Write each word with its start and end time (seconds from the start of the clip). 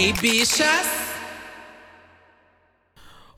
aí, 0.00 0.12
bichas? 0.14 0.86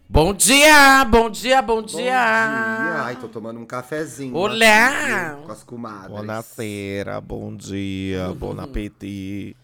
Bom 0.08 0.32
dia, 0.34 1.04
bom 1.06 1.28
dia, 1.30 1.60
bom 1.62 1.82
dia. 1.82 1.98
Bom 1.98 2.02
dia. 2.04 3.02
Ai, 3.02 3.16
tô 3.16 3.28
tomando 3.28 3.58
um 3.58 3.64
cafezinho. 3.66 4.36
Olá. 4.36 5.32
aqui, 5.34 5.42
Com 5.46 5.52
as 5.52 5.64
comadres. 5.64 6.10
Buonasera, 6.10 7.20
bom 7.20 7.56
dia, 7.56 8.28
bom 8.36 8.52
apetite. 8.60 9.56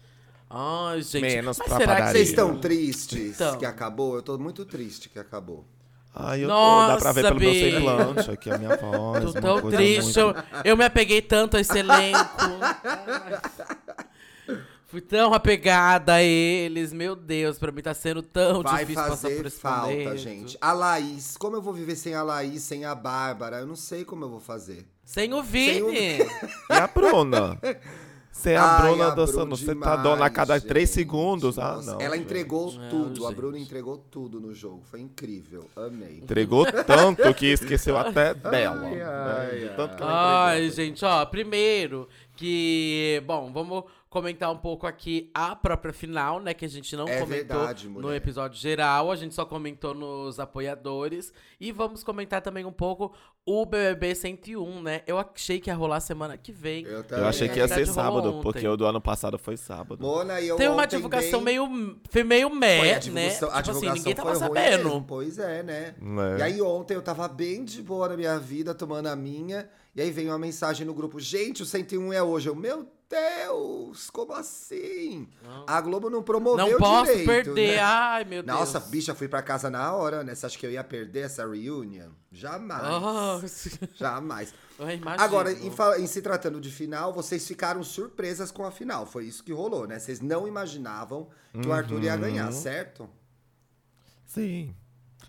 Ai, 0.49 1.01
gente. 1.03 1.21
Menos 1.21 1.57
mas 1.59 1.67
pra 1.67 1.77
será 1.77 1.93
que 1.95 1.99
padaria. 2.01 2.11
Vocês 2.13 2.29
estão 2.29 2.57
tristes 2.59 3.35
Então. 3.35 3.57
que 3.57 3.65
acabou? 3.65 4.15
Eu 4.15 4.21
tô 4.23 4.37
muito 4.39 4.65
triste 4.65 5.07
que 5.07 5.19
acabou. 5.19 5.65
Ai, 6.15 6.43
eu 6.43 6.47
tô, 6.49 6.53
Nossa, 6.55 6.93
dá 6.95 6.99
pra 6.99 7.11
ver 7.11 7.21
pelo 7.21 7.39
meu 7.39 7.53
semblante 7.53 8.31
aqui 8.31 8.49
a 8.51 8.57
minha 8.57 8.75
voz. 8.75 9.25
Tô 9.25 9.33
tão 9.39 9.69
triste. 9.71 10.03
muito- 10.19 10.19
Eu, 10.19 10.35
eu 10.65 10.75
me 10.77 10.83
apeguei 10.83 11.21
tanto 11.21 11.55
a 11.55 11.61
esse 11.61 11.77
elenco. 11.77 12.19
Ai. 14.89 14.91
Fui 14.91 15.01
tão 15.01 15.33
apegada 15.33 16.15
a 16.15 16.23
eles. 16.23 16.91
Meu 16.91 17.15
Deus, 17.15 17.59
pra 17.59 17.71
mim 17.71 17.81
tá 17.81 17.93
sendo 17.93 18.21
tão 18.23 18.63
Vai 18.63 18.79
difícil 18.85 19.03
passar 19.03 19.27
por 19.29 19.35
fazer 19.35 19.45
esse 19.47 19.59
falta, 19.59 19.87
momento. 19.91 20.17
gente. 20.17 20.57
A 20.59 20.73
Laís, 20.73 21.37
como 21.37 21.55
eu 21.55 21.61
vou 21.61 21.73
viver 21.73 21.95
sem 21.95 22.15
a 22.15 22.23
Laís, 22.23 22.63
sem 22.63 22.85
a 22.85 22.95
Bárbara? 22.95 23.59
Eu 23.59 23.67
não 23.67 23.75
sei 23.75 24.03
como 24.03 24.25
eu 24.25 24.29
vou 24.29 24.39
fazer. 24.39 24.87
Sem 25.05 25.33
o 25.33 25.43
Sem 25.43 25.81
o- 25.83 25.87
Vini. 25.89 26.17
E 26.69 26.73
a 26.73 26.87
Bruna? 26.87 27.57
Você 28.31 28.51
é 28.51 28.57
a 28.57 28.63
Ai, 28.77 28.81
Bruna 28.81 29.07
a 29.07 29.15
dançando, 29.15 29.49
você 29.57 29.75
tá 29.75 29.95
dando 29.97 30.23
a 30.23 30.29
cada 30.29 30.61
três 30.61 30.87
gente. 30.89 30.95
segundos. 30.95 31.59
Ah, 31.59 31.73
Nossa, 31.75 31.91
não. 31.93 31.99
Ela 32.01 32.15
gente. 32.15 32.25
entregou 32.25 32.71
Não, 32.71 32.89
tudo. 32.89 33.25
A 33.25 33.29
gente. 33.29 33.35
Bruna 33.37 33.59
entregou 33.59 33.97
tudo 33.97 34.39
no 34.39 34.53
jogo. 34.53 34.81
Foi 34.89 35.01
incrível. 35.01 35.65
Amei. 35.75 36.19
Entregou 36.19 36.65
tanto 36.83 37.33
que 37.33 37.47
esqueceu 37.47 37.97
até 37.97 38.33
dela. 38.33 38.81
ai, 38.85 38.95
né? 38.95 39.03
ai, 39.03 39.73
tanto 39.75 39.95
que 39.97 40.01
ela 40.03 40.45
Ai, 40.47 40.57
entregou. 40.65 40.75
gente, 40.75 41.03
ó, 41.05 41.25
primeiro 41.25 42.07
que, 42.37 43.21
bom, 43.25 43.51
vamos 43.51 43.83
comentar 44.09 44.51
um 44.51 44.57
pouco 44.57 44.87
aqui 44.87 45.29
a 45.35 45.55
própria 45.55 45.93
final, 45.93 46.39
né, 46.39 46.51
que 46.53 46.65
a 46.65 46.67
gente 46.67 46.95
não 46.95 47.07
É 47.07 47.19
comentou 47.19 47.57
verdade, 47.59 47.87
no 47.87 48.11
episódio 48.13 48.59
geral, 48.59 49.11
a 49.11 49.15
gente 49.15 49.35
só 49.35 49.45
comentou 49.45 49.93
nos 49.93 50.39
apoiadores 50.39 51.31
e 51.59 51.71
vamos 51.71 52.03
comentar 52.03 52.41
também 52.41 52.65
um 52.65 52.71
pouco 52.71 53.13
o 53.45 53.65
BBB 53.65 54.15
101, 54.15 54.81
né? 54.81 55.01
Eu 55.07 55.17
achei 55.17 55.59
que 55.59 55.69
ia 55.69 55.75
rolar 55.75 55.99
semana 55.99 56.37
que 56.37 56.51
vem. 56.51 56.85
Eu, 56.85 57.03
Eu 57.09 57.25
achei 57.27 57.47
que 57.49 57.57
ia 57.59 57.67
ser 57.67 57.85
sábado, 57.87 58.29
ontem. 58.29 58.41
porque 58.43 58.67
o 58.67 58.75
do 58.77 58.85
ano 58.85 59.01
passado 59.01 59.37
foi 59.39 59.57
sábado. 59.57 60.01
Mona 60.01 60.39
e 60.39 60.47
eu 60.47 60.55
Tem 60.55 60.67
uma 60.69 60.85
divulgação 60.85 61.43
bem- 61.43 61.59
meio, 61.59 61.99
foi 62.09 62.23
meio 62.23 62.49
meh, 62.53 62.81
né? 62.81 62.99
tipo 62.99 63.17
assim, 63.17 63.61
divulgação 63.63 63.93
ninguém 63.93 64.15
tava 64.15 64.29
ruim 64.31 64.39
sabendo. 64.39 64.83
mesmo, 64.85 65.03
Pois 65.07 65.39
é, 65.39 65.63
né? 65.63 65.95
Né? 65.99 66.37
E 66.39 66.41
aí 66.41 66.61
ontem 66.61 66.93
eu 66.95 67.01
tava 67.01 67.27
bem 67.27 67.63
de 67.63 67.81
boa 67.81 68.09
na 68.09 68.17
minha 68.17 68.37
vida, 68.39 68.73
tomando 68.75 69.07
a 69.07 69.15
minha. 69.15 69.67
E 69.95 70.01
aí 70.01 70.11
veio 70.11 70.29
uma 70.29 70.39
mensagem 70.39 70.85
no 70.85 70.93
grupo, 70.93 71.19
gente, 71.19 71.63
o 71.63 71.65
101 71.65 72.13
é 72.13 72.21
hoje. 72.21 72.47
Eu, 72.49 72.55
meu 72.55 72.87
Deus, 73.09 74.09
como 74.11 74.33
assim? 74.33 75.27
A 75.65 75.81
Globo 75.81 76.09
não 76.09 76.21
promoveu 76.21 76.69
Não 76.71 76.77
posso 76.77 77.05
direito, 77.11 77.25
perder, 77.27 77.75
né? 77.77 77.79
ai 77.81 78.23
meu 78.23 78.43
Deus. 78.43 78.59
Nossa, 78.59 78.79
bicha, 78.79 79.15
fui 79.15 79.27
pra 79.27 79.41
casa 79.41 79.69
na 79.69 79.91
hora, 79.93 80.23
né? 80.23 80.35
Você 80.35 80.45
acha 80.45 80.57
que 80.57 80.65
eu 80.65 80.71
ia 80.71 80.83
perder 80.83 81.21
essa 81.21 81.43
reunion? 81.47 82.09
Jamais. 82.31 83.79
Jamais. 83.95 84.53
Agora, 85.17 85.51
em, 85.51 85.71
em 85.99 86.07
se 86.07 86.21
tratando 86.21 86.61
de 86.61 86.69
final, 86.71 87.11
vocês 87.11 87.47
ficaram 87.47 87.83
surpresas 87.83 88.51
com 88.51 88.63
a 88.63 88.71
final. 88.71 89.05
Foi 89.05 89.25
isso 89.25 89.43
que 89.43 89.51
rolou, 89.51 89.87
né? 89.87 89.97
Vocês 89.97 90.21
não 90.21 90.47
imaginavam 90.47 91.27
que 91.59 91.67
o 91.67 91.73
Arthur 91.73 92.03
ia 92.03 92.13
Uhum. 92.13 92.19
ganhar, 92.21 92.51
certo? 92.51 93.09
Sim. 94.25 94.75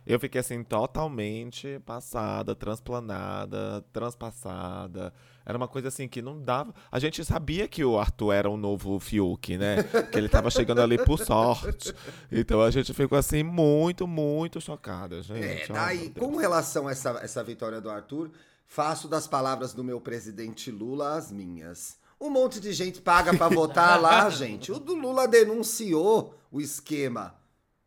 Eu 0.06 0.19
fiquei 0.20 0.41
assim, 0.41 0.62
totalmente 0.62 1.78
passada, 1.87 2.55
transplanada, 2.55 3.84
transpassada. 3.92 5.12
Era 5.45 5.56
uma 5.56 5.69
coisa 5.69 5.89
assim 5.89 6.06
que 6.06 6.21
não 6.23 6.41
dava. 6.41 6.75
A 6.91 6.99
gente 6.99 7.25
sabia 7.25 7.67
que 7.67 7.84
o 7.84 7.99
Arthur 7.99 8.33
era 8.33 8.51
um 8.51 8.56
novo 8.56 8.99
Fiuk, 9.01 9.56
né? 9.56 9.83
que 10.11 10.19
ele 10.19 10.28
tava 10.28 10.51
chegando 10.51 10.81
ali 10.81 10.99
por 10.99 11.19
sorte. 11.19 11.95
Então 12.31 12.61
a 12.62 12.71
gente 12.71 12.93
ficou 12.95 13.19
assim, 13.19 13.43
muito, 13.43 14.06
muito 14.06 14.61
chocada, 14.61 15.19
É, 15.19 15.23
gente. 15.23 15.73
Ai, 15.73 15.97
daí, 15.97 16.09
Deus. 16.11 16.27
com 16.27 16.37
relação 16.37 16.87
a 16.89 16.93
essa, 16.93 17.11
essa 17.23 17.43
vitória 17.43 17.81
do 17.81 17.91
Arthur, 17.91 18.31
faço 18.67 19.09
das 19.09 19.27
palavras 19.27 19.73
do 19.73 19.83
meu 19.83 20.00
presidente 20.00 20.71
Lula 20.71 21.17
as 21.17 21.33
minhas. 21.33 21.99
Um 22.21 22.29
monte 22.29 22.61
de 22.61 22.73
gente 22.73 23.00
paga 23.00 23.34
pra 23.37 23.49
votar 23.49 24.00
lá, 24.00 24.29
gente. 24.31 24.71
O 24.71 24.79
do 24.79 24.95
Lula 24.95 25.27
denunciou 25.27 26.34
o 26.53 26.61
esquema 26.61 27.34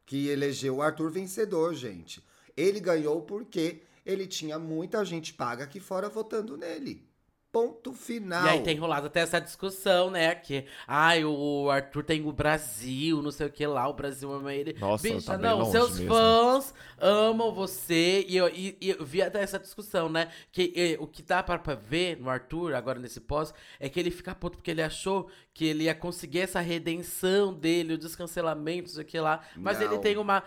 que 0.06 0.28
elegeu 0.28 0.78
o 0.78 0.82
Arthur 0.82 1.12
vencedor, 1.12 1.74
gente. 1.76 2.24
Ele 2.58 2.80
ganhou 2.80 3.22
porque 3.22 3.84
ele 4.06 4.28
tinha 4.28 4.60
muita 4.60 5.04
gente 5.06 5.34
paga 5.34 5.64
aqui 5.64 5.80
fora 5.80 6.10
votando 6.10 6.58
nele. 6.58 7.08
Ponto 7.54 7.94
final. 7.94 8.46
E 8.48 8.50
aí 8.50 8.62
tem 8.64 8.76
rolado 8.78 9.06
até 9.06 9.20
essa 9.20 9.40
discussão, 9.40 10.10
né? 10.10 10.34
Que, 10.34 10.66
ai, 10.88 11.24
o 11.24 11.70
Arthur 11.70 12.04
tem 12.04 12.26
o 12.26 12.32
Brasil, 12.32 13.22
não 13.22 13.30
sei 13.30 13.46
o 13.46 13.50
que 13.52 13.66
lá, 13.68 13.88
o 13.88 13.94
Brasil 13.94 14.34
ama 14.34 14.52
ele. 14.54 14.76
Nossa, 14.80 15.04
Bicha, 15.08 15.32
tá 15.34 15.38
bem 15.38 15.52
não, 15.52 15.60
longe 15.60 15.72
seus 15.72 16.00
mesmo. 16.00 16.16
fãs 16.16 16.74
amam 17.00 17.54
você. 17.54 18.26
E 18.28 18.36
eu, 18.36 18.50
e- 18.50 18.76
e 18.82 18.90
eu 18.90 19.06
vi 19.06 19.22
até 19.22 19.40
essa 19.40 19.60
discussão, 19.60 20.10
né? 20.10 20.30
Que 20.52 20.74
eh, 20.76 20.98
o 21.00 21.06
que 21.06 21.22
dá 21.22 21.44
pra, 21.44 21.60
pra 21.60 21.76
ver 21.76 22.20
no 22.20 22.28
Arthur, 22.28 22.74
agora 22.74 22.98
nesse 23.00 23.20
pós, 23.22 23.54
é 23.80 23.88
que 23.88 24.00
ele 24.00 24.10
fica 24.10 24.34
puto 24.34 24.58
porque 24.58 24.72
ele 24.72 24.82
achou 24.82 25.30
que 25.54 25.66
ele 25.66 25.84
ia 25.84 25.94
conseguir 25.94 26.40
essa 26.40 26.60
redenção 26.60 27.54
dele, 27.54 27.94
o 27.94 27.98
descancelamento, 28.00 28.88
não 28.88 28.96
sei 28.96 29.04
o 29.04 29.06
que 29.06 29.20
lá. 29.20 29.42
Mas 29.56 29.80
ele 29.80 29.94
Não. 29.94 30.02
tem 30.02 30.18
uma 30.18 30.42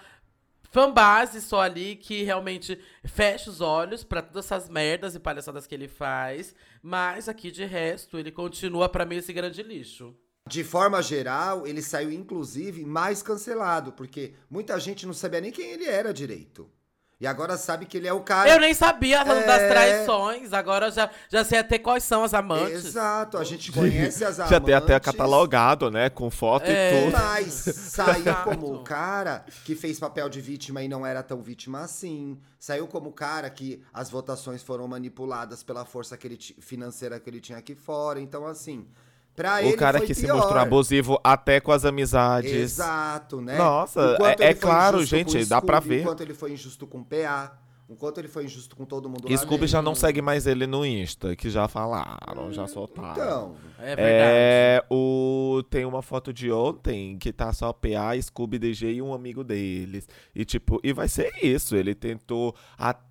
fanbase 0.71 1.41
só 1.41 1.61
ali 1.61 1.97
que 1.97 2.23
realmente 2.23 2.79
fecha 3.05 3.51
os 3.51 3.61
olhos 3.61 4.05
pra 4.05 4.23
todas 4.23 4.45
essas 4.45 4.69
merdas 4.69 5.15
e 5.15 5.21
palhaçadas 5.21 5.67
que 5.67 5.75
ele 5.75 5.89
faz. 5.89 6.55
Mas 6.83 7.29
aqui 7.29 7.51
de 7.51 7.65
resto, 7.65 8.19
ele 8.19 8.31
continua 8.31 8.89
pra 8.89 9.05
mim 9.05 9.17
esse 9.17 9.33
grande 9.33 9.63
lixo. 9.63 10.15
De 10.49 10.63
forma 10.63 11.03
geral, 11.03 11.67
ele 11.67 11.83
saiu, 11.83 12.13
inclusive, 12.13 12.85
mais 12.85 13.21
cancelado, 13.21 13.93
porque 13.93 14.35
muita 14.49 14.79
gente 14.79 15.05
não 15.05 15.13
sabia 15.13 15.41
nem 15.41 15.51
quem 15.51 15.73
ele 15.73 15.87
era 15.87 16.15
direito. 16.15 16.71
E 17.19 17.27
agora 17.27 17.57
sabe 17.57 17.87
que 17.87 17.97
ele 17.97 18.07
é 18.07 18.13
o 18.13 18.21
cara. 18.21 18.51
Eu 18.51 18.61
nem 18.61 18.75
sabia 18.75 19.25
das 19.25 19.39
É. 19.39 19.69
traições, 19.71 20.53
agora 20.53 20.89
eu 20.89 20.93
já, 20.93 21.09
já 21.31 21.43
sei 21.45 21.61
até 21.61 21.79
quais 21.79 22.05
são 22.05 22.23
as 22.23 22.35
amantes. 22.35 22.85
Exato, 22.85 23.39
a 23.39 23.45
gente 23.45 23.73
conhece 23.73 24.23
as 24.23 24.39
amantes. 24.39 24.51
Já 24.53 24.61
tem 24.61 24.75
até 24.75 25.01
catalogado, 25.01 25.91
né? 25.91 26.11
Com 26.11 26.31
foto 26.31 26.67
É. 26.67 26.93
e 27.01 27.05
tudo. 27.07 27.13
Mas 27.19 27.53
saiu 27.55 28.35
como 28.45 28.75
o 28.75 28.85
cara 28.85 29.47
que 29.65 29.75
fez 29.75 29.99
papel 29.99 30.29
de 30.29 30.43
vítima 30.43 30.83
e 30.83 30.89
não 30.89 31.07
era 31.07 31.23
tão 31.23 31.41
vítima 31.41 31.81
assim. 31.81 32.39
Saiu 32.59 32.87
como 32.87 33.09
o 33.09 33.13
cara 33.13 33.49
que 33.49 33.83
as 33.95 34.11
votações 34.11 34.63
foram 34.63 34.87
manipuladas 34.87 35.63
pela 35.63 35.87
força 35.87 36.19
que 36.19 36.27
ele 36.27 36.37
financeira 36.61 37.19
que 37.19 37.31
ele 37.31 37.41
tinha 37.41 37.57
aqui 37.59 37.75
fora. 37.75 38.21
Então, 38.21 38.47
assim, 38.47 38.87
pra 39.37 39.63
ele 39.63 39.75
O 39.75 39.77
cara 39.77 39.99
foi 39.99 40.07
que 40.07 40.15
se 40.15 40.23
pior. 40.25 40.37
mostrou 40.39 40.59
abusivo 40.59 41.21
até 41.23 41.61
com 41.61 41.71
as 41.71 41.85
amizades. 41.85 42.51
Exato, 42.51 43.41
né? 43.41 43.57
Nossa, 43.59 44.17
é- 44.41 44.47
é 44.47 44.55
claro, 44.55 45.05
gente, 45.05 45.37
o 45.37 45.47
dá 45.47 45.61
pra 45.63 45.77
Scooby, 45.81 45.97
ver. 45.97 46.01
O 46.03 46.05
quanto 46.07 46.23
ele 46.23 46.35
foi 46.35 46.53
injusto 46.53 46.87
com 46.87 46.99
o 46.99 47.05
PA. 47.05 47.59
O 47.89 47.95
quanto 47.95 48.19
ele 48.19 48.27
foi 48.27 48.45
injusto 48.47 48.75
com 48.75 48.85
todo 48.85 49.09
mundo 49.09 49.31
lá 49.31 49.37
Scooby 49.37 49.69
já 49.69 49.81
não 49.81 49.95
segue 49.95 50.21
mais 50.21 50.45
ele 50.45 50.67
no 50.67 50.85
Insta, 50.85 51.37
que 51.37 51.49
já 51.49 51.69
falaram, 51.69 52.53
já 52.53 52.67
soltaram. 52.67 53.13
Então, 53.13 53.55
É 53.79 53.95
verdade. 53.95 54.01
É, 54.03 54.85
o, 54.91 55.63
tem 55.71 55.85
uma 55.85 56.03
foto 56.03 56.33
de 56.33 56.51
ontem 56.51 57.17
que 57.17 57.33
tá 57.33 57.53
só 57.53 57.73
PA, 57.73 58.21
Scooby, 58.21 58.59
DG 58.59 58.95
e 58.95 59.01
um 59.03 59.15
amigo 59.15 59.45
deles. 59.45 60.09
E 60.35 60.45
tipo, 60.45 60.81
e 60.83 60.93
vai 60.93 61.07
ser 61.07 61.33
isso. 61.41 61.77
Ele 61.77 61.95
tentou, 61.95 62.57
até 62.77 63.06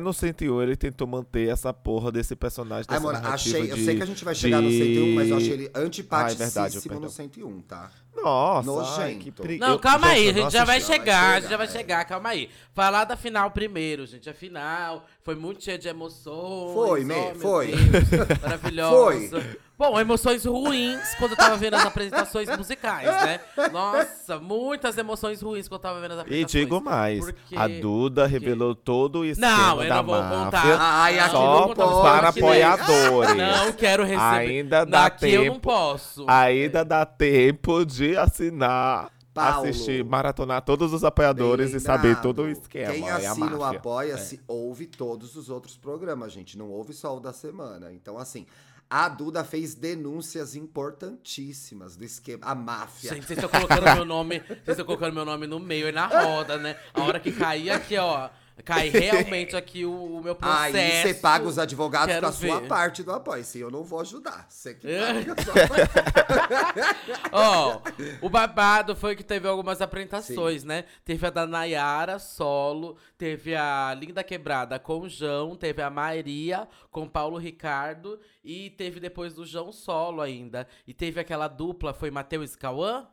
no 0.00 0.12
101, 0.12 0.62
ele 0.62 0.74
tentou 0.74 1.06
manter 1.06 1.48
essa 1.50 1.70
porra 1.72 2.10
desse 2.10 2.34
personagem. 2.34 2.86
Ai, 2.88 2.98
mano, 2.98 3.20
achei. 3.28 3.70
Eu 3.70 3.76
de- 3.76 3.84
sei 3.84 3.96
que 3.96 4.02
a 4.02 4.06
gente 4.06 4.24
vai 4.24 4.34
chegar 4.34 4.62
no 4.62 4.70
de- 4.70 4.78
101, 4.78 5.14
mas 5.14 5.28
eu 5.28 5.36
achei 5.36 5.52
ele 5.52 5.64
Ah, 5.64 5.66
é 5.66 5.70
verdade, 5.70 5.86
antipaticíssimo 5.86 6.98
no 7.00 7.10
101, 7.10 7.60
tá? 7.60 7.90
Nossa, 8.16 8.70
ai, 8.70 8.74
Nojento. 9.12 9.24
que 9.24 9.30
pre... 9.30 9.58
Não, 9.58 9.72
eu- 9.72 9.78
calma 9.78 10.06
aí, 10.08 10.24
eu 10.24 10.30
a 10.30 10.32
gente 10.32 10.52
já 10.52 10.64
vai 10.64 10.80
chegar, 10.80 11.36
a 11.36 11.40
gente 11.40 11.50
já 11.50 11.56
vai 11.58 11.66
é. 11.66 11.70
chegar, 11.70 12.04
calma 12.06 12.30
aí. 12.30 12.48
Falar 12.72 13.04
da 13.04 13.14
final 13.16 13.50
primeiro, 13.50 14.06
gente. 14.06 14.30
A 14.30 14.34
final 14.34 15.04
foi 15.22 15.34
muito 15.34 15.62
cheia 15.62 15.78
de 15.78 15.86
emoções. 15.88 16.72
Foi, 16.72 17.02
oh, 17.02 17.04
Me- 17.04 17.34
foi. 17.34 17.66
Deus, 17.66 18.04
maravilhosa. 18.40 19.40
Foi. 19.42 19.58
Bom, 19.78 20.00
emoções 20.00 20.44
ruins 20.46 21.14
quando 21.18 21.32
eu 21.32 21.36
tava 21.36 21.54
vendo 21.58 21.74
as 21.74 21.84
apresentações 21.84 22.48
musicais, 22.56 23.06
né? 23.06 23.40
Nossa, 23.70 24.38
muitas 24.38 24.96
emoções 24.96 25.42
ruins 25.42 25.68
quando 25.68 25.80
eu 25.80 25.82
tava 25.82 26.00
vendo 26.00 26.12
as 26.12 26.18
E 26.18 26.20
apresentações. 26.22 26.62
digo 26.64 26.80
mais, 26.80 27.20
Porque- 27.22 27.54
a 27.56 27.68
Duda 27.68 28.26
revelou 28.26 28.74
todo 28.74 29.18
o 29.20 29.24
esquema 29.26 29.50
Não, 29.56 29.82
eu 29.82 29.88
da 29.90 29.96
não 29.96 30.04
vou 30.04 30.14
máfia 30.22 30.44
contar. 30.44 30.78
Ai, 30.80 31.18
aqui 31.18 31.30
só 31.30 31.60
não 31.60 31.74
pode. 31.74 32.00
para 32.00 32.28
aqui 32.30 32.38
apoiadores. 32.40 33.36
Não 33.36 33.72
quero 33.72 34.02
receber. 34.04 34.22
Ainda 34.24 34.86
dá 34.86 35.02
Daqui 35.02 35.30
eu 35.30 35.44
não 35.44 35.52
tempo. 35.54 35.60
posso. 35.68 36.24
Ainda 36.26 36.82
dá 36.82 37.04
tempo 37.04 37.84
de 37.84 38.16
assinar, 38.16 39.10
Paulo. 39.34 39.68
assistir, 39.68 40.02
maratonar 40.02 40.62
todos 40.62 40.94
os 40.94 41.04
apoiadores 41.04 41.74
e 41.74 41.80
saber 41.80 42.14
Bem 42.14 42.22
todo 42.22 42.44
o 42.44 42.48
esquema. 42.48 42.94
Quem 42.94 43.04
e 43.04 43.08
a 43.10 43.16
assina 43.16 43.32
o. 43.34 43.76
Apoia-se 43.76 44.40
ouve 44.48 44.86
todos 44.86 45.36
os 45.36 45.50
outros 45.50 45.76
programas, 45.76 46.32
gente. 46.32 46.56
Não 46.56 46.70
ouve 46.70 46.94
só 46.94 47.14
o 47.14 47.20
da 47.20 47.34
semana. 47.34 47.92
Então, 47.92 48.16
assim, 48.16 48.46
a 48.88 49.08
Duda 49.08 49.44
fez 49.44 49.74
denúncias 49.74 50.54
importantíssimas 50.54 51.96
do 51.96 52.04
esquema. 52.04 52.46
A 52.46 52.54
máfia. 52.54 53.14
Gente, 53.14 53.26
vocês 53.26 53.38
estão 53.38 53.50
colocando 53.50 53.94
meu 53.94 54.04
nome. 54.04 54.38
Vocês 54.40 54.68
estão 54.68 54.86
colocando 54.86 55.14
meu 55.14 55.24
nome 55.24 55.46
no 55.46 55.58
meio 55.58 55.86
aí 55.86 55.92
na 55.92 56.06
roda, 56.06 56.56
né? 56.56 56.76
A 56.94 57.02
hora 57.02 57.18
que 57.18 57.32
cair 57.32 57.70
aqui, 57.70 57.96
ó. 57.96 58.30
Cai 58.64 58.88
realmente 58.90 59.56
aqui 59.56 59.84
o, 59.84 60.16
o 60.16 60.22
meu 60.22 60.34
processo. 60.34 60.76
Aí 60.76 61.02
você 61.02 61.14
paga 61.14 61.46
os 61.46 61.58
advogados 61.58 62.14
Quero 62.14 62.26
com 62.26 62.30
a 62.30 62.32
sua 62.32 62.60
ver. 62.60 62.68
parte 62.68 63.02
do 63.02 63.12
apoio. 63.12 63.44
Se 63.44 63.58
eu 63.58 63.70
não 63.70 63.82
vou 63.82 64.00
ajudar. 64.00 64.46
Você 64.48 64.74
que 64.74 64.86
paga 64.98 65.34
a 65.36 65.44
sua 65.44 65.54
parte. 65.68 67.30
Ó, 67.32 67.80
o 68.22 68.28
babado 68.28 68.96
foi 68.96 69.14
que 69.14 69.22
teve 69.22 69.46
algumas 69.46 69.80
apresentações, 69.80 70.64
né? 70.64 70.84
Teve 71.04 71.26
a 71.26 71.30
da 71.30 71.46
Nayara, 71.46 72.18
solo. 72.18 72.96
Teve 73.18 73.54
a 73.54 73.94
Linda 73.98 74.24
Quebrada 74.24 74.78
com 74.78 75.00
o 75.00 75.08
João. 75.08 75.56
Teve 75.56 75.82
a 75.82 75.90
Maria 75.90 76.68
com 76.90 77.08
Paulo 77.08 77.38
Ricardo. 77.38 78.18
E 78.44 78.70
teve 78.70 79.00
depois 79.00 79.34
do 79.34 79.44
João 79.44 79.72
solo 79.72 80.20
ainda. 80.20 80.66
E 80.86 80.94
teve 80.94 81.20
aquela 81.20 81.48
dupla, 81.48 81.92
foi 81.92 82.10
Matheus 82.10 82.54
e 82.54 82.58
Cauã? 82.58 83.06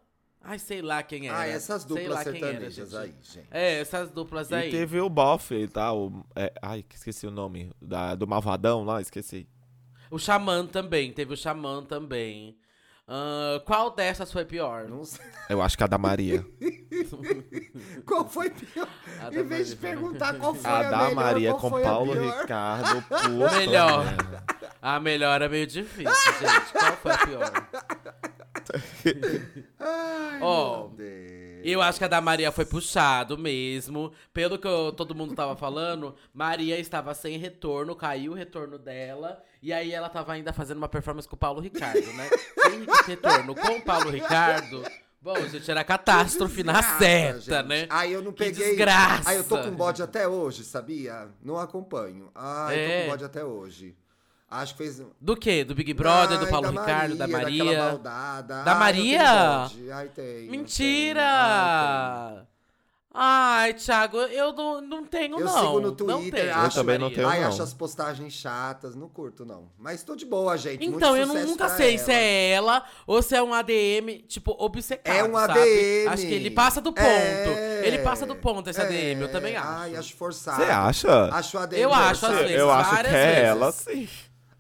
Ai, 0.44 0.60
sei 0.60 0.81
lá 0.81 1.01
quem 1.01 1.30
era. 1.30 1.38
Ah, 1.40 1.48
essas 1.48 1.86
duplas 1.86 2.19
era, 2.19 2.24
sertanejas 2.24 2.90
gente. 2.92 2.98
aí, 3.01 3.16
gente. 3.22 3.48
É, 3.50 3.80
essas 3.80 4.12
duplas 4.12 4.51
E 4.51 4.56
aí. 4.56 4.69
teve 4.72 5.00
o 5.00 5.10
Boff 5.10 5.54
e 5.56 5.68
tal. 5.68 6.12
é, 6.36 6.51
ai, 6.62 6.84
esqueci 6.94 7.25
o 7.25 7.31
nome. 7.31 7.72
Da, 7.81 8.13
do 8.13 8.28
Malvadão 8.28 8.84
lá, 8.84 9.00
esqueci. 9.01 9.48
O 10.12 10.19
Xamã 10.19 10.66
também, 10.68 11.12
teve 11.13 11.34
o 11.34 11.38
Xamã 11.38 11.81
também. 11.84 12.57
Ah, 13.07 13.62
qual 13.66 13.92
dessas 13.95 14.31
foi 14.31 14.44
pior? 14.45 14.88
Não 14.90 15.04
sei. 15.06 15.25
Eu 15.50 15.62
acho 15.62 15.78
que 15.78 15.84
a 15.84 15.88
da 15.88 15.98
Maria. 15.98 16.45
Qual 18.06 18.28
foi 18.28 18.50
pior? 18.50 18.88
Em 19.31 19.44
vez 19.44 19.69
de 19.69 19.75
perguntar 19.75 20.36
qual 20.36 20.54
foi 20.54 20.69
a 20.72 20.78
a, 20.80 20.84
da 20.84 20.98
melhor, 20.98 21.16
Maria 21.16 21.50
qual 21.51 21.60
com 21.60 21.69
foi 21.69 21.81
a 21.84 21.86
Paulo 21.86 22.12
pior? 22.13 22.42
Ricardo. 22.42 23.01
Puta 23.10 23.57
Melhor. 23.57 24.06
merda. 24.06 24.44
A 24.81 25.00
melhor 25.00 25.42
é 25.42 25.50
meio 25.50 25.68
difícil, 25.68 26.34
gente. 26.40 26.72
Qual 26.74 26.94
foi 26.98 27.12
a 27.12 27.18
pior? 27.18 27.51
Ai, 29.80 30.39
Ó, 30.42 30.88
meu 30.88 30.98
Deus. 30.98 31.44
Eu 31.63 31.81
acho 31.81 31.98
que 31.98 32.04
a 32.04 32.10
da 32.10 32.19
Maria 32.19 32.51
foi 32.51 32.65
puxado 32.65 33.38
mesmo. 33.38 34.12
Pelo 34.33 34.57
que 34.60 34.68
eu- 34.68 34.92
todo 34.92 35.15
mundo 35.15 35.33
tava 35.33 35.56
falando, 35.56 36.13
Maria 36.33 36.77
estava 36.77 37.13
sem 37.13 37.38
retorno, 37.38 37.95
caiu 37.95 38.33
o 38.33 38.36
retorno 38.36 38.77
dela. 38.77 39.42
E 39.62 39.71
aí 39.71 39.94
ela 39.94 40.10
tava 40.10 40.33
ainda 40.33 40.51
fazendo 40.51 40.77
uma 40.77 40.89
performance 40.89 41.27
com 41.27 41.36
o 41.36 41.39
Paulo 41.39 41.62
Ricardo, 41.62 42.06
né? 42.13 42.30
Sem 42.63 42.86
retorno 43.07 43.56
com 43.56 43.77
o 43.77 43.81
Paulo 43.81 44.10
Ricardo. 44.10 44.83
Bom, 45.21 45.39
gente, 45.48 45.71
era 45.71 45.86
catástrofe 45.86 46.63
na 46.63 46.74
Desgraça, 46.74 47.00
certa, 47.00 47.39
gente. 47.39 47.68
né? 47.69 47.88
Aí 47.89 48.12
eu 48.12 48.21
não 48.21 48.33
Que 48.33 48.44
peguei. 48.44 48.68
desgraça. 48.68 49.30
Aí 49.30 49.38
eu 49.38 49.45
tô 49.45 49.57
com 49.57 49.71
bode 49.71 50.04
até 50.04 50.27
hoje, 50.27 50.66
sabia? 50.66 51.30
Não 51.42 51.57
acompanho. 51.57 52.30
Tô 52.33 52.71
É. 52.71 53.04
com 53.06 53.12
bode 53.12 53.24
até 53.24 53.42
hoje. 53.42 53.95
Acho 54.62 54.74
que 54.76 54.84
fez. 54.84 55.02
Do 55.20 55.36
quê? 55.36 55.64
Do 55.64 55.74
Big 55.74 55.94
Brother, 55.94 56.38
do 56.38 56.46
Ai, 56.46 56.52
Paulo 56.52 56.72
da 56.72 56.82
Ricardo, 56.82 57.16
da 57.16 57.26
daquela 57.26 57.44
Maria? 57.44 57.80
maldada. 57.80 58.64
Da 58.64 58.74
Ai, 58.74 58.80
Maria? 58.80 59.22
Eu. 59.88 59.96
Ai, 59.96 60.08
tem. 60.10 60.48
Mentira! 60.50 62.46
Ai, 63.16 63.76
Thiago, 63.76 64.18
eu 64.18 64.52
não, 64.54 64.82
não 64.82 65.06
tenho, 65.06 65.40
Eu 65.40 65.46
não. 65.46 65.54
sigo 65.54 65.80
no 65.80 65.96
Não 66.08 66.20
Twitter, 66.20 66.58
acho- 66.58 66.80
Eu 66.80 66.82
também 66.82 66.98
não 66.98 67.06
Maria. 67.10 67.16
tenho. 67.18 67.30
Ai, 67.30 67.42
não. 67.42 67.48
acho 67.50 67.62
as 67.62 67.72
postagens 67.72 68.34
chatas, 68.34 68.96
não 68.96 69.08
curto, 69.08 69.46
não. 69.46 69.70
Mas 69.78 70.02
tô 70.04 70.16
de 70.16 70.26
boa, 70.26 70.58
gente. 70.58 70.80
muito 70.82 70.96
Então, 70.98 71.16
eu 71.16 71.28
nunca 71.28 71.70
sei 71.70 71.94
ela. 71.96 72.04
se 72.06 72.12
é 72.12 72.50
ela 72.50 72.84
ou 73.06 73.22
se 73.22 73.36
é 73.36 73.44
um 73.44 73.54
ADM, 73.54 74.24
tipo, 74.28 74.56
obcecado, 74.58 75.16
É 75.16 75.24
um 75.24 75.34
sabe? 75.36 75.60
ADM. 75.60 76.08
Acho 76.10 76.24
que 76.26 76.34
ele 76.34 76.50
passa 76.50 76.82
do 76.82 76.92
ponto. 76.92 77.06
É. 77.06 77.82
Ele 77.88 78.00
passa 78.00 78.26
do 78.26 78.36
ponto, 78.36 78.68
esse 78.72 78.82
É. 78.82 78.84
ADM, 78.84 79.22
eu 79.22 79.32
também 79.32 79.56
acho. 79.58 79.68
Ai, 79.68 79.96
acho 79.96 80.16
forçado. 80.16 80.64
Você 80.66 80.72
acha? 80.72 81.26
Acho 81.36 81.58
o 81.58 81.60
ADM 81.60 81.80
Eu 81.82 81.94
acho, 81.94 82.20
forçado. 82.22 82.34
às 82.34 82.40
vezes, 82.40 82.58
eu 82.58 82.72
acho 82.72 82.90
que 82.90 82.96
é 82.98 83.02
vezes. 83.12 83.44
ela, 83.44 83.72
sim. 83.72 84.10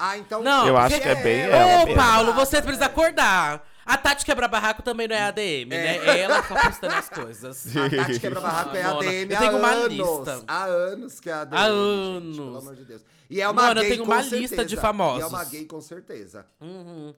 Ah, 0.05 0.17
então... 0.17 0.43
Não, 0.43 0.67
Eu 0.67 0.77
acho 0.77 0.99
que 0.99 1.07
é 1.07 1.15
bem 1.15 1.41
ela 1.43 1.55
ela 1.55 1.91
Ô. 1.91 1.95
Paulo, 1.95 2.33
você 2.33 2.61
precisa 2.61 2.87
acordar. 2.87 3.65
A 3.85 3.97
Tati 3.97 4.25
Quebra-Barraco 4.25 4.81
também 4.81 5.07
não 5.07 5.15
é 5.15 5.21
ADM, 5.23 5.69
né? 5.69 5.97
É 5.97 6.19
ela 6.19 6.41
que 6.41 6.53
tá 6.53 6.61
postando 6.69 6.93
as 6.95 7.09
coisas. 7.09 7.67
A 7.77 7.89
Tati 7.89 8.19
Quebra-Barraco 8.19 8.75
é 8.75 8.83
Mona, 8.83 8.97
ADM 8.99 9.31
eu 9.31 9.37
há 9.37 9.39
tenho 9.39 9.57
uma 9.57 9.67
anos. 9.69 9.87
lista. 9.93 10.43
Há 10.47 10.63
anos 10.65 11.19
que 11.21 11.29
é 11.29 11.33
ADM, 11.33 11.55
Há 11.57 11.63
gente, 11.63 11.71
anos. 12.17 12.35
pelo 12.37 12.57
amor 12.57 12.75
de 12.75 12.85
Deus. 12.85 13.01
E 13.29 13.41
é 13.41 13.47
uma 13.49 13.61
Mano, 13.61 13.79
eu 13.79 13.83
gay 13.83 13.91
tenho 13.91 14.05
com 14.05 14.11
uma 14.11 14.21
lista 14.21 14.37
certeza. 14.39 14.65
de 14.65 14.77
famosos. 14.77 15.19
E 15.19 15.23
é 15.23 15.27
uma 15.27 15.43
gay 15.45 15.65
com 15.65 15.81
certeza. 15.81 16.45
Uhum. 16.61 17.13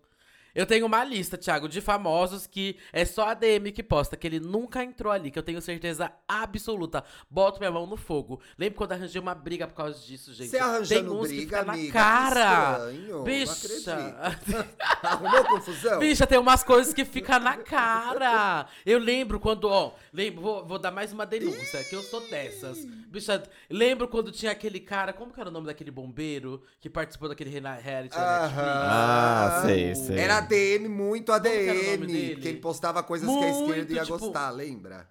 Eu 0.56 0.66
tenho 0.66 0.86
uma 0.86 1.04
lista, 1.04 1.38
Thiago, 1.38 1.68
de 1.68 1.82
famosos 1.82 2.48
que 2.48 2.78
é 2.94 3.04
só 3.04 3.28
a 3.28 3.34
DM 3.34 3.72
que 3.74 3.84
posta, 3.84 4.16
que 4.16 4.26
ele 4.26 4.40
nunca 4.40 4.82
entrou 4.82 5.12
ali, 5.12 5.30
que 5.30 5.38
eu 5.38 5.44
tenho 5.44 5.62
certeza 5.62 6.12
absoluta. 6.28 7.04
Boto 7.30 7.60
minha 7.60 7.72
mão 7.72 7.86
no 7.86 7.98
fogo. 7.98 8.40
Lembro 8.58 8.78
quando 8.78 8.94
arranjei 8.94 9.20
uma 9.20 9.36
briga 9.36 9.68
por 9.68 9.74
causa 9.76 10.00
disso, 10.00 10.34
gente. 10.34 10.50
Você 10.50 10.58
arranjando 10.58 11.10
Tem 11.10 11.20
uns 11.20 11.28
que 11.28 11.36
briga, 11.36 11.58
fica 11.60 11.72
amiga? 11.72 11.88
na 11.88 11.94
cara. 11.94 12.76
Que 12.80 12.94
estranho, 12.94 13.24
Bicha. 13.24 14.66
Arrumou 15.04 15.44
confusão? 15.44 16.00
Bicha, 16.00 16.26
tem 16.26 16.40
umas 16.40 16.64
coisas 16.64 16.94
que 16.94 17.04
ficam 17.04 17.40
na 17.40 17.58
cara. 17.58 18.68
Eu 18.86 18.98
lembro 19.00 19.40
quando, 19.40 19.66
ó, 19.66 19.94
lembro, 20.14 20.42
vou, 20.42 20.66
vou 20.66 20.80
dar 20.80 20.92
mais 20.92 21.12
uma 21.12 21.26
denúncia, 21.26 21.84
que 21.84 21.96
eu 21.96 22.02
sou 22.02 22.22
dessas. 22.30 22.86
Bicha, 22.86 23.44
lembro 23.70 24.08
quando 24.08 24.32
tinha 24.32 24.52
aquele 24.54 24.80
cara, 24.80 25.12
como 25.12 25.34
que 25.34 25.40
era 25.40 25.50
o 25.50 25.52
nome 25.52 25.68
daquele 25.68 25.92
bombeiro 25.92 26.64
que 26.80 26.90
participou 26.90 27.28
daquele 27.28 27.50
reality 27.50 28.16
da 28.16 28.42
Netflix? 28.44 28.66
Ah, 28.66 29.62
sei, 29.66 29.96
sei. 29.96 30.18
Era 30.20 30.45
ADM, 30.46 30.88
muito 30.90 31.32
ADM. 31.32 32.06
Que 32.42 32.48
ele 32.48 32.60
postava 32.60 33.02
coisas 33.04 33.28
que 33.30 33.44
a 33.44 33.50
esquerda 33.50 33.76
Muito, 33.76 33.94
ia 33.94 34.04
tipo- 34.04 34.18
gostar, 34.18 34.50
lembra? 34.52 35.08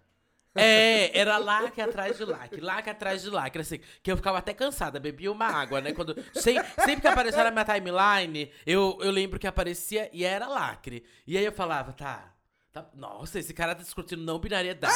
É, 0.56 1.18
era 1.18 1.36
lacre 1.36 1.82
atrás 1.82 2.16
de 2.16 2.24
lacre, 2.24 2.60
lacre 2.60 2.90
atrás 2.90 3.22
de 3.22 3.28
lacre, 3.30 3.60
assim, 3.62 3.80
que 4.00 4.12
eu 4.12 4.16
ficava 4.16 4.38
até 4.38 4.54
cansada, 4.54 5.00
bebia 5.00 5.32
uma 5.32 5.46
água, 5.46 5.80
né? 5.80 5.92
Quando, 5.92 6.14
sem- 6.32 6.62
sempre 6.84 7.00
que 7.00 7.08
aparecia 7.08 7.42
na 7.42 7.50
minha 7.50 7.64
timeline, 7.64 8.52
eu, 8.64 8.96
eu 9.00 9.10
lembro 9.10 9.36
que 9.40 9.48
aparecia 9.48 10.08
e 10.12 10.24
era 10.24 10.46
lacre. 10.46 11.04
E 11.26 11.36
aí 11.36 11.44
eu 11.44 11.50
falava, 11.52 11.92
tá. 11.92 12.32
Tá- 12.74 12.86
nossa, 12.96 13.38
esse 13.38 13.54
cara 13.54 13.72
tá 13.74 13.82
discutindo 13.84 14.22
não 14.24 14.38
binariedade. 14.40 14.94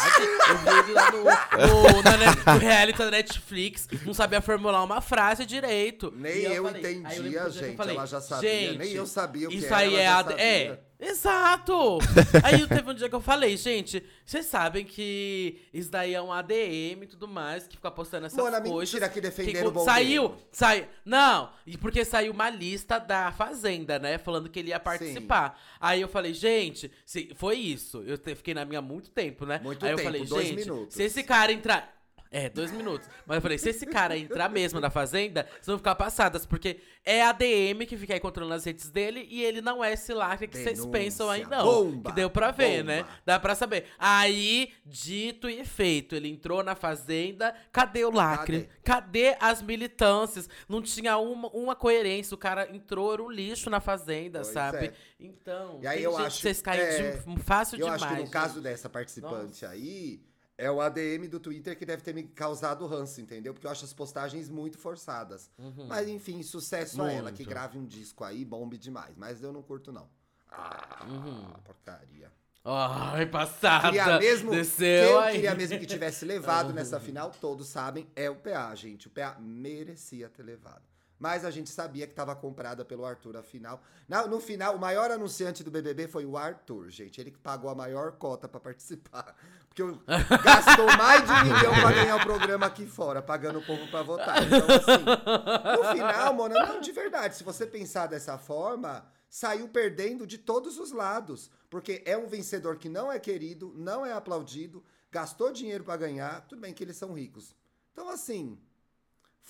Eu 0.48 0.58
vi 0.58 0.68
ele 0.80 0.92
lá 0.92 1.10
no, 1.12 1.18
no, 1.22 2.02
na 2.02 2.16
net- 2.16 2.46
no 2.46 2.58
reality 2.58 2.98
da 2.98 3.10
Netflix, 3.10 3.88
não 4.04 4.12
sabia 4.12 4.40
formular 4.40 4.82
uma 4.82 5.00
frase 5.00 5.46
direito. 5.46 6.12
Nem 6.16 6.38
E 6.38 6.44
eu 6.46 6.64
falei- 6.64 6.84
aí 6.84 6.94
entendia, 6.96 7.22
lembro 7.22 7.30
que 7.40 7.46
eu 7.46 7.50
gente, 7.52 7.76
falei, 7.76 7.96
ela 7.96 8.06
já 8.06 8.20
sabia, 8.20 8.50
"Gente, 8.50 8.78
nem 8.78 8.92
eu 8.94 9.06
sabia 9.06 9.46
o 9.46 9.50
que 9.50 9.56
Isso 9.58 9.66
era, 9.68 9.76
aí 9.76 9.94
ela 9.94 10.00
é 10.00 10.04
já 10.04 10.18
AD- 10.18 10.32
É, 10.34 10.58
sabia." 10.66 10.87
Exato! 11.00 11.98
Aí 12.42 12.66
teve 12.66 12.90
um 12.90 12.94
dia 12.94 13.08
que 13.08 13.14
eu 13.14 13.20
falei, 13.20 13.56
gente, 13.56 14.02
vocês 14.26 14.46
sabem 14.46 14.84
que 14.84 15.60
isso 15.72 15.90
daí 15.90 16.12
é 16.12 16.20
um 16.20 16.32
ADM 16.32 17.02
e 17.02 17.06
tudo 17.08 17.28
mais, 17.28 17.68
que 17.68 17.76
fica 17.76 17.90
postando 17.90 18.26
essas 18.26 18.38
Mona, 18.38 18.60
coisas. 18.60 18.92
mentira 18.92 19.08
que 19.08 19.20
defenderam 19.20 19.70
quando 19.70 19.80
o. 19.82 19.84
Saiu, 19.84 20.34
sai, 20.50 20.88
não, 21.04 21.50
e 21.66 21.78
porque 21.78 22.04
saiu 22.04 22.32
uma 22.32 22.50
lista 22.50 22.98
da 22.98 23.30
Fazenda, 23.30 23.98
né, 23.98 24.18
falando 24.18 24.48
que 24.48 24.58
ele 24.58 24.70
ia 24.70 24.80
participar. 24.80 25.60
Aí 25.80 26.00
eu 26.00 26.08
falei, 26.08 26.34
gente, 26.34 26.90
se, 27.06 27.30
foi 27.36 27.56
isso. 27.56 28.02
Eu 28.04 28.18
te- 28.18 28.34
fiquei 28.34 28.52
na 28.54 28.64
minha 28.64 28.80
há 28.80 28.82
muito 28.82 29.10
tempo, 29.10 29.46
né? 29.46 29.60
Muito 29.62 29.84
Aí 29.84 29.90
tempo, 29.90 30.00
eu 30.00 30.04
falei, 30.04 30.24
dois 30.24 30.46
gente, 30.48 30.56
minutos. 30.56 30.94
se 30.94 31.02
esse 31.04 31.22
cara 31.22 31.52
entrar... 31.52 31.97
É, 32.30 32.48
dois 32.50 32.70
minutos. 32.70 33.08
Mas 33.26 33.36
eu 33.36 33.42
falei, 33.42 33.56
se 33.58 33.70
esse 33.70 33.86
cara 33.86 34.16
entrar 34.16 34.48
mesmo 34.50 34.78
na 34.80 34.90
Fazenda, 34.90 35.46
vocês 35.52 35.66
vão 35.66 35.78
ficar 35.78 35.94
passadas, 35.94 36.44
porque 36.44 36.78
é 37.04 37.22
a 37.22 37.32
DM 37.32 37.86
que 37.86 37.96
fica 37.96 38.12
aí 38.14 38.20
controlando 38.20 38.54
as 38.56 38.64
redes 38.64 38.90
dele 38.90 39.26
e 39.30 39.42
ele 39.42 39.60
não 39.62 39.82
é 39.82 39.92
esse 39.94 40.12
lacre 40.12 40.46
que 40.46 40.58
vocês 40.58 40.84
pensam 40.86 41.30
aí, 41.30 41.46
não. 41.46 41.64
bomba, 41.64 42.10
que 42.10 42.16
deu 42.16 42.28
pra 42.28 42.50
ver, 42.50 42.82
bomba. 42.82 42.84
né? 42.84 43.04
Dá 43.24 43.40
pra 43.40 43.54
saber. 43.54 43.86
Aí, 43.98 44.72
dito 44.84 45.48
e 45.48 45.64
feito, 45.64 46.14
ele 46.14 46.28
entrou 46.28 46.62
na 46.62 46.74
Fazenda, 46.74 47.54
cadê 47.72 48.04
o 48.04 48.10
lacre? 48.10 48.68
Cadê, 48.84 49.36
as 49.40 49.62
militâncias? 49.62 50.48
Não 50.68 50.82
tinha 50.82 51.16
uma, 51.18 51.48
uma 51.48 51.74
coerência, 51.76 52.34
o 52.34 52.38
cara 52.38 52.68
entrou, 52.74 53.12
era 53.12 53.22
um 53.22 53.30
lixo 53.30 53.70
na 53.70 53.80
Fazenda, 53.80 54.40
Pois 54.40 54.52
sabe? 54.52 54.86
é. 54.86 54.92
Então, 55.20 55.80
E 55.82 55.86
aí 55.86 56.02
eu 56.02 56.16
acho- 56.16 56.40
vocês 56.40 56.60
caírem 56.62 56.86
é, 56.86 57.10
de- 57.12 57.42
fácil 57.42 57.76
Eu 57.76 57.84
demais. 57.86 58.02
acho 58.02 58.14
que 58.16 58.22
no 58.22 58.30
caso 58.30 58.54
gente. 58.54 58.62
dessa 58.64 58.88
participante 58.88 59.64
aí, 59.64 60.20
é 60.58 60.68
o 60.70 60.80
ADM 60.80 61.28
do 61.28 61.38
Twitter 61.38 61.78
que 61.78 61.86
deve 61.86 62.02
ter 62.02 62.12
me 62.12 62.24
causado 62.24 62.84
ranço, 62.86 63.20
entendeu? 63.20 63.54
Porque 63.54 63.66
eu 63.66 63.70
acho 63.70 63.84
as 63.84 63.92
postagens 63.92 64.50
muito 64.50 64.76
forçadas. 64.76 65.48
Mas 65.86 66.08
enfim, 66.08 66.42
sucesso 66.42 67.00
a 67.00 67.10
ela, 67.12 67.30
que 67.32 67.42
Uhum. 67.42 67.46
Muito. 67.46 67.48
grave 67.48 67.78
um 67.78 67.86
disco 67.86 68.24
aí, 68.24 68.44
bombe 68.44 68.76
demais. 68.76 69.16
Mas 69.16 69.40
eu 69.42 69.52
não 69.52 69.62
curto, 69.62 69.92
não. 69.92 70.08
Ah, 70.50 71.06
Uhum. 71.08 71.52
porcaria. 71.64 72.30
Ai, 72.64 73.24
passada. 73.26 73.86
Queria 73.88 74.18
mesmo, 74.18 74.50
Desceu 74.50 75.20
eu 75.22 75.32
queria 75.32 75.54
mesmo 75.54 75.78
que 75.78 75.86
tivesse 75.86 76.24
levado 76.24 76.72
nessa 76.72 76.98
final, 77.00 77.30
todos 77.40 77.68
sabem, 77.68 78.06
é 78.16 78.28
o 78.28 78.34
PA, 78.36 78.74
gente. 78.74 79.06
O 79.06 79.10
PA 79.10 79.36
merecia 79.40 80.28
ter 80.28 80.42
levado. 80.42 80.82
Mas 81.18 81.44
a 81.44 81.50
gente 81.50 81.68
sabia 81.70 82.06
que 82.06 82.12
estava 82.12 82.36
comprada 82.36 82.84
pelo 82.84 83.04
Arthur 83.04 83.36
a 83.36 83.42
final. 83.42 83.82
Na- 84.08 84.26
no 84.26 84.38
final, 84.40 84.76
o 84.76 84.78
maior 84.78 85.10
anunciante 85.10 85.64
do 85.64 85.70
BBB 85.70 86.06
foi 86.06 86.24
o 86.24 86.36
Arthur, 86.36 86.88
gente. 86.90 87.20
Ele 87.20 87.30
que 87.32 87.38
pagou 87.38 87.68
a 87.68 87.74
maior 87.74 88.12
cota 88.12 88.46
para 88.48 88.60
participar. 88.60 89.34
Porque 89.68 89.82
gastou 90.44 90.86
mais 90.96 91.24
de 91.26 91.32
um 91.32 91.44
milhão 91.44 91.74
para 91.74 91.92
ganhar 91.92 92.16
o 92.16 92.20
programa 92.22 92.66
aqui 92.66 92.86
fora, 92.86 93.20
pagando 93.20 93.58
o 93.58 93.66
povo 93.66 93.86
para 93.90 94.02
votar. 94.02 94.42
Então, 94.44 94.58
assim, 94.76 95.82
no 95.82 95.92
final, 95.92 96.34
Mona, 96.34 96.54
não, 96.66 96.80
de 96.80 96.92
verdade, 96.92 97.34
se 97.36 97.42
você 97.44 97.66
pensar 97.66 98.06
dessa 98.06 98.38
forma, 98.38 99.04
saiu 99.28 99.68
perdendo 99.68 100.26
de 100.26 100.38
todos 100.38 100.78
os 100.78 100.92
lados. 100.92 101.50
Porque 101.68 102.02
é 102.06 102.16
um 102.16 102.28
vencedor 102.28 102.76
que 102.78 102.88
não 102.88 103.10
é 103.12 103.18
querido, 103.18 103.72
não 103.76 104.06
é 104.06 104.12
aplaudido, 104.12 104.82
gastou 105.10 105.52
dinheiro 105.52 105.82
para 105.84 105.96
ganhar. 105.96 106.42
Tudo 106.46 106.60
bem 106.60 106.72
que 106.72 106.82
eles 106.84 106.96
são 106.96 107.12
ricos. 107.12 107.54
Então, 107.92 108.08
assim, 108.08 108.56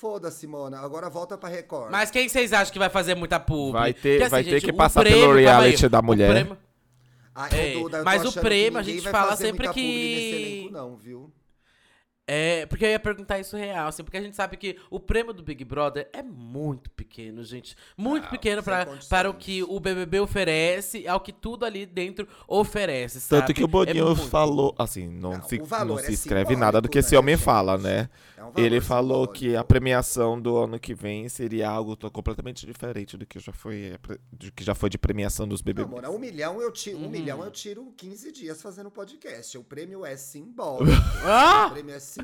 foda-se, 0.01 0.47
Mona. 0.47 0.79
Agora 0.81 1.11
volta 1.11 1.37
pra 1.37 1.49
Record. 1.49 1.91
Mas 1.91 2.11
quem 2.11 2.29
vocês 2.29 2.53
acham 2.53 2.73
que 2.73 2.79
vai 2.79 2.89
fazer 2.89 3.15
muita 3.15 3.41
pub? 3.41 3.73
Vai 3.73 3.93
ter- 3.93 4.19
Porque, 4.19 4.29
vai 4.31 4.45
ter 4.45 4.61
que 4.61 4.71
o 4.71 4.75
passar 4.75 5.01
prêmio- 5.01 5.21
pelo 5.21 5.33
aí, 5.39 5.45
reality 5.45 5.89
da 5.89 6.01
o 6.01 6.03
mulher. 6.05 6.31
prêmio- 6.31 6.59
É, 7.53 7.77
eu 7.77 7.89
tô 7.91 8.03
mas 8.05 8.25
o 8.25 8.33
prêmio, 8.41 8.73
que 8.83 8.91
a 8.91 8.95
gente 8.95 9.09
fala 9.09 9.37
sempre 9.37 9.69
que- 9.69 10.61
elenco, 10.61 10.73
não, 10.73 10.97
viu? 10.97 11.31
É, 12.31 12.67
porque 12.67 12.85
eu 12.85 12.91
ia 12.91 13.01
perguntar 13.01 13.39
isso 13.39 13.57
real, 13.57 13.89
assim, 13.89 14.05
porque 14.05 14.19
a 14.19 14.21
gente 14.21 14.37
sabe 14.37 14.59
que 14.59 14.77
o 14.91 15.01
prêmio 15.01 15.33
do 15.33 15.43
Big 15.43 15.65
Brother 15.65 16.07
é 16.13 16.23
muito 16.23 16.91
pequeno, 16.91 17.43
gente. 17.43 17.75
Muito 17.97 18.27
Ah, 18.27 18.29
pequeno 18.31 18.63
pra, 18.63 18.87
para 19.09 19.31
o 19.31 19.35
que 19.35 19.63
o 19.63 19.81
BBB 19.81 20.21
oferece, 20.21 21.09
ao 21.09 21.21
que 21.21 21.33
tudo 21.33 21.65
ali 21.65 21.87
dentro 21.87 22.29
oferece, 22.47 23.19
sabe? 23.19 23.41
Tanto 23.41 23.55
que 23.55 23.63
o 23.63 23.65
É 23.65 23.69
Boninho 23.69 24.15
muito. 24.15 24.29
falou, 24.29 24.75
assim, 24.79 25.09
não, 25.09 25.39
Não, 25.39 25.43
se, 25.43 25.57
o 25.57 25.67
não 25.87 25.99
é 25.99 26.03
se 26.03 26.13
escreve 26.13 26.55
simbólico, 26.55 26.61
nada 26.61 26.81
do 26.83 26.89
que 26.91 26.99
esse 26.99 27.13
né, 27.13 27.19
homem 27.19 27.35
gente? 27.35 27.45
fala, 27.45 27.79
né? 27.79 28.11
É 28.37 28.45
um 28.45 28.53
Ele 28.57 28.81
falou 28.81 29.27
que 29.27 29.57
a 29.57 29.65
simbólico. 29.65 29.69
premiação 29.69 30.39
do 30.41 30.57
ano 30.59 30.79
que 30.79 30.95
vem 30.95 31.29
seria 31.31 31.69
algo 31.71 31.97
completamente 32.11 32.67
diferente 32.67 33.17
do 33.17 33.25
que 33.25 33.39
já 33.41 33.53
foi, 33.53 33.97
do 34.31 34.53
que 34.53 34.63
já 34.63 34.75
foi 34.75 34.91
de 34.91 34.99
premiação 34.99 35.49
dos 35.49 35.61
Não, 35.61 35.65
BBBs. 35.65 35.91
Mona, 35.91 36.11
um 36.11 36.19
milhão 36.19 36.61
eu 36.61 36.71
tiro, 36.71 36.99
um 36.99 37.05
Uhum. 37.05 37.09
milhão 37.09 37.43
eu 37.43 37.51
tiro 37.51 37.91
15 37.97 38.31
dias 38.33 38.61
fazendo 38.61 38.91
podcast. 38.91 39.57
O 39.57 39.65
prêmio 39.65 40.05
é 40.05 40.15
simbólico. 40.17 40.91
o 41.25 41.27
Ah! 41.27 41.71
prêmio 41.73 41.95
é 41.95 41.99
simbólico. 41.99 42.18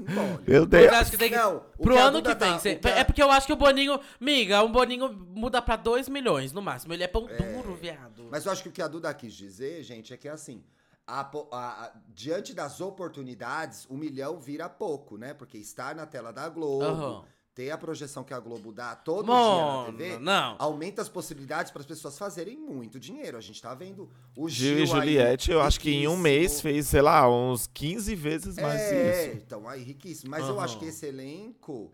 Meu 0.46 0.60
Mas 0.60 0.68
Deus. 0.68 0.92
acho 0.92 1.10
que 1.10 1.16
tem 1.16 1.30
que. 1.30 1.36
Não, 1.36 1.56
o 1.78 1.82
Pro 1.82 1.94
que 1.94 1.98
a 2.00 2.04
ano 2.04 2.22
que 2.22 2.28
vem. 2.28 2.36
tá- 2.36 2.58
cê- 2.58 2.72
o 2.74 2.78
que 2.80 2.88
a- 2.88 2.98
É 2.98 3.04
porque 3.04 3.22
eu 3.22 3.30
acho 3.30 3.46
que 3.46 3.52
o 3.52 3.56
Boninho. 3.56 3.98
Miga, 4.20 4.62
um 4.62 4.70
Boninho 4.72 5.12
muda 5.12 5.60
pra 5.62 5.76
2 5.76 6.08
milhões 6.08 6.52
no 6.52 6.60
máximo. 6.62 6.92
Ele 6.92 7.02
é 7.04 7.08
pão 7.08 7.26
duro, 7.26 7.74
viado. 7.74 8.28
Mas 8.30 8.46
eu 8.46 8.52
acho 8.52 8.62
que 8.62 8.68
o 8.68 8.72
que 8.72 8.82
a 8.82 8.88
Duda 8.88 9.12
quis 9.14 9.32
dizer, 9.34 9.82
gente, 9.82 10.12
é 10.12 10.16
que 10.16 10.28
assim, 10.28 10.62
a 11.06 11.20
a- 11.20 11.84
a- 11.84 11.92
diante 12.14 12.54
das 12.54 12.80
oportunidades, 12.80 13.86
um 13.90 13.96
milhão 13.96 14.38
vira 14.40 14.68
pouco, 14.68 15.16
né? 15.16 15.34
Porque 15.34 15.58
estar 15.58 15.94
na 15.94 16.06
tela 16.06 16.32
da 16.32 16.48
Globo, 16.48 16.84
Aham. 16.84 17.24
Ter 17.54 17.70
a 17.70 17.78
projeção 17.78 18.24
que 18.24 18.34
a 18.34 18.40
Globo 18.40 18.72
dá 18.72 18.96
todo 18.96 19.26
Mona, 19.26 19.86
dia 19.86 19.92
na 19.92 19.92
TV, 19.98 20.18
não. 20.18 20.56
aumenta 20.58 21.00
as 21.00 21.08
possibilidades 21.08 21.70
para 21.70 21.80
as 21.80 21.86
pessoas 21.86 22.18
fazerem 22.18 22.58
muito 22.58 22.98
dinheiro. 22.98 23.36
A 23.36 23.40
gente 23.40 23.62
tá 23.62 23.72
vendo 23.74 24.10
o 24.36 24.48
Gil 24.48 24.68
Gil 24.68 24.78
e 24.78 24.80
aí, 24.82 24.86
Juliette, 24.86 25.50
eu 25.52 25.60
acho 25.60 25.78
que 25.78 25.90
em 25.90 26.08
um 26.08 26.16
mês 26.16 26.60
fez, 26.60 26.88
sei 26.88 27.00
lá, 27.00 27.28
uns 27.30 27.68
15 27.68 28.14
vezes 28.16 28.58
mais 28.58 28.90
É, 28.90 29.26
isso. 29.28 29.42
então 29.44 29.68
aí 29.68 29.82
riquíssimo. 29.82 30.30
Mas 30.30 30.48
eu 30.48 30.56
Aham. 30.56 30.64
acho 30.64 30.78
que 30.78 30.86
esse 30.86 31.06
elenco 31.06 31.92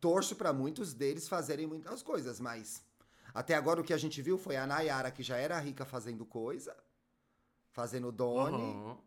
torço 0.00 0.36
para 0.36 0.52
muitos 0.52 0.92
deles 0.92 1.28
fazerem 1.28 1.66
muitas 1.66 2.02
coisas, 2.02 2.38
mas 2.38 2.82
até 3.32 3.54
agora 3.54 3.80
o 3.80 3.84
que 3.84 3.92
a 3.94 3.98
gente 3.98 4.20
viu 4.20 4.36
foi 4.36 4.56
a 4.56 4.66
Nayara, 4.66 5.10
que 5.10 5.22
já 5.22 5.36
era 5.36 5.58
rica 5.58 5.84
fazendo 5.84 6.24
coisa, 6.26 6.76
fazendo 7.70 8.12
Doni, 8.12 8.74
Aham. 8.74 8.98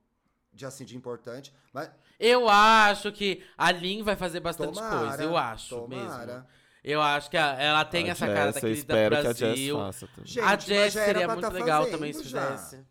De 0.53 0.65
assim 0.65 0.85
de 0.85 0.95
importante. 0.95 1.53
Mas 1.73 1.89
Eu 2.19 2.47
acho 2.49 3.11
que 3.11 3.43
a 3.57 3.71
Lin 3.71 4.03
vai 4.03 4.15
fazer 4.15 4.39
bastante 4.39 4.75
tomara, 4.75 4.99
coisa. 5.07 5.23
Eu 5.23 5.35
acho 5.37 5.75
tomara. 5.75 6.25
mesmo. 6.25 6.45
Eu 6.83 7.01
acho 7.01 7.29
que 7.29 7.37
a- 7.37 7.55
ela 7.59 7.85
tem 7.85 8.07
A 8.09 8.11
essa 8.11 8.27
cara 8.27 8.51
Jess, 8.51 8.53
da 8.53 8.59
eu 8.59 8.61
querida 8.61 8.79
espero 8.79 9.15
que 9.15 9.27
a 9.27 9.33
Jess 9.33 9.39
Brasil. 9.39 9.77
faça 9.77 10.07
também. 10.07 10.25
Gente, 10.31 10.39
a 10.39 10.45
mas 10.47 10.63
Jess 10.65 10.93
já 10.93 10.99
era 11.01 11.07
seria 11.13 11.25
pra 11.27 11.35
muito 11.35 11.47
tá 11.47 11.53
legal 11.53 11.85
também 11.87 12.13
se 12.13 12.23
já. 12.27 12.41
fizesse. 12.57 12.85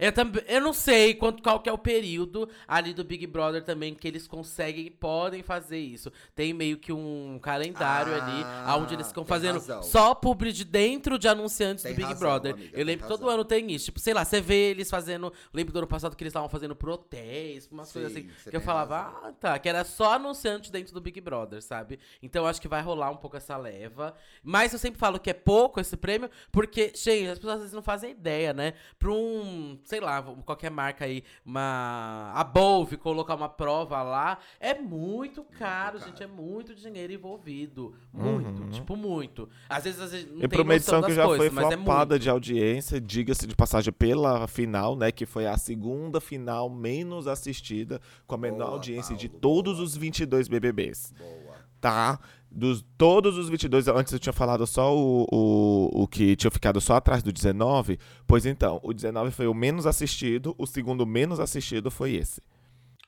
Eu, 0.00 0.12
também, 0.12 0.42
eu 0.48 0.60
não 0.60 0.72
sei 0.72 1.14
quanto, 1.14 1.42
qual 1.42 1.60
que 1.60 1.68
é 1.68 1.72
o 1.72 1.78
período 1.78 2.48
ali 2.66 2.94
do 2.94 3.04
Big 3.04 3.26
Brother 3.26 3.62
também 3.62 3.94
que 3.94 4.08
eles 4.08 4.26
conseguem 4.26 4.86
e 4.86 4.90
podem 4.90 5.42
fazer 5.42 5.78
isso. 5.78 6.10
Tem 6.34 6.52
meio 6.52 6.78
que 6.78 6.92
um 6.92 7.38
calendário 7.42 8.12
Ah, 8.14 8.72
ali, 8.74 8.82
onde 8.82 8.94
eles 8.94 9.08
ficam 9.08 9.24
fazendo 9.24 9.54
razão. 9.54 9.82
só 9.82 10.14
publi 10.14 10.52
de 10.52 10.64
dentro 10.64 11.18
de 11.18 11.28
anunciantes 11.28 11.82
Tem 11.84 11.92
do 11.92 11.96
Big 11.96 12.08
razão, 12.08 12.20
Brother. 12.20 12.54
amiga, 12.54 12.78
eu 12.78 12.84
lembro 12.84 13.02
que 13.06 13.08
todo 13.08 13.28
ano 13.28 13.44
tem 13.44 13.70
isso. 13.72 13.86
Tipo, 13.86 14.00
sei 14.00 14.14
lá, 14.14 14.24
você 14.24 14.40
vê 14.40 14.70
eles 14.70 14.88
fazendo. 14.90 15.32
Lembro 15.52 15.72
do 15.72 15.78
ano 15.78 15.86
passado 15.86 16.16
que 16.16 16.22
eles 16.24 16.30
estavam 16.30 16.48
fazendo 16.48 16.74
pro 16.74 16.92
hotéis, 16.92 17.68
umas 17.70 17.92
coisas 17.92 18.12
Sim, 18.12 18.20
assim. 18.20 18.30
você 18.42 18.50
Que 18.50 18.56
eu 18.56 18.60
falava, 18.60 18.96
razão. 18.96 19.20
ah, 19.24 19.32
tá. 19.32 19.58
Que 19.58 19.68
era 19.68 19.84
só 19.84 20.14
anunciante 20.14 20.72
dentro 20.72 20.94
do 20.94 21.00
Big 21.00 21.20
Brother, 21.20 21.62
sabe? 21.62 21.98
Então 22.22 22.46
acho 22.46 22.60
que 22.60 22.68
vai 22.68 22.80
rolar 22.82 23.10
um 23.10 23.16
pouco 23.16 23.36
essa 23.36 23.56
leva. 23.56 24.14
Mas 24.42 24.72
eu 24.72 24.78
sempre 24.78 24.98
falo 24.98 25.18
que 25.20 25.30
é 25.30 25.34
pouco 25.34 25.80
esse 25.80 25.96
prêmio, 25.96 26.30
porque, 26.50 26.92
gente, 26.94 27.28
as 27.28 27.38
pessoas 27.38 27.54
às 27.54 27.60
vezes 27.60 27.74
não 27.74 27.82
fazem 27.82 28.12
ideia, 28.12 28.52
né? 28.52 28.74
Pra 28.98 29.10
um, 29.10 29.78
sei 29.90 30.00
lá, 30.00 30.22
qualquer 30.44 30.70
marca 30.70 31.04
aí, 31.04 31.24
uma. 31.44 32.32
A 32.32 32.44
Bove 32.44 32.96
colocar 32.96 33.34
uma 33.34 33.48
prova 33.48 34.00
lá, 34.02 34.38
é 34.60 34.72
muito 34.72 35.42
caro, 35.42 35.98
caro. 35.98 35.98
gente. 35.98 36.22
É 36.22 36.26
muito 36.26 36.74
dinheiro 36.74 37.12
envolvido. 37.12 37.94
Muito, 38.12 38.70
tipo, 38.70 38.96
muito. 38.96 39.48
Às 39.68 39.84
vezes, 39.84 40.00
às 40.00 40.12
vezes 40.12 40.30
não 40.30 40.44
E 40.44 40.48
tem 40.48 40.60
uma 40.60 40.74
edição 40.76 41.02
que 41.02 41.12
já 41.12 41.24
coisas, 41.24 41.52
foi 41.52 41.64
é 41.64 41.76
flopada 41.76 42.14
muito. 42.14 42.22
de 42.22 42.30
audiência, 42.30 43.00
diga-se 43.00 43.46
de 43.46 43.56
passagem 43.56 43.92
pela 43.92 44.46
final, 44.46 44.94
né? 44.94 45.10
Que 45.10 45.26
foi 45.26 45.46
a 45.46 45.58
segunda 45.58 46.20
final 46.20 46.70
menos 46.70 47.26
assistida, 47.26 48.00
com 48.26 48.36
a 48.36 48.38
menor 48.38 48.58
Boa, 48.58 48.70
audiência 48.70 49.16
de 49.16 49.28
Paulo, 49.28 49.40
todos 49.40 49.74
boa. 49.74 49.84
os 49.84 49.96
22 49.96 50.46
BBBs. 50.46 51.12
Boa. 51.18 51.69
Tá? 51.80 52.18
Dos 52.50 52.84
todos 52.98 53.38
os 53.38 53.48
22, 53.48 53.86
antes 53.88 54.12
eu 54.12 54.18
tinha 54.18 54.32
falado 54.32 54.66
só 54.66 54.92
o, 54.96 55.24
o, 55.30 56.02
o 56.02 56.08
que 56.08 56.34
tinha 56.34 56.50
ficado 56.50 56.80
só 56.80 56.96
atrás 56.96 57.22
do 57.22 57.32
19. 57.32 57.98
Pois 58.26 58.44
então, 58.44 58.80
o 58.82 58.92
19 58.92 59.30
foi 59.30 59.46
o 59.46 59.54
menos 59.54 59.86
assistido, 59.86 60.54
o 60.58 60.66
segundo 60.66 61.06
menos 61.06 61.38
assistido 61.38 61.90
foi 61.90 62.14
esse. 62.14 62.42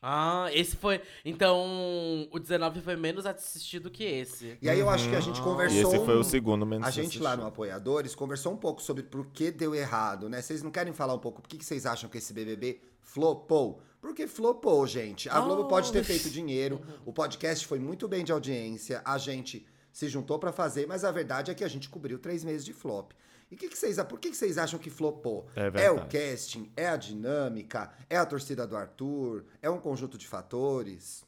Ah, 0.04 0.48
esse 0.52 0.74
foi. 0.76 1.00
Então, 1.24 2.26
o 2.32 2.38
19 2.38 2.80
foi 2.80 2.96
menos 2.96 3.24
assistido 3.24 3.88
que 3.90 4.02
esse. 4.02 4.58
E 4.60 4.68
aí 4.68 4.80
eu 4.80 4.90
acho 4.90 5.08
que 5.08 5.14
a 5.14 5.20
gente 5.20 5.38
Uhum. 5.38 5.44
conversou. 5.44 5.78
E 5.78 5.82
esse 5.96 6.04
foi 6.04 6.16
o 6.16 6.24
segundo 6.24 6.66
menos 6.66 6.86
A 6.86 6.90
gente 6.90 7.18
lá 7.20 7.30
no 7.30 7.42
assistido. 7.42 7.48
Apoiadores 7.48 8.14
conversou 8.14 8.52
um 8.52 8.56
pouco 8.56 8.82
sobre 8.82 9.04
por 9.04 9.26
que 9.26 9.50
deu 9.52 9.74
errado, 9.74 10.28
né? 10.28 10.42
Vocês 10.42 10.60
não 10.62 10.72
querem 10.72 10.92
falar 10.92 11.14
um 11.14 11.18
pouco 11.20 11.40
por 11.40 11.48
que 11.48 11.56
que 11.56 11.64
vocês 11.64 11.86
acham 11.86 12.10
que 12.10 12.18
esse 12.18 12.32
BBB 12.32 12.80
flopou? 13.00 13.80
Porque 14.02 14.26
flopou, 14.26 14.86
gente. 14.86 15.30
A 15.30 15.40
Globo 15.40 15.66
pode 15.68 15.90
ter 15.92 16.00
Oh. 16.00 16.04
feito 16.04 16.28
dinheiro, 16.28 16.82
o 17.06 17.12
podcast 17.12 17.64
foi 17.66 17.78
muito 17.78 18.06
bem 18.08 18.22
de 18.24 18.32
audiência, 18.32 19.00
a 19.04 19.16
gente 19.16 19.64
se 19.92 20.08
juntou 20.08 20.38
pra 20.40 20.50
fazer, 20.52 20.86
mas 20.88 21.04
a 21.04 21.12
verdade 21.12 21.50
é 21.50 21.54
que 21.54 21.62
a 21.62 21.68
gente 21.68 21.88
cobriu 21.88 22.18
três 22.18 22.42
meses 22.44 22.64
de 22.64 22.72
flop. 22.72 23.12
E 23.50 23.56
que 23.56 23.68
que 23.68 23.78
vocês, 23.78 23.96
por 24.04 24.18
que, 24.18 24.30
que 24.30 24.36
vocês 24.36 24.58
acham 24.58 24.78
que 24.78 24.90
flopou? 24.90 25.46
É 25.54 25.68
o 25.68 25.70
verdade. 25.70 26.08
casting, 26.18 26.72
é 26.76 26.88
a 26.88 26.96
dinâmica, 26.96 27.92
é 28.10 28.16
a 28.16 28.26
torcida 28.26 28.66
do 28.66 28.76
Arthur, 28.76 29.44
é 29.62 29.70
um 29.70 29.78
conjunto 29.78 30.18
de 30.18 30.26
fatores? 30.26 31.24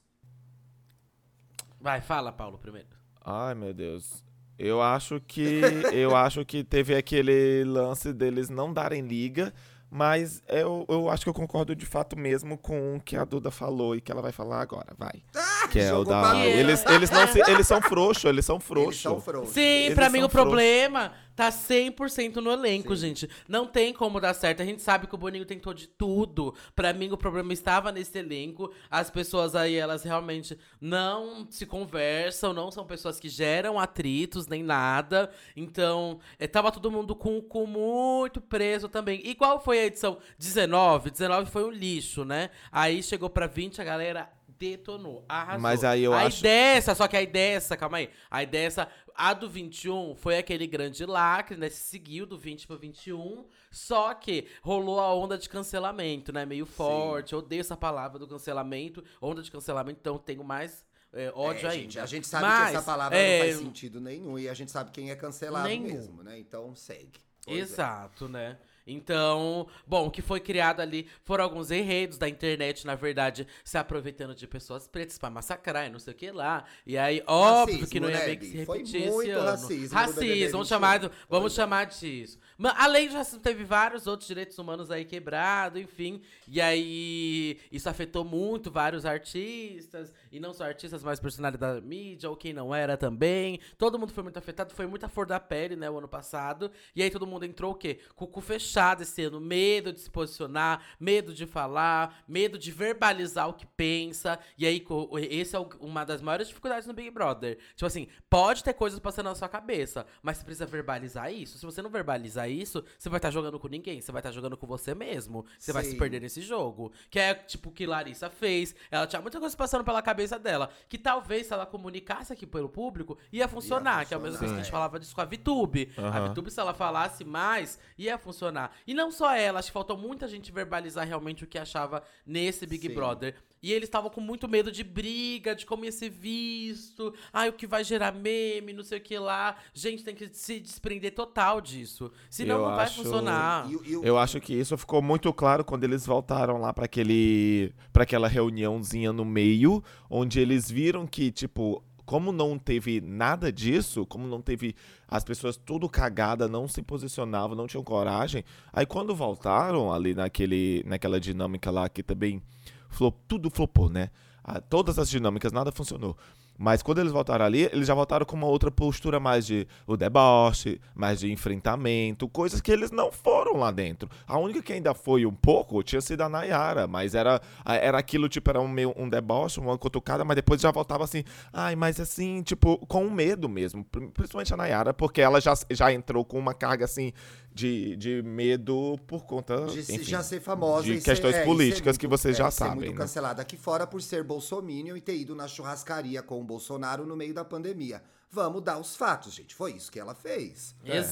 Vai, 1.81 2.01
fala, 2.01 2.33
Paulo, 2.33 2.59
primeiro. 2.59 2.89
Ai, 3.21 3.55
meu 3.55 3.73
Deus. 3.73 4.25
Eu 4.59 4.81
acho 4.83 5.21
que 5.21 5.61
eu 5.93 6.17
acho 6.17 6.45
que 6.45 6.65
teve 6.65 6.95
aquele 6.97 7.63
lance 7.65 8.13
deles 8.13 8.49
não 8.49 8.73
darem 8.73 9.03
liga, 9.03 9.53
mas 9.97 10.43
eu, 10.49 10.85
eu 10.89 11.09
acho 11.09 11.23
que 11.23 11.29
eu 11.29 11.35
concordo 11.35 11.73
de 11.77 11.87
fato 11.87 12.19
mesmo 12.19 12.59
com 12.59 12.97
o 12.97 13.01
que 13.01 13.17
a 13.17 13.25
Duda 13.25 13.49
falou 13.49 13.95
e 13.95 14.01
que 14.01 14.11
ela 14.11 14.21
vai 14.21 14.33
falar 14.33 14.61
agora, 14.61 14.93
vai. 14.99 15.23
que 15.71 15.79
é 15.79 15.95
o 15.95 16.03
da 16.03 16.33
Duda. 16.33 16.47
eles 16.47 16.85
eles 16.87 17.11
não 17.11 17.29
se, 17.29 17.41
eles 17.49 17.65
são 17.65 17.81
frouxos, 17.81 18.25
eles 18.25 18.45
são 18.45 18.57
Eles 18.57 18.67
frouxos. 18.67 19.01
são 19.03 19.21
frouxos. 19.21 19.55
Sim, 19.55 19.61
Eles 19.85 19.95
pra 19.95 20.11
mim 20.11 20.25
o 20.25 20.29
problema 20.29 21.13
tá 21.37 21.51
100% 21.51 22.37
no 22.37 22.51
elenco, 22.53 22.95
Sim. 22.95 23.09
gente. 23.09 23.31
Não 23.49 23.67
tem 23.67 23.93
como 23.93 24.21
dar 24.21 24.35
certo. 24.35 24.63
A 24.63 24.65
gente 24.65 24.83
sabe 24.83 25.07
que 25.07 25.15
o 25.15 25.19
Boninho 25.19 25.45
tentou 25.45 25.75
de 25.75 25.87
tudo. 25.89 26.55
Pra 26.77 26.93
mim 26.93 27.11
o 27.11 27.17
problema 27.17 27.53
estava 27.53 27.91
nesse 27.91 28.19
elenco. 28.19 28.73
As 28.91 29.11
pessoas 29.11 29.55
aí, 29.55 29.75
elas 29.75 30.03
realmente 30.05 30.59
não 30.81 31.47
se 31.51 31.67
conversam, 31.67 32.53
não 32.53 32.71
são 32.71 32.87
pessoas 32.87 33.19
que 33.19 33.29
geram 33.29 33.79
atritos 33.79 34.47
nem 34.47 34.63
nada. 34.63 35.31
Então, 35.57 36.19
é, 36.39 36.47
tava 36.47 36.71
todo 36.71 36.91
mundo 36.91 37.15
com 37.15 37.37
o 37.39 37.43
cu 37.43 37.67
muito 37.67 38.41
preso 38.41 38.89
também. 38.89 39.21
E 39.25 39.35
qual 39.35 39.61
foi 39.61 39.79
a 39.81 39.87
edição 39.87 40.19
19? 40.39 41.11
19 41.11 41.51
foi 41.51 41.65
um 41.65 41.71
lixo, 41.71 42.25
né? 42.25 42.51
Aí 42.71 43.03
chegou 43.03 43.29
pra 43.29 43.47
20, 43.47 43.81
a 43.81 43.85
galera 43.85 44.31
detonou, 44.57 45.25
arrasou. 45.29 45.61
Mas 45.61 45.83
aí 45.85 46.05
eu 46.05 46.15
aí 46.15 46.27
acho- 46.29 46.43
dessa, 46.43 46.95
só 46.95 47.09
que 47.09 47.17
aí 47.17 47.27
dessa, 47.27 47.77
calma 47.77 47.99
aí. 47.99 48.09
Aí 48.31 48.47
dessa, 48.47 48.89
a 49.15 49.33
do 49.33 49.49
21 49.49 50.15
foi 50.17 50.37
aquele 50.39 50.67
grande 50.67 51.05
lacre, 51.07 51.57
né? 51.57 51.69
Se 51.69 51.81
seguiu 51.85 52.27
do 52.27 52.37
20 52.37 52.67
pro 52.67 52.77
21. 52.77 53.47
Só 53.71 54.13
que 54.15 54.47
rolou 54.63 55.01
a 55.01 55.15
onda 55.15 55.39
de 55.39 55.49
cancelamento, 55.49 56.33
né? 56.33 56.45
Meio 56.45 56.67
forte. 56.67 57.33
Eu 57.33 57.39
odeio 57.39 57.61
essa 57.61 57.77
palavra 57.77 58.19
do 58.19 58.27
cancelamento. 58.27 59.05
Onda 59.21 59.43
de 59.43 59.51
cancelamento, 59.51 59.99
então 60.01 60.15
eu 60.15 60.19
tenho 60.19 60.43
mais 60.43 60.85
é, 61.13 61.31
ódio 61.35 61.67
É, 61.67 61.71
ainda. 61.71 61.83
gente, 61.83 62.01
a 62.01 62.07
gente 62.07 62.27
sabe 62.27 62.45
Mas, 62.47 62.71
que 62.71 62.77
essa 62.77 62.85
palavra 62.85 63.17
é, 63.17 63.39
não 63.39 63.45
faz 63.47 63.57
sentido 63.59 64.01
nenhum 64.01 64.39
e 64.39 64.49
a 64.49 64.55
gente 64.55 64.73
sabe 64.73 64.91
quem 64.91 65.11
é 65.11 65.15
cancelado 65.17 65.69
Nenhum. 65.69 65.85
mesmo, 65.93 66.23
né? 66.23 66.39
Então 66.39 66.75
segue. 66.75 67.21
Pois 67.45 67.57
é. 67.57 67.61
Exato, 67.61 68.29
né? 68.29 68.59
Então, 68.87 69.67
bom, 69.87 70.07
o 70.07 70.11
que 70.11 70.21
foi 70.23 70.41
criado 70.41 70.81
ali 70.81 71.09
foram 71.23 71.45
alguns 71.45 71.71
enredos 71.71 72.19
da 72.19 72.29
internet, 72.29 72.87
na 72.87 72.95
verdade, 72.95 73.47
se 73.65 73.79
aproveitando 73.79 74.35
de 74.35 74.47
pessoas 74.47 74.87
pretas 74.87 75.19
pra 75.19 75.31
massacrar 75.31 75.87
e 75.87 75.91
não 75.91 75.99
sei 75.99 76.13
o 76.13 76.17
que 76.17 76.31
lá. 76.31 76.65
E 76.87 76.97
aí, 76.99 77.23
óbvio 77.27 77.77
Racismo, 77.77 77.87
que 77.93 78.01
não 78.01 78.11
ia 78.11 78.19
né, 78.19 78.27
meio 78.27 78.39
que 78.39 78.47
se 78.47 78.57
repetir 78.59 79.11
muito 79.11 79.23
esse 79.23 79.31
ano. 79.31 79.45
racismo 79.51 79.95
Racismo, 79.99 80.25
vamos 80.27 80.41
21. 80.41 80.65
chamar, 80.65 80.99
do- 80.99 81.11
vamos 81.29 81.43
Pois 81.45 81.53
é. 81.53 81.57
chamar 81.57 81.85
disso. 81.87 82.39
Mas, 82.59 82.75
além 82.77 83.09
de 83.09 83.15
racismo, 83.17 83.41
teve 83.41 83.65
vários 83.65 84.07
outros 84.07 84.29
direitos 84.29 84.59
humanos 84.59 84.91
aí 84.91 85.05
quebrados, 85.05 85.81
enfim. 85.81 86.21
E 86.47 86.61
aí, 86.61 87.59
isso 87.73 87.89
afetou 87.89 88.25
muito 88.25 88.71
vários 88.71 89.05
artistas, 89.05 90.13
e 90.31 90.39
não 90.39 90.53
só 90.53 90.65
artistas, 90.65 91.03
mas 91.03 91.19
personalidade 91.21 91.61
da 91.61 91.81
mídia, 91.81 92.29
ou 92.31 92.37
quem 92.37 92.53
não 92.53 92.75
era 92.75 92.97
também. 92.97 93.59
Todo 93.79 93.99
mundo 93.99 94.13
foi 94.13 94.23
muito 94.23 94.37
afetado, 94.39 94.75
foi 94.75 94.87
muita 94.87 95.09
flor 95.09 95.27
da 95.27 95.41
pele, 95.41 95.77
né, 95.77 95.89
o 95.91 95.99
ano 95.99 96.09
passado. 96.09 96.71
E 96.95 97.03
aí 97.03 97.11
todo 97.11 97.27
mundo 97.27 97.45
entrou 97.45 97.73
o 97.73 97.75
quê? 97.75 97.99
Com 98.15 98.25
o 98.25 98.29
cu 98.29 98.41
puxado 98.75 99.03
esse 99.03 99.23
ano. 99.23 99.41
Medo 99.41 99.93
de 99.93 100.01
se 100.01 100.11
posicionar, 100.11 100.83
medo 100.99 101.33
de 101.33 101.47
falar, 101.47 102.23
medo 102.27 102.59
de 102.59 102.73
verbalizar 102.73 103.49
o 103.49 103.55
que 103.55 103.67
pensa. 103.67 104.39
E 104.59 104.67
aí, 104.67 104.85
esse 105.31 105.55
é 105.55 105.59
uma 105.81 106.05
das 106.05 106.21
maiores 106.21 106.49
dificuldades 106.49 106.87
no 106.87 106.93
Big 106.93 107.11
Brother. 107.11 107.59
Tipo 107.75 107.87
assim, 107.87 108.09
pode 108.29 108.65
ter 108.65 108.75
coisas 108.75 108.99
passando 108.99 109.27
na 109.27 109.35
sua 109.35 109.49
cabeça, 109.49 110.07
mas 110.23 110.39
você 110.39 110.45
precisa 110.45 110.67
verbalizar 110.67 111.33
isso. 111.33 111.59
Se 111.59 111.65
você 111.65 111.81
não 111.81 111.91
verbalizar 111.91 112.51
isso, 112.51 112.85
você 112.99 113.09
vai 113.09 113.19
estar 113.19 113.31
jogando 113.31 113.59
com 113.61 113.69
ninguém. 113.69 114.01
Você 114.01 114.11
vai 114.11 114.21
estar 114.21 114.33
jogando 114.33 114.57
com 114.57 114.67
você 114.67 114.95
mesmo. 114.95 115.47
Você 115.59 115.73
vai 115.73 115.85
se 115.85 115.93
Sim. 115.93 115.99
perder 115.99 116.21
nesse 116.21 116.41
jogo. 116.41 116.93
Que 117.11 117.19
é 117.19 117.35
tipo 117.35 117.69
o 117.69 117.73
que 117.73 117.87
Larissa 117.87 118.29
fez. 118.29 118.75
Ela 118.91 119.07
tinha 119.07 119.23
muita 119.23 119.39
coisa 119.39 119.57
passando 119.57 119.85
pela 119.85 120.03
cabeça 120.03 120.39
dela. 120.39 120.71
Que 120.89 120.99
talvez, 120.99 121.47
se 121.47 121.53
ela 121.53 121.67
comunicasse 121.67 122.33
aqui 122.33 122.47
pelo 122.47 122.69
público, 122.69 123.17
ia 123.33 123.47
funcionar. 123.47 124.07
Que 124.07 124.15
é 124.15 124.17
a 124.17 124.21
mesma 124.21 124.39
coisa 124.39 124.55
que 124.55 124.61
a 124.61 124.63
gente 124.63 124.67
funcionar, 124.67 124.71
falava 124.73 124.99
disso 124.99 125.15
com 125.15 125.21
a 125.21 125.25
VTube. 125.25 125.93
A 125.97 126.01
Aham. 126.01 126.31
VTube, 126.31 126.51
se 126.51 126.61
ela 126.61 126.75
falasse 126.75 127.25
mais, 127.25 127.79
ia 127.97 128.19
funcionar. 128.19 128.64
E 128.87 128.95
não 128.95 129.11
só 129.11 129.35
ela, 129.35 129.59
acho 129.59 129.69
que 129.69 129.73
faltou 129.73 129.97
muita 129.97 130.29
gente 130.29 130.51
verbalizar 130.53 131.07
realmente 131.07 131.45
o 131.45 131.47
que 131.47 131.59
achava 131.59 132.03
nesse 132.27 132.67
Big 132.67 132.89
Sim. 132.89 132.95
Brother. 132.95 133.35
E 133.63 133.73
eles 133.73 133.89
estavam 133.89 134.11
com 134.11 134.21
muito 134.21 134.47
medo 134.47 134.71
de 134.71 134.85
briga, 134.85 135.55
de 135.55 135.65
como 135.65 135.87
ia 135.87 135.93
ser 135.93 136.11
visto. 136.11 137.15
Ai, 137.33 137.49
o 137.49 137.53
que 137.55 137.67
vai 137.67 137.83
gerar 137.83 138.13
meme, 138.13 138.75
não 138.75 138.83
sei 138.83 138.99
o 138.99 139.01
que 139.01 139.19
lá. 139.19 139.57
Gente, 139.73 140.05
tem 140.05 140.15
que 140.15 140.29
se 140.35 140.61
desprender 140.61 141.15
total 141.15 141.63
disso. 141.63 142.13
Senão 142.29 142.57
Eu 142.57 142.67
não 142.69 142.77
vai 142.77 142.85
acho- 142.85 143.03
funcionar. 143.03 143.71
E 143.71 143.77
o- 143.77 143.85
e 143.87 143.97
o- 143.97 144.05
Eu 144.05 144.19
acho 144.19 144.39
que 144.39 144.53
isso 144.53 144.77
ficou 144.77 145.01
muito 145.01 145.33
claro 145.33 145.65
quando 145.65 145.85
eles 145.85 146.05
voltaram 146.05 146.59
lá 146.61 146.75
para 146.75 146.85
aquele 146.85 147.73
para 147.91 148.03
aquela 148.03 148.29
reuniãozinha 148.29 149.13
no 149.15 149.25
meio, 149.25 149.83
onde 150.11 150.41
eles 150.41 150.71
viram 150.71 151.07
que 151.07 151.31
tipo 151.33 151.83
como 152.05 152.33
não 152.33 152.59
teve 152.59 153.01
nada 153.01 153.53
disso, 153.53 154.07
como 154.07 154.27
não 154.27 154.41
teve 154.41 154.75
as 155.09 155.25
pessoas 155.25 155.57
tudo 155.57 155.89
cagada, 155.89 156.49
não 156.49 156.69
se 156.69 156.83
posicionavam, 156.83 157.57
não 157.57 157.67
tinham 157.67 157.83
coragem. 157.83 158.45
Aí 158.73 158.87
quando 158.87 159.15
voltaram 159.15 159.93
ali 159.93 160.15
naquele 160.15 160.83
naquela 160.87 161.19
dinâmica 161.21 161.71
lá 161.71 161.89
que 161.89 162.03
também 162.03 162.43
flop, 162.89 163.17
tudo 163.27 163.51
flopou, 163.51 163.89
né? 163.89 164.11
Ah, 164.43 164.61
todas 164.61 164.99
as 164.99 165.09
dinâmicas, 165.09 165.53
nada 165.53 165.73
funcionou. 165.73 166.17
Mas 166.57 166.83
quando 166.83 167.01
eles 167.01 167.13
voltaram 167.13 167.45
ali, 167.45 167.63
eles 167.73 167.87
já 167.89 167.95
voltaram 167.95 168.25
com 168.25 168.37
uma 168.37 168.47
outra 168.47 168.71
postura 168.71 169.19
mais 169.19 169.45
de 169.45 169.67
o 169.87 169.97
deboche, 169.97 170.81
mais 170.95 171.19
de 171.21 171.31
enfrentamento, 171.33 172.29
coisas 172.29 172.61
que 172.61 172.71
eles 172.71 172.91
não 172.91 173.11
foram 173.11 173.57
lá 173.59 173.71
dentro. 173.71 174.09
A 174.27 174.39
única 174.39 174.63
que 174.63 174.73
ainda 174.73 174.95
foi 174.95 175.27
um 175.27 175.33
pouco 175.35 175.83
tinha 175.83 176.01
sido 176.01 176.21
a 176.23 176.29
Nayara, 176.29 176.87
mas 176.87 177.15
era, 177.15 177.41
era 177.65 177.99
aquilo, 177.99 178.29
tipo, 178.29 178.49
era 178.51 178.61
um, 178.61 178.69
meio, 178.69 178.95
um 178.97 179.09
deboche, 179.09 179.59
uma 179.59 179.77
cutucada, 179.77 180.25
mas 180.25 180.37
depois 180.37 180.61
já 180.61 180.71
voltava 180.71 181.05
assim, 181.05 181.25
ai, 181.53 181.75
mas 181.75 181.99
assim, 181.99 182.43
tipo, 182.43 182.79
com 182.87 183.09
medo 183.11 183.49
mesmo. 183.49 183.85
Pri- 183.85 184.09
Principalmente 184.09 184.55
a 184.55 184.57
Nayara, 184.57 184.95
porque 184.95 185.21
ela 185.21 185.41
já, 185.41 185.55
já 185.71 185.93
entrou 185.93 186.25
com 186.25 186.39
uma 186.39 186.55
carga, 186.55 186.85
assim, 186.85 187.13
de, 187.55 187.95
de 187.97 188.21
medo 188.23 188.99
por 189.07 189.25
conta, 189.25 189.65
de 189.67 189.79
enfim, 189.81 190.03
já 190.03 190.23
ser 190.25 190.41
famosa 190.41 190.83
de 190.83 190.95
e 190.95 191.01
ser- 191.01 191.05
questões 191.13 191.35
é, 191.35 191.39
e 191.39 191.41
ser 191.43 191.47
políticas 191.47 191.97
que 191.97 192.09
muito- 192.09 192.21
vocês 192.21 192.37
já 192.37 192.49
é, 192.49 192.51
ser 192.51 192.57
sabem, 192.59 192.77
muito 192.77 192.93
né? 192.93 192.99
cancelada 192.99 193.41
aqui 193.41 193.57
fora 193.57 193.87
por 193.87 194.03
ser 194.03 194.25
bolsominion 194.25 194.97
e 194.97 195.01
ter 195.01 195.17
ido 195.17 195.37
na 195.37 195.47
churrascaria 195.47 196.21
com 196.21 196.41
o 196.41 196.45
Bolsonaro 196.45 197.07
no 197.07 197.17
meio 197.17 197.33
da 197.33 197.45
pandemia. 197.45 198.03
Vamos 198.29 198.63
dar 198.63 198.79
os 198.81 198.97
fatos, 198.97 199.33
gente. 199.33 199.55
Foi 199.55 199.71
isso 199.73 199.93
que 199.93 200.01
ela 200.01 200.17
fez. 200.17 200.75
É. 200.85 200.91
Foi 200.91 200.99
isso 200.99 201.09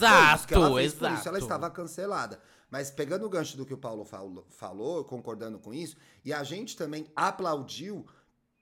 que 0.49 0.55
ela 0.55 0.67
Exato, 0.67 0.75
fez, 0.75 0.93
Por 0.95 1.07
isso 1.07 1.13
exato. 1.15 1.29
ela 1.29 1.39
estava 1.39 1.71
cancelada. 1.71 2.41
Mas 2.69 2.91
pegando 2.91 3.25
o 3.25 3.29
gancho 3.29 3.57
do 3.57 3.65
que 3.65 3.73
o 3.75 3.79
Paulo 3.79 4.05
falou, 4.05 4.45
falou, 4.51 5.05
concordando 5.05 5.61
com 5.61 5.73
isso, 5.73 5.95
e 6.25 6.33
a 6.33 6.43
gente 6.43 6.77
também 6.77 7.07
aplaudiu 7.15 8.05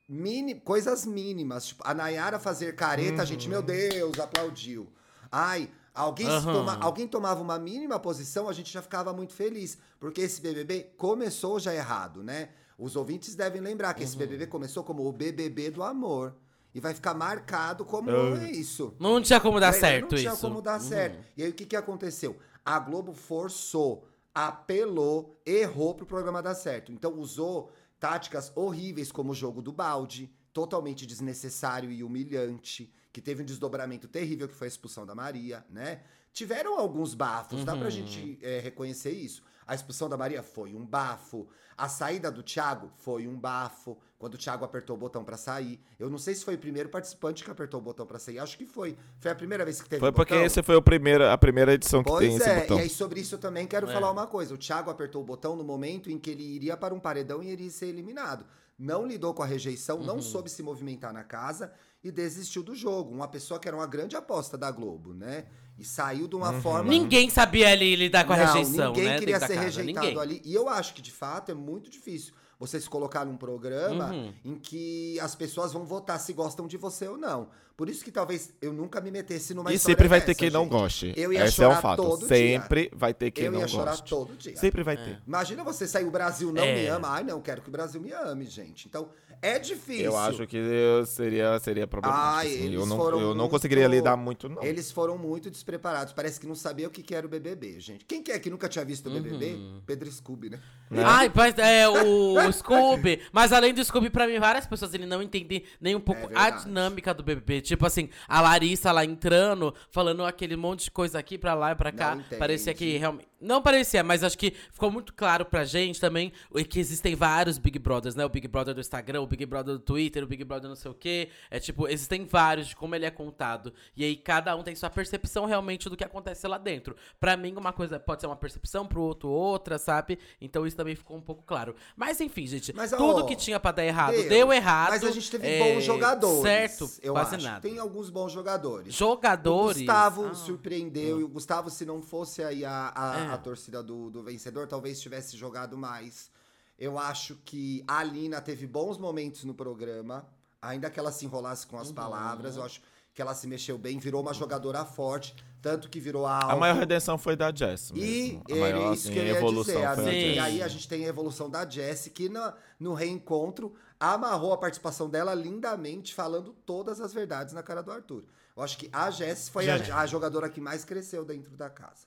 mini, 0.07 0.55
coisas 0.57 1.07
mínimas. 1.07 1.69
Tipo, 1.69 1.83
a 1.87 1.95
Nayara 1.95 2.39
fazer 2.39 2.75
careta, 2.75 3.23
a 3.23 3.25
gente, 3.25 3.49
meu 3.49 3.63
Deus, 3.63 4.19
aplaudiu. 4.19 4.93
Ai, 5.33 5.71
alguém, 6.01 6.27
Aham. 6.27 6.53
toma- 6.53 6.79
alguém 6.81 7.07
tomava 7.07 7.41
uma 7.43 7.59
mínima 7.59 7.99
posição, 7.99 8.49
a 8.49 8.53
gente 8.53 8.73
já 8.73 8.83
ficava 8.83 9.13
muito 9.13 9.33
feliz. 9.33 9.79
Porque 9.99 10.21
esse 10.21 10.41
BBB 10.41 10.93
começou 10.97 11.59
já 11.61 11.75
errado, 11.75 12.23
né? 12.23 12.51
Os 12.79 12.97
ouvintes 12.97 13.35
devem 13.35 13.61
lembrar 13.61 13.93
que 13.95 14.03
esse 14.03 14.17
BBB 14.17 14.47
começou 14.47 14.83
como 14.83 15.07
o 15.07 15.13
BBB 15.13 15.71
do 15.71 15.83
amor. 15.83 16.35
E 16.75 16.81
vai 16.81 16.95
ficar 16.95 17.15
marcado 17.15 17.85
como 17.85 18.11
Ah. 18.11 18.45
isso. 18.51 18.95
Não 18.99 19.21
tinha 19.21 19.41
como 19.41 19.59
dar 19.59 19.75
Aí 19.75 19.81
certo 19.81 20.13
não 20.13 20.19
tinha 20.19 20.33
isso. 20.33 20.41
como 20.41 20.63
dar 20.63 20.81
certo. 20.81 21.19
E 21.37 21.43
aí 21.43 21.51
o 21.51 21.53
que, 21.53 21.67
que 21.67 21.75
aconteceu? 21.77 22.37
A 22.65 22.79
Globo 22.79 23.13
forçou, 23.13 24.07
apelou, 24.33 25.41
errou 25.45 25.95
pro 25.95 26.07
programa 26.07 26.43
dar 26.43 26.55
certo. 26.55 26.93
Então 26.93 27.19
usou 27.19 27.71
táticas 27.99 28.53
horríveis 28.55 29.11
como 29.13 29.33
o 29.33 29.35
jogo 29.35 29.61
do 29.61 29.73
balde, 29.73 30.33
totalmente 30.53 31.07
desnecessário 31.07 31.91
e 31.91 32.03
humilhante, 32.03 32.93
que 33.13 33.21
teve 33.21 33.43
um 33.43 33.47
desdobramento 33.47 34.07
terrível 34.09 34.49
que 34.49 34.55
foi 34.55 34.67
a 34.67 34.69
expulsão 34.69 35.05
da 35.07 35.15
Maria, 35.15 35.65
né? 35.71 36.03
Tiveram 36.33 36.79
alguns 36.79 37.15
bafos, 37.15 37.65
dá 37.65 37.75
pra 37.75 37.87
Uhum. 37.87 37.91
gente 37.91 38.39
é, 38.43 38.61
reconhecer 38.61 39.11
isso. 39.11 39.43
A 39.67 39.75
expulsão 39.75 40.09
da 40.09 40.17
Maria 40.17 40.43
foi 40.43 40.75
um 40.75 40.85
bafo. 40.85 41.49
A 41.77 41.89
saída 41.89 42.31
do 42.31 42.43
Thiago 42.43 42.91
foi 42.97 43.27
um 43.27 43.39
bafo. 43.39 43.97
Quando 44.19 44.35
o 44.35 44.39
Thiago 44.39 44.65
apertou 44.65 44.97
o 44.97 44.99
botão 44.99 45.25
pra 45.25 45.37
sair. 45.37 45.81
Eu 45.99 46.11
não 46.11 46.19
sei 46.19 46.35
se 46.35 46.45
foi 46.45 46.55
o 46.55 46.59
primeiro 46.59 46.89
participante 46.91 47.43
que 47.43 47.51
apertou 47.51 47.81
o 47.81 47.83
botão 47.83 48.05
pra 48.05 48.19
sair. 48.19 48.39
Acho 48.39 48.59
que 48.59 48.67
foi. 48.67 48.97
Foi 49.19 49.31
a 49.31 49.35
primeira 49.35 49.65
vez 49.65 49.81
que 49.81 49.89
teve 49.89 49.99
Foi 50.01 50.13
porque 50.13 50.35
botão. 50.35 50.45
esse 50.47 50.63
foi 50.63 50.77
o 50.77 50.83
primeiro, 50.83 51.25
a 51.27 51.39
primeira 51.39 51.73
edição 51.73 52.03
que 52.03 52.11
Pois 52.11 52.27
tem 52.29 52.37
esse 52.37 52.49
é, 52.49 52.61
botão. 52.61 52.79
e 52.79 52.83
aí 52.83 52.89
sobre 52.91 53.21
isso 53.21 53.37
eu 53.37 53.39
também 53.39 53.67
quero 53.67 53.89
É. 53.89 53.93
falar 53.93 54.11
uma 54.11 54.27
coisa. 54.27 54.53
O 54.55 54.59
Thiago 54.59 54.91
apertou 54.91 55.23
o 55.23 55.25
botão 55.25 55.57
no 55.57 55.65
momento 55.65 56.11
em 56.11 56.19
que 56.19 56.31
ele 56.31 56.43
iria 56.45 56.77
para 56.77 56.93
um 56.95 57.01
paredão 57.01 57.43
e 57.43 57.49
iria 57.51 57.71
ser 57.71 57.87
eliminado. 57.87 58.45
Não 58.79 59.07
lidou 59.07 59.33
com 59.35 59.43
a 59.43 59.47
rejeição, 59.47 59.99
Uhum. 59.99 60.05
não 60.07 60.21
soube 60.23 60.51
se 60.51 60.63
movimentar 60.63 61.13
na 61.13 61.23
casa 61.25 61.73
e 62.03 62.11
desistiu 62.11 62.63
do 62.63 62.75
jogo. 62.75 63.13
Uma 63.15 63.29
pessoa 63.29 63.61
que 63.61 63.69
era 63.69 63.77
uma 63.77 63.87
grande 63.87 64.17
aposta 64.17 64.57
da 64.57 64.71
Globo, 64.71 65.13
né? 65.13 65.47
E 65.79 65.85
saiu 65.85 66.27
de 66.29 66.37
uma 66.37 66.51
Uhum. 66.53 66.61
forma. 66.63 66.89
Ninguém 66.91 67.31
sabia 67.31 67.71
ali 67.71 67.97
lidar 67.97 68.25
com 68.25 68.33
a 68.33 68.37
Não, 68.37 68.47
rejeição, 68.47 68.93
ninguém 68.93 69.05
né? 69.09 69.19
queria 69.19 69.39
ser 69.41 69.49
casa. 69.55 69.61
rejeitado 69.61 70.07
Ninguém. 70.07 70.21
ali. 70.21 70.43
E 70.45 70.55
eu 70.55 70.69
acho 70.69 70.95
que, 70.95 71.03
de 71.03 71.13
fato, 71.13 71.51
é 71.51 71.55
muito 71.55 71.91
difícil 71.91 72.35
você 72.61 72.79
se 72.81 72.89
colocar 72.89 73.25
num 73.25 73.37
programa 73.37 74.13
Uhum. 74.13 74.33
em 74.45 74.55
que 74.57 75.19
as 75.19 75.35
pessoas 75.35 75.73
vão 75.73 75.85
votar 75.85 76.21
se 76.21 76.33
gostam 76.35 76.69
de 76.69 76.77
você 76.77 77.09
ou 77.09 77.17
não. 77.17 77.49
Por 77.77 77.89
isso 77.89 78.05
que 78.05 78.13
talvez 78.13 78.53
eu 78.61 78.75
nunca 78.75 79.01
me 79.01 79.11
metesse 79.11 79.55
numa 79.55 79.73
E 79.73 79.77
história 79.77 79.95
sempre 79.97 80.07
vai 80.09 80.21
ter 80.21 80.27
dessa, 80.29 80.39
quem 80.39 80.51
não 80.51 80.65
gente. 80.65 80.71
goste. 80.73 81.15
Eu 81.17 81.33
ia 81.33 81.47
Esse 81.47 81.63
é 81.63 81.67
um 81.67 81.71
chorar 81.71 81.81
fato. 81.81 82.03
todo 82.03 82.19
dia. 82.19 82.29
Sempre 82.29 82.91
vai 82.95 83.15
ter 83.15 83.31
quem 83.31 83.47
Eu 83.47 83.53
não 83.53 83.61
ia 83.61 83.67
chorar 83.69 83.93
goste. 83.93 84.11
todo 84.11 84.37
dia. 84.37 84.55
Sempre 84.59 84.83
vai 84.83 84.95
É. 84.97 84.99
ter. 85.03 85.23
Imagina 85.27 85.65
você 85.65 85.89
sair, 85.89 86.05
o 86.05 86.11
Brasil 86.11 86.53
não 86.53 86.63
É. 86.63 86.75
me 86.75 86.87
ama. 86.89 87.09
Ai, 87.09 87.25
não, 87.25 87.37
eu 87.37 87.41
quero 87.41 87.63
que 87.63 87.69
o 87.71 87.73
Brasil 87.73 87.99
me 87.99 88.13
ame, 88.13 88.45
gente. 88.45 88.87
Então, 88.87 89.09
é 89.41 89.59
difícil. 89.59 90.05
Eu 90.05 90.19
acho 90.19 90.47
que 90.47 90.59
eu 90.59 91.07
seria, 91.07 91.59
seria 91.59 91.87
problemático. 91.87 92.27
Ai, 92.31 92.49
assim. 92.49 92.65
eles 92.67 92.79
Eu 92.81 92.85
não, 92.85 92.97
foram 92.99 93.19
eu 93.19 93.29
não 93.29 93.35
muito- 93.37 93.51
conseguiria 93.53 93.87
lidar 93.89 94.15
muito, 94.15 94.47
não. 94.51 94.63
Eles 94.63 94.93
foram 94.93 95.17
muito 95.17 95.51
despreparados. 95.51 96.13
Parece 96.13 96.39
que 96.39 96.47
não 96.47 96.55
sabia 96.55 96.87
o 96.87 96.91
que 96.91 97.03
que 97.03 97.15
era 97.15 97.27
o 97.27 97.31
BBB, 97.31 97.81
gente. 97.81 98.05
Quem 98.05 98.23
que 98.23 98.31
é 98.31 98.39
que 98.39 98.51
nunca 98.51 98.69
tinha 98.69 98.85
visto 98.85 99.07
o 99.09 99.11
BBB? 99.11 99.55
Uhum. 99.55 99.81
Pedro 99.87 100.13
Scooby, 100.13 100.51
né? 100.51 100.61
Ai, 100.91 101.33
mas 101.35 101.57
é 101.57 101.89
o 101.89 102.35
Scooby. 102.53 103.21
Mas 103.33 103.53
além 103.53 103.73
do 103.73 103.85
Scooby, 103.85 104.11
pra 104.11 104.27
mim, 104.27 104.39
várias 104.39 104.67
pessoas 104.67 104.93
ele 104.95 105.07
não 105.07 105.23
entendem 105.23 105.63
nem 105.81 105.95
um 105.95 106.01
pouco 106.01 106.33
É 106.33 106.37
a 106.37 106.51
dinâmica 106.51 107.15
do 107.15 107.23
BBB. 107.23 107.61
Tipo 107.61 107.87
assim, 107.87 108.09
a 108.29 108.41
Larissa 108.41 108.93
lá 108.93 109.05
entrando, 109.05 109.75
falando 109.91 110.25
aquele 110.25 110.57
monte 110.57 110.85
de 110.85 110.91
coisa 110.91 111.19
aqui 111.19 111.39
pra 111.39 111.55
lá 111.55 111.73
e 111.73 111.75
pra 111.75 111.93
cá. 111.93 112.19
Parecia 112.39 112.75
que 112.75 112.97
realmente. 112.97 113.30
Não 113.41 113.63
parecia, 113.63 114.05
mas 114.05 114.23
acho 114.23 114.37
que 114.37 114.53
ficou 114.73 114.91
muito 114.91 115.15
claro 115.15 115.45
pra 115.45 115.65
gente 115.65 115.99
também 116.01 116.33
que 116.69 116.79
existem 116.79 117.15
vários 117.15 117.57
Big 117.59 117.79
Brothers, 117.79 118.15
né? 118.15 118.25
O 118.25 118.29
Big 118.29 118.47
Brother 118.47 118.75
do 118.75 118.81
Instagram, 118.81 119.23
o 119.23 119.27
Big 119.27 119.47
Brother 119.47 119.75
do 119.75 119.81
Twitter, 119.81 120.23
o 120.23 120.27
Big 120.27 120.45
Brother 120.45 120.69
não 120.69 120.77
sei 120.77 120.91
o 120.91 120.95
quê. 120.95 121.31
É 121.51 121.59
tipo, 121.59 121.89
existem 121.89 122.25
vários 122.27 122.69
de 122.69 122.77
como 122.77 122.95
ele 122.95 123.07
é 123.07 123.11
contado. 123.11 123.73
E 123.97 124.05
aí 124.05 124.17
cada 124.17 124.55
um 124.57 124.63
tem 124.63 124.75
sua 124.75 124.91
percepção 124.91 125.47
realmente 125.47 125.89
do 125.89 125.97
que 125.97 126.05
acontece 126.05 126.47
lá 126.47 126.59
dentro. 126.59 126.95
Pra 127.19 127.37
mim, 127.37 127.55
uma 127.57 127.73
coisa 127.73 127.99
pode 127.99 128.21
ser 128.21 128.27
uma 128.27 128.37
percepção, 128.37 128.87
pro 128.87 129.01
outro 129.01 129.29
outra, 129.31 129.79
sabe? 129.79 130.19
Então 130.41 130.67
isso 130.67 130.77
também 130.77 130.95
ficou 130.95 131.17
um 131.17 131.21
pouco 131.23 131.43
claro. 131.47 131.75
Mas 131.97 132.21
enfim, 132.21 132.47
gente, 132.47 132.75
Mas, 132.75 132.91
tudo 132.91 133.21
ó, 133.21 133.23
que 133.23 133.37
tinha 133.37 133.59
pra 133.59 133.73
dar 133.73 133.85
errado 133.85 134.15
Deu. 134.17 134.29
deu, 134.29 134.53
errado. 134.53 134.91
Mas 134.91 135.05
a 135.05 135.11
gente 135.11 135.31
teve 135.31 135.47
é, 135.49 135.75
bons 135.75 135.85
jogadores. 135.85 136.43
Certo, 136.43 136.91
eu 137.03 137.15
quase 137.15 137.37
acho. 137.37 137.45
nada. 137.45 137.61
Tem 137.61 137.79
alguns 137.79 138.11
bons 138.11 138.33
jogadores. 138.33 138.95
Jogadores. 138.95 139.77
O 139.79 139.81
Gustavo 139.81 140.27
Ah. 140.27 140.35
surpreendeu. 140.35 141.21
E 141.21 141.25
o 141.25 141.29
Gustavo, 141.29 141.71
se 141.71 141.85
não 141.87 142.03
fosse 142.03 142.43
aí 142.43 142.65
a, 142.65 142.93
a, 142.95 143.21
É. 143.21 143.30
a 143.35 143.39
torcida 143.39 143.83
do, 143.83 144.11
do 144.11 144.23
vencedor, 144.23 144.67
talvez 144.67 145.01
tivesse 145.01 145.37
jogado 145.37 145.77
mais. 145.77 146.31
Eu 146.79 146.99
acho 146.99 147.37
que 147.45 147.85
a 147.87 147.99
Alina 147.99 148.41
teve 148.41 148.67
bons 148.67 148.97
momentos 148.99 149.45
no 149.45 149.55
programa. 149.55 150.27
Ainda 150.63 150.91
que 150.91 150.99
ela 151.01 151.11
se 151.13 151.25
enrolasse 151.25 151.67
com 151.67 151.79
as 151.79 151.89
Uhum. 151.89 151.95
palavras, 151.95 152.57
eu 152.57 152.63
acho 152.63 152.81
que 153.15 153.21
ela 153.23 153.35
se 153.35 153.47
mexeu 153.47 153.77
bem, 153.79 153.99
virou 153.99 154.21
uma 154.23 154.33
jogadora 154.35 154.85
forte. 154.85 155.35
Tanto 155.63 155.91
que 155.91 156.01
virou 156.01 156.25
a 156.27 156.33
A 156.39 156.45
alvo. 156.45 156.61
maior 156.61 156.77
redenção 156.77 157.19
foi 157.19 157.37
da 157.37 157.55
Jess. 157.55 157.91
E 157.95 158.01
mesmo. 158.01 158.43
a 158.49 158.51
ele, 158.53 158.61
maior 158.61 158.95
isso 158.95 159.05
assim, 159.09 159.13
que 159.13 159.19
eu 159.19 159.25
ia 159.27 159.37
evolução 159.37 159.75
dizer, 159.75 159.95
foi 159.95 160.05
amiga. 160.05 160.11
a 160.11 160.13
Sim. 160.13 160.17
E 160.19 160.35
Jess. 160.35 160.45
aí 160.45 160.63
a 160.63 160.69
gente 160.69 160.89
tem 160.89 161.05
a 161.05 161.09
evolução 161.09 161.51
da 161.51 161.69
Jessie, 161.69 162.11
que 162.11 162.29
na- 162.31 162.55
no 162.79 162.95
reencontro 162.95 163.75
amarrou 163.99 164.55
a 164.55 164.57
participação 164.59 165.11
dela 165.11 165.35
lindamente, 165.35 166.15
falando 166.15 166.55
todas 166.65 166.99
as 167.01 167.13
verdades 167.13 167.53
na 167.53 167.63
cara 167.63 167.83
do 167.83 167.93
Arthur. 167.93 168.25
Eu 168.57 168.63
acho 168.63 168.79
que 168.79 168.89
a 168.93 169.11
Jessie 169.11 169.51
foi 169.51 169.69
a, 169.69 169.99
a 169.99 170.07
jogadora 170.07 170.49
que 170.49 170.61
mais 170.61 170.83
cresceu 170.85 171.23
dentro 171.25 171.55
da 171.57 171.69
casa. 171.69 172.07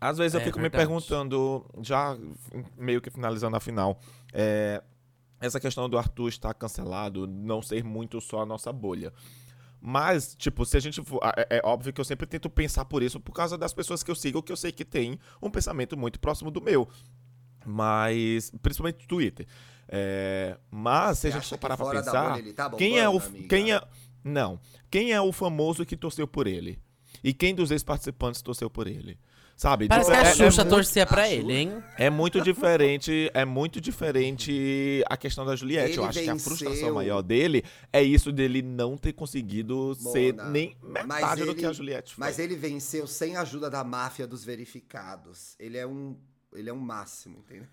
Às 0.00 0.18
vezes 0.18 0.34
eu 0.34 0.40
É 0.40 0.44
fico 0.44 0.60
verdade. 0.60 0.84
me 0.84 0.88
perguntando, 0.88 1.64
já 1.82 2.16
meio 2.76 3.00
que 3.00 3.10
finalizando 3.10 3.56
a 3.56 3.60
final, 3.60 3.98
é, 4.32 4.82
essa 5.40 5.58
questão 5.58 5.88
do 5.88 5.98
Arthur 5.98 6.28
estar 6.28 6.54
cancelado, 6.54 7.26
não 7.26 7.60
ser 7.62 7.82
muito 7.84 8.20
só 8.20 8.42
a 8.42 8.46
nossa 8.46 8.72
bolha. 8.72 9.12
Mas, 9.80 10.34
tipo, 10.36 10.64
se 10.64 10.76
a 10.76 10.80
gente 10.80 11.00
for. 11.02 11.20
É, 11.36 11.58
é, 11.58 11.60
óbvio 11.64 11.92
que 11.92 12.00
eu 12.00 12.04
sempre 12.04 12.26
tento 12.26 12.50
pensar 12.50 12.84
por 12.84 13.02
isso, 13.02 13.20
por 13.20 13.32
causa 13.32 13.56
das 13.56 13.72
pessoas 13.72 14.02
que 14.02 14.10
eu 14.10 14.14
sigo, 14.14 14.42
que 14.42 14.50
eu 14.50 14.56
sei 14.56 14.72
que 14.72 14.84
tem 14.84 15.18
um 15.40 15.50
pensamento 15.50 15.96
muito 15.96 16.18
próximo 16.18 16.50
do 16.50 16.60
meu. 16.60 16.88
Mas. 17.64 18.50
Principalmente 18.62 19.02
no 19.02 19.06
Twitter. 19.08 19.46
É, 19.88 20.58
mas, 20.70 21.18
se 21.20 21.28
a 21.28 21.30
gente 21.30 21.48
for 21.48 21.58
parar 21.58 21.76
pra 21.76 21.90
pensar. 21.90 22.42
Tá 22.54 22.70
quem 22.70 22.98
é 22.98 23.08
o. 23.08 23.20
Quem 23.20 23.72
é. 23.72 23.80
Não. 24.24 24.60
Quem 24.90 25.12
é 25.12 25.20
o 25.20 25.32
famoso 25.32 25.86
que 25.86 25.96
torceu 25.96 26.26
por 26.26 26.46
ele? 26.46 26.80
E 27.22 27.32
quem 27.32 27.54
dos 27.54 27.70
ex-participantes 27.70 28.42
torceu 28.42 28.68
por 28.68 28.86
ele? 28.86 29.18
Sabe? 29.58 29.88
Parece 29.88 30.08
tipo, 30.08 30.22
que 30.22 30.26
a 30.26 30.30
é, 30.30 30.34
Xuxa 30.34 30.62
é 30.62 30.64
torcia 30.64 31.02
muito, 31.02 31.08
pra 31.12 31.28
ele, 31.28 31.52
hein? 31.52 31.82
É 31.96 32.08
muito 32.08 32.40
diferente, 32.40 33.28
é 33.34 33.44
muito 33.44 33.80
diferente 33.80 35.02
a 35.10 35.16
questão 35.16 35.44
da 35.44 35.56
Juliette. 35.56 35.90
Ele 35.90 35.98
Eu 35.98 36.04
acho 36.04 36.20
venceu. 36.20 36.32
que 36.32 36.40
a 36.40 36.44
frustração 36.44 36.94
maior 36.94 37.22
dele 37.22 37.64
é 37.92 38.00
isso 38.00 38.30
dele 38.30 38.62
não 38.62 38.96
ter 38.96 39.12
conseguido 39.14 39.96
Mona, 40.00 40.12
ser 40.12 40.32
nem 40.52 40.76
metade 40.80 41.42
ele, 41.42 41.50
do 41.50 41.56
que 41.56 41.66
a 41.66 41.72
Juliette 41.72 42.14
foi. 42.14 42.24
Mas 42.24 42.38
ele 42.38 42.54
venceu 42.54 43.04
sem 43.08 43.34
a 43.34 43.40
ajuda 43.40 43.68
da 43.68 43.82
máfia 43.82 44.28
dos 44.28 44.44
verificados. 44.44 45.56
Ele 45.58 45.76
é 45.76 45.84
um, 45.84 46.16
ele 46.54 46.70
é 46.70 46.72
um 46.72 46.78
máximo, 46.78 47.40
entendeu? 47.40 47.66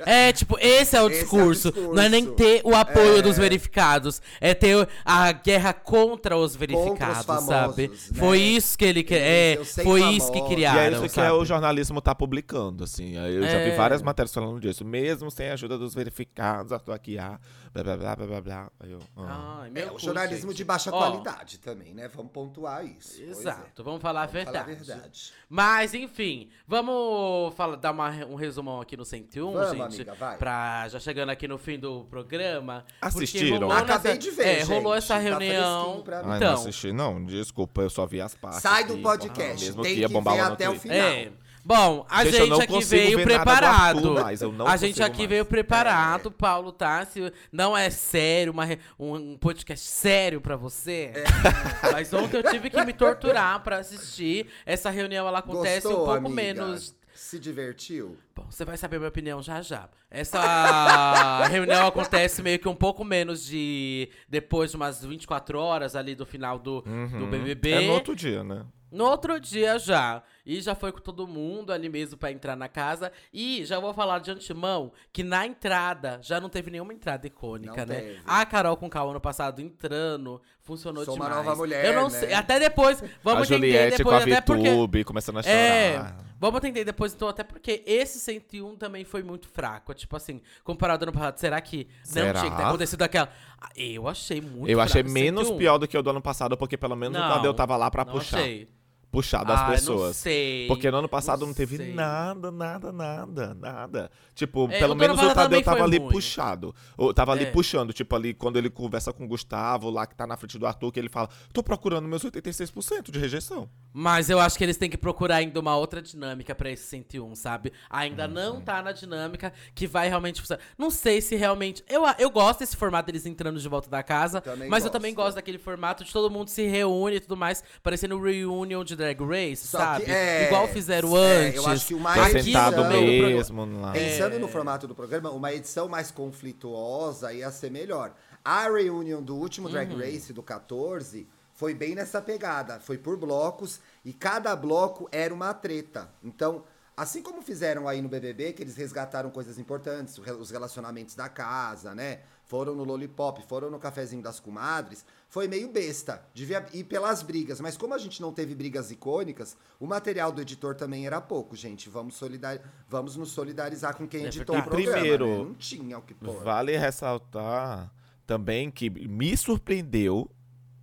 É, 0.00 0.32
tipo, 0.32 0.56
esse 0.58 0.96
é 0.96 1.02
o, 1.02 1.08
esse 1.08 1.20
discurso. 1.20 1.68
é 1.68 1.70
o 1.70 1.72
discurso. 1.72 1.94
Não 1.94 2.02
é 2.02 2.08
nem 2.08 2.32
ter 2.34 2.62
o 2.64 2.74
apoio 2.74 3.18
é... 3.18 3.22
dos 3.22 3.36
verificados. 3.36 4.20
É 4.40 4.54
ter 4.54 4.88
a 5.04 5.32
guerra 5.32 5.72
contra 5.72 6.36
os 6.36 6.56
verificados, 6.56 6.98
contra 6.98 7.20
os 7.20 7.24
famosos, 7.24 7.48
sabe? 7.48 7.88
Né? 7.88 7.96
Foi 8.14 8.38
isso 8.38 8.76
que 8.76 8.84
ele 8.84 9.02
quer. 9.02 9.20
É, 9.20 9.64
foi 9.64 10.00
famoso. 10.00 10.16
isso 10.16 10.32
que 10.32 10.42
criaram. 10.42 10.80
E 10.80 11.02
é 11.02 11.06
isso 11.06 11.14
que 11.14 11.20
é 11.20 11.32
o 11.32 11.44
jornalismo 11.44 12.00
tá 12.00 12.14
publicando, 12.14 12.84
assim. 12.84 13.16
Eu 13.16 13.42
já 13.42 13.58
vi 13.58 13.70
é. 13.70 13.76
várias 13.76 14.02
matérias 14.02 14.32
falando 14.32 14.60
disso. 14.60 14.84
Mesmo 14.84 15.30
sem 15.30 15.50
a 15.50 15.54
ajuda 15.54 15.76
dos 15.76 15.94
verificados, 15.94 16.72
aqui, 16.72 17.18
ah, 17.18 17.38
blá 17.72 17.96
blá 17.96 18.16
blá 18.16 18.26
blá 18.26 18.40
blá. 18.40 18.70
Eu, 18.84 18.98
ah. 19.16 19.60
Ai, 19.62 19.72
é, 19.74 19.90
o 19.90 19.98
jornalismo 19.98 20.50
gente. 20.50 20.58
de 20.58 20.64
baixa 20.64 20.90
Ó, 20.92 20.98
qualidade 20.98 21.58
também, 21.58 21.94
né? 21.94 22.08
Vamos 22.08 22.32
pontuar 22.32 22.84
isso. 22.84 23.22
Exato, 23.22 23.82
vamos 23.82 24.02
falar 24.02 24.26
vamos 24.26 24.30
a 24.30 24.44
verdade. 24.44 24.58
Falar 24.58 24.92
a 24.92 24.96
verdade. 24.96 25.32
Mas, 25.48 25.94
enfim, 25.94 26.50
vamos 26.66 27.54
falar, 27.54 27.76
dar 27.76 27.92
uma, 27.92 28.10
um 28.26 28.34
resumão 28.34 28.80
aqui 28.80 28.96
no 28.96 29.04
101, 29.04 29.52
Vamos, 29.52 29.70
gente. 29.70 29.82
Amiga, 29.82 30.14
vai. 30.14 30.36
Pra 30.36 30.88
já 30.88 31.00
chegando 31.00 31.30
aqui 31.30 31.48
no 31.48 31.58
fim 31.58 31.78
do 31.78 32.04
programa. 32.04 32.84
Assistiram? 33.00 33.70
Acabei 33.70 34.18
de 34.18 34.30
ver. 34.30 34.60
É, 34.60 34.62
rolou 34.64 34.94
essa 34.94 35.14
tá 35.14 35.20
reunião. 35.20 36.02
Tá 36.02 36.20
então, 36.36 36.40
não 36.40 36.54
assisti, 36.54 36.92
não. 36.92 37.24
Desculpa, 37.24 37.82
eu 37.82 37.90
só 37.90 38.06
vi 38.06 38.20
as 38.20 38.34
partes. 38.34 38.62
Sai 38.62 38.84
do 38.84 38.98
podcast. 38.98 39.64
Mesmo 39.64 39.82
Tem 39.82 39.94
que, 39.96 40.06
que 40.06 40.20
ver 40.20 40.40
até 40.40 40.68
o 40.68 40.78
final. 40.78 40.96
É. 40.96 41.32
Bom, 41.64 42.04
a 42.10 42.24
gente, 42.24 42.36
gente 42.36 42.62
aqui 42.62 42.84
veio 42.84 43.22
preparado. 43.22 44.18
Arthur, 44.18 44.66
a 44.66 44.76
gente 44.76 45.02
aqui 45.02 45.18
mais. 45.18 45.28
veio 45.28 45.44
preparado, 45.44 46.28
é. 46.28 46.32
Paulo, 46.32 46.72
tá? 46.72 47.04
Se 47.06 47.32
não 47.52 47.76
é 47.76 47.88
sério, 47.88 48.52
uma, 48.52 48.66
um, 48.98 49.36
podcast 49.38 49.88
sério 49.88 50.40
pra 50.40 50.56
você. 50.56 51.12
É. 51.14 51.24
Mas 51.92 52.12
ontem 52.12 52.38
eu 52.38 52.42
tive 52.50 52.68
que 52.68 52.84
me 52.84 52.92
torturar 52.92 53.60
pra 53.62 53.78
assistir. 53.78 54.48
Essa 54.66 54.90
reunião 54.90 55.26
ela 55.26 55.38
acontece 55.38 55.86
Gostou, 55.86 56.02
um 56.02 56.06
pouco 56.06 56.26
amiga? 56.26 56.34
menos 56.34 56.96
se 57.14 57.38
divertiu? 57.38 58.18
Bom, 58.34 58.46
você 58.50 58.64
vai 58.64 58.76
saber 58.76 58.98
minha 58.98 59.08
opinião 59.08 59.40
já 59.40 59.62
já. 59.62 59.88
Essa 60.10 61.46
reunião 61.46 61.86
acontece 61.86 62.42
meio 62.42 62.58
que 62.58 62.68
um 62.68 62.74
pouco 62.74 63.04
menos 63.04 63.44
de. 63.44 64.08
depois 64.28 64.72
de 64.72 64.76
umas 64.76 65.04
24 65.04 65.58
horas 65.58 65.94
ali 65.94 66.16
do 66.16 66.26
final 66.26 66.58
do, 66.58 66.82
uhum. 66.84 67.20
do 67.20 67.26
BBB. 67.26 67.70
É 67.70 67.86
no 67.86 67.92
outro 67.92 68.16
dia, 68.16 68.42
né? 68.42 68.66
No 68.92 69.06
outro 69.06 69.40
dia 69.40 69.78
já. 69.78 70.22
E 70.44 70.60
já 70.60 70.74
foi 70.74 70.92
com 70.92 71.00
todo 71.00 71.26
mundo 71.26 71.72
ali 71.72 71.88
mesmo 71.88 72.18
para 72.18 72.30
entrar 72.30 72.56
na 72.56 72.68
casa. 72.68 73.10
E 73.32 73.64
já 73.64 73.78
vou 73.78 73.94
falar 73.94 74.18
de 74.18 74.30
antemão 74.30 74.92
que 75.12 75.22
na 75.22 75.46
entrada 75.46 76.18
já 76.22 76.40
não 76.40 76.48
teve 76.48 76.70
nenhuma 76.70 76.92
entrada 76.92 77.26
icônica, 77.26 77.86
não 77.86 77.94
né? 77.94 78.00
Teve. 78.00 78.20
A 78.26 78.44
Carol 78.44 78.76
com 78.76 78.88
o 78.88 79.10
ano 79.10 79.20
passado 79.20 79.62
entrando, 79.62 80.42
funcionou 80.60 81.04
Sou 81.04 81.14
demais. 81.14 81.32
uma 81.32 81.42
nova 81.42 81.56
mulher. 81.56 81.84
Eu 81.86 81.94
não 81.94 82.10
né? 82.10 82.10
sei. 82.10 82.34
Até 82.34 82.58
depois. 82.60 83.02
Vamos 83.22 83.50
a 83.50 83.54
entender 83.54 83.96
depois. 83.96 84.02
Com 84.02 84.30
a 84.30 84.34
até 84.34 84.40
porque. 84.40 85.04
começando 85.04 85.38
a 85.38 85.42
chorar. 85.42 85.56
É, 85.56 86.14
vamos 86.38 86.58
entender 86.58 86.84
depois, 86.84 87.14
então, 87.14 87.28
até 87.28 87.44
porque 87.44 87.84
esse 87.86 88.18
101 88.18 88.74
também 88.76 89.04
foi 89.04 89.22
muito 89.22 89.48
fraco. 89.48 89.94
Tipo 89.94 90.16
assim, 90.16 90.40
comparado 90.64 91.04
ao 91.04 91.08
ano 91.08 91.16
passado, 91.16 91.38
será 91.38 91.60
que 91.60 91.86
será? 92.02 92.32
não 92.32 92.40
tinha 92.40 92.50
que 92.50 92.56
ter 92.56 92.64
acontecido 92.64 93.02
aquela. 93.02 93.28
Ah, 93.60 93.70
eu 93.76 94.08
achei 94.08 94.40
muito 94.40 94.68
Eu 94.68 94.80
achei 94.80 95.04
menos 95.04 95.46
101. 95.46 95.58
pior 95.58 95.78
do 95.78 95.86
que 95.86 95.96
o 95.96 96.02
do 96.02 96.10
ano 96.10 96.20
passado, 96.20 96.56
porque 96.56 96.76
pelo 96.76 96.96
menos 96.96 97.16
não, 97.16 97.26
o 97.26 97.34
Tadeu 97.34 97.54
tava 97.54 97.76
lá 97.76 97.88
pra 97.90 98.04
puxar. 98.04 98.38
Achei 98.38 98.68
puxar 99.12 99.44
das 99.44 99.60
ah, 99.60 99.66
pessoas. 99.66 100.06
Não 100.06 100.12
sei. 100.14 100.66
Porque 100.66 100.90
no 100.90 100.96
ano 100.96 101.08
passado 101.08 101.40
não, 101.40 101.48
não 101.48 101.54
teve 101.54 101.76
sei. 101.76 101.92
nada, 101.92 102.50
nada, 102.50 102.90
nada, 102.90 103.54
nada. 103.54 104.10
Tipo, 104.34 104.66
é, 104.72 104.78
pelo 104.78 104.96
menos 104.96 105.22
o 105.22 105.34
Tadeu 105.34 105.62
tava 105.62 105.84
ali 105.84 105.98
ruim. 105.98 106.10
puxado. 106.10 106.74
Ou, 106.96 107.12
tava 107.12 107.32
é. 107.32 107.34
ali 107.36 107.52
puxando, 107.52 107.92
tipo, 107.92 108.16
ali 108.16 108.32
quando 108.32 108.56
ele 108.56 108.70
conversa 108.70 109.12
com 109.12 109.24
o 109.24 109.28
Gustavo, 109.28 109.90
lá 109.90 110.06
que 110.06 110.16
tá 110.16 110.26
na 110.26 110.36
frente 110.36 110.58
do 110.58 110.66
Arthur, 110.66 110.90
que 110.90 110.98
ele 110.98 111.10
fala: 111.10 111.28
tô 111.52 111.62
procurando 111.62 112.08
meus 112.08 112.24
86% 112.24 113.10
de 113.10 113.18
rejeição. 113.18 113.68
Mas 113.92 114.30
eu 114.30 114.40
acho 114.40 114.56
que 114.56 114.64
eles 114.64 114.78
têm 114.78 114.88
que 114.88 114.96
procurar 114.96 115.36
ainda 115.36 115.60
uma 115.60 115.76
outra 115.76 116.00
dinâmica 116.00 116.54
para 116.54 116.70
esse 116.70 116.84
101, 116.84 117.34
sabe? 117.34 117.70
Ainda 117.90 118.26
uhum. 118.26 118.32
não 118.32 118.60
tá 118.62 118.82
na 118.82 118.92
dinâmica 118.92 119.52
que 119.74 119.86
vai 119.86 120.08
realmente 120.08 120.40
funcionar. 120.40 120.62
Não 120.78 120.90
sei 120.90 121.20
se 121.20 121.36
realmente. 121.36 121.84
Eu, 121.86 122.02
eu 122.18 122.30
gosto 122.30 122.60
desse 122.60 122.76
formato 122.76 123.06
deles 123.06 123.26
entrando 123.26 123.60
de 123.60 123.68
volta 123.68 123.90
da 123.90 124.02
casa, 124.02 124.42
eu 124.46 124.56
mas 124.56 124.68
gosto. 124.68 124.84
eu 124.86 124.90
também 124.90 125.12
gosto 125.12 125.34
daquele 125.34 125.58
formato 125.58 126.02
de 126.02 126.10
todo 126.10 126.30
mundo 126.30 126.48
se 126.48 126.66
reúne 126.66 127.16
e 127.16 127.20
tudo 127.20 127.36
mais, 127.36 127.62
parecendo 127.82 128.18
reunion 128.18 128.82
de 128.82 128.96
Drag 129.02 129.20
Race, 129.20 129.66
Só 129.66 129.78
sabe? 129.78 130.10
É, 130.10 130.46
Igual 130.46 130.68
fizeram 130.68 131.16
é, 131.16 131.46
antes. 131.46 131.56
Eu 131.56 131.66
acho 131.66 131.86
que 131.86 131.94
uma 131.94 132.30
edição 132.30 132.88
mesmo 132.88 133.80
lá. 133.80 133.92
Pensando 133.92 134.36
é. 134.36 134.38
no 134.38 134.46
formato 134.46 134.86
do 134.86 134.94
programa, 134.94 135.30
uma 135.30 135.52
edição 135.52 135.88
mais 135.88 136.10
conflituosa 136.10 137.32
ia 137.32 137.50
ser 137.50 137.70
melhor. 137.70 138.14
A 138.44 138.68
reunião 138.68 139.22
do 139.22 139.36
último 139.36 139.68
Drag 139.68 139.92
uhum. 139.92 139.98
Race, 139.98 140.32
do 140.32 140.42
14, 140.42 141.26
foi 141.54 141.74
bem 141.74 141.94
nessa 141.94 142.22
pegada. 142.22 142.78
Foi 142.78 142.96
por 142.96 143.16
blocos 143.16 143.80
e 144.04 144.12
cada 144.12 144.54
bloco 144.54 145.08
era 145.10 145.34
uma 145.34 145.52
treta. 145.52 146.08
Então, 146.22 146.64
assim 146.96 147.22
como 147.22 147.42
fizeram 147.42 147.88
aí 147.88 148.00
no 148.00 148.08
BBB, 148.08 148.52
que 148.52 148.62
eles 148.62 148.76
resgataram 148.76 149.30
coisas 149.30 149.58
importantes, 149.58 150.18
os 150.18 150.50
relacionamentos 150.50 151.14
da 151.14 151.28
casa, 151.28 151.94
né? 151.94 152.20
Foram 152.52 152.74
no 152.74 152.84
Lollipop, 152.84 153.42
foram 153.48 153.70
no 153.70 153.78
cafezinho 153.78 154.22
das 154.22 154.38
comadres, 154.38 155.06
foi 155.26 155.48
meio 155.48 155.70
besta. 155.70 156.22
Devia 156.34 156.62
ir 156.74 156.84
pelas 156.84 157.22
brigas, 157.22 157.62
mas 157.62 157.78
como 157.78 157.94
a 157.94 157.98
gente 157.98 158.20
não 158.20 158.30
teve 158.30 158.54
brigas 158.54 158.90
icônicas, 158.90 159.56
o 159.80 159.86
material 159.86 160.30
do 160.30 160.38
editor 160.38 160.74
também 160.74 161.06
era 161.06 161.18
pouco, 161.18 161.56
gente. 161.56 161.88
Vamos, 161.88 162.14
solidar... 162.14 162.60
Vamos 162.86 163.16
nos 163.16 163.30
solidarizar 163.30 163.96
com 163.96 164.06
quem 164.06 164.24
é 164.24 164.26
editou 164.26 164.58
o 164.58 164.62
programa. 164.62 164.92
Primeiro, 164.92 165.26
né? 165.26 165.44
não 165.44 165.54
tinha 165.54 165.96
o 165.96 166.02
que 166.02 166.12
pôr. 166.12 166.44
Vale 166.44 166.76
ressaltar 166.76 167.90
também 168.26 168.70
que 168.70 168.90
me 168.90 169.34
surpreendeu 169.34 170.30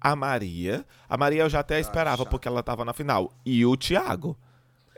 a 0.01 0.15
Maria. 0.15 0.83
A 1.07 1.17
Maria 1.17 1.43
eu 1.43 1.49
já 1.49 1.59
até 1.59 1.79
esperava, 1.79 2.25
porque 2.25 2.47
ela 2.47 2.61
estava 2.61 2.83
na 2.83 2.93
final. 2.93 3.31
E 3.45 3.63
o 3.63 3.77
Thiago. 3.77 4.35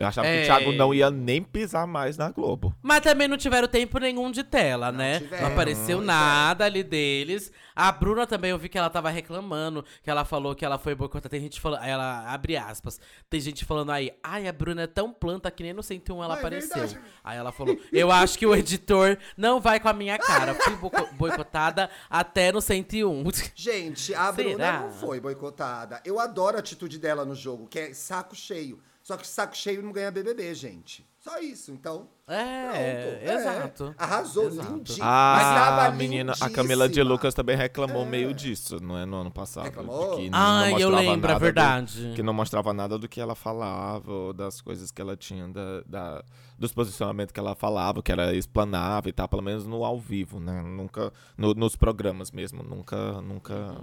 Eu 0.01 0.07
achava 0.07 0.27
é... 0.27 0.37
que 0.37 0.43
o 0.43 0.45
Thiago 0.45 0.71
não 0.71 0.93
ia 0.93 1.11
nem 1.11 1.43
pisar 1.43 1.85
mais 1.85 2.17
na 2.17 2.31
Globo. 2.31 2.75
Mas 2.81 3.01
também 3.01 3.27
não 3.27 3.37
tiveram 3.37 3.67
tempo 3.67 3.99
nenhum 3.99 4.31
de 4.31 4.43
tela, 4.43 4.91
não 4.91 4.97
né? 4.97 5.19
Tiveram, 5.19 5.43
não 5.43 5.51
apareceu 5.51 6.01
nada 6.01 6.65
ali 6.65 6.83
deles. 6.83 7.51
A 7.75 7.91
Bruna 7.91 8.27
também, 8.27 8.51
eu 8.51 8.57
vi 8.57 8.67
que 8.67 8.77
ela 8.77 8.89
tava 8.89 9.09
reclamando, 9.09 9.85
que 10.03 10.09
ela 10.09 10.25
falou 10.25 10.55
que 10.55 10.65
ela 10.65 10.77
foi 10.77 10.95
boicotada. 10.95 11.29
Tem 11.29 11.41
gente 11.41 11.61
falando, 11.61 11.83
ela 11.83 12.31
abre 12.31 12.57
aspas. 12.57 12.99
Tem 13.29 13.39
gente 13.39 13.63
falando 13.63 13.91
aí, 13.91 14.11
ai, 14.23 14.47
a 14.47 14.53
Bruna 14.53 14.83
é 14.83 14.87
tão 14.87 15.11
planta 15.13 15.49
que 15.51 15.63
nem 15.63 15.73
no 15.73 15.83
101 15.83 16.23
ela 16.23 16.35
é 16.35 16.37
apareceu. 16.37 16.83
É 16.83 17.01
aí 17.23 17.37
ela 17.37 17.51
falou, 17.51 17.77
eu 17.91 18.11
acho 18.11 18.37
que 18.37 18.45
o 18.45 18.55
editor 18.55 19.17
não 19.37 19.61
vai 19.61 19.79
com 19.79 19.87
a 19.87 19.93
minha 19.93 20.17
cara. 20.17 20.55
Fui 20.55 20.75
boicotada 21.13 21.89
até 22.09 22.51
no 22.51 22.61
101. 22.61 23.23
Gente, 23.55 24.13
a 24.13 24.33
Será? 24.33 24.49
Bruna 24.49 24.79
não 24.79 24.91
foi 24.91 25.19
boicotada. 25.19 26.01
Eu 26.03 26.19
adoro 26.19 26.57
a 26.57 26.59
atitude 26.59 26.97
dela 26.97 27.23
no 27.23 27.35
jogo, 27.35 27.67
que 27.67 27.79
é 27.79 27.93
saco 27.93 28.35
cheio. 28.35 28.79
Só 29.03 29.17
que 29.17 29.27
saco 29.27 29.55
cheio 29.55 29.81
não 29.81 29.91
ganha 29.91 30.11
BBB, 30.11 30.53
gente. 30.53 31.05
Só 31.21 31.37
isso, 31.39 31.71
então. 31.71 32.07
É, 32.27 33.19
pronto. 33.19 33.31
exato. 33.31 33.95
É, 33.99 34.03
arrasou, 34.03 34.47
exato. 34.47 34.73
lindinho. 34.73 34.97
Ah, 35.01 35.85
a 35.85 35.91
menina, 35.91 36.33
a 36.39 36.49
Camila 36.49 36.89
de 36.89 37.03
Lucas 37.03 37.35
também 37.35 37.55
reclamou 37.55 38.03
é. 38.03 38.09
meio 38.09 38.33
disso, 38.33 38.81
não 38.81 38.97
é? 38.97 39.05
No 39.05 39.17
ano 39.17 39.29
passado. 39.29 39.65
Reclamou? 39.65 40.17
Que 40.17 40.31
ah, 40.33 40.71
eu 40.79 40.89
lembro, 40.89 41.29
é 41.29 41.37
verdade. 41.37 42.07
Do, 42.07 42.15
que 42.15 42.23
não 42.23 42.33
mostrava 42.33 42.73
nada 42.73 42.97
do 42.97 43.07
que 43.07 43.21
ela 43.21 43.35
falava, 43.35 44.11
ou 44.11 44.33
das 44.33 44.61
coisas 44.61 44.89
que 44.89 44.99
ela 44.99 45.15
tinha, 45.15 45.47
da, 45.47 45.81
da, 45.85 46.23
dos 46.57 46.73
posicionamentos 46.73 47.31
que 47.31 47.39
ela 47.39 47.53
falava, 47.53 48.01
que 48.01 48.11
era 48.11 48.33
explanava 48.35 49.07
e 49.07 49.11
tal, 49.11 49.27
pelo 49.27 49.43
menos 49.43 49.67
no 49.67 49.85
ao 49.85 49.99
vivo, 49.99 50.39
né? 50.39 50.59
Nunca, 50.63 51.13
no, 51.37 51.53
nos 51.53 51.75
programas 51.75 52.31
mesmo, 52.31 52.63
nunca, 52.63 53.21
nunca... 53.21 53.77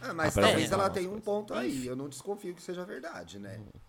Ah, 0.00 0.14
mas 0.14 0.34
talvez 0.34 0.70
ela 0.70 0.88
tenha 0.88 1.10
um 1.10 1.18
ponto 1.18 1.52
aí, 1.52 1.84
eu 1.84 1.96
não 1.96 2.08
desconfio 2.08 2.54
que 2.54 2.62
seja 2.62 2.84
verdade, 2.84 3.40
né? 3.40 3.58
Hum. 3.58 3.80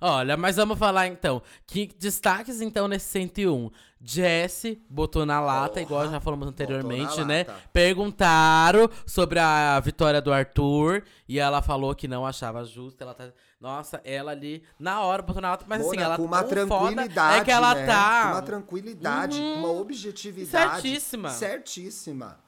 Olha, 0.00 0.36
mas 0.36 0.56
vamos 0.56 0.78
falar 0.78 1.06
então. 1.06 1.42
Que 1.66 1.86
destaques 1.98 2.60
então 2.60 2.86
nesse 2.86 3.06
101? 3.06 3.70
Jesse 3.98 4.80
botou 4.90 5.24
na 5.24 5.40
lata, 5.40 5.80
igual 5.80 6.08
já 6.10 6.20
falamos 6.20 6.46
anteriormente, 6.46 7.24
né? 7.24 7.38
Lata. 7.38 7.56
Perguntaram 7.72 8.90
sobre 9.06 9.38
a 9.38 9.80
vitória 9.80 10.20
do 10.20 10.32
Arthur 10.32 11.02
e 11.26 11.38
ela 11.38 11.62
falou 11.62 11.94
que 11.94 12.06
não 12.06 12.26
achava 12.26 12.62
justo. 12.62 13.02
Ela 13.02 13.14
tá, 13.14 13.32
nossa, 13.58 14.00
ela 14.04 14.32
ali 14.32 14.62
na 14.78 15.00
hora 15.00 15.22
botou 15.22 15.40
na 15.40 15.50
lata, 15.50 15.64
mas 15.66 15.80
assim, 15.80 15.96
Mona, 15.96 16.02
assim, 16.02 16.06
ela 16.06 16.16
com 16.16 16.24
uma 16.24 16.44
tranquilidade, 16.44 17.40
é 17.40 17.44
que 17.44 17.50
ela 17.50 17.74
né? 17.74 17.86
tá 17.86 18.22
com 18.22 18.32
uma 18.32 18.42
tranquilidade, 18.42 19.40
uhum. 19.40 19.58
uma 19.60 19.72
objetividade 19.80 20.82
certíssima. 20.82 21.30
Certíssima. 21.30 22.45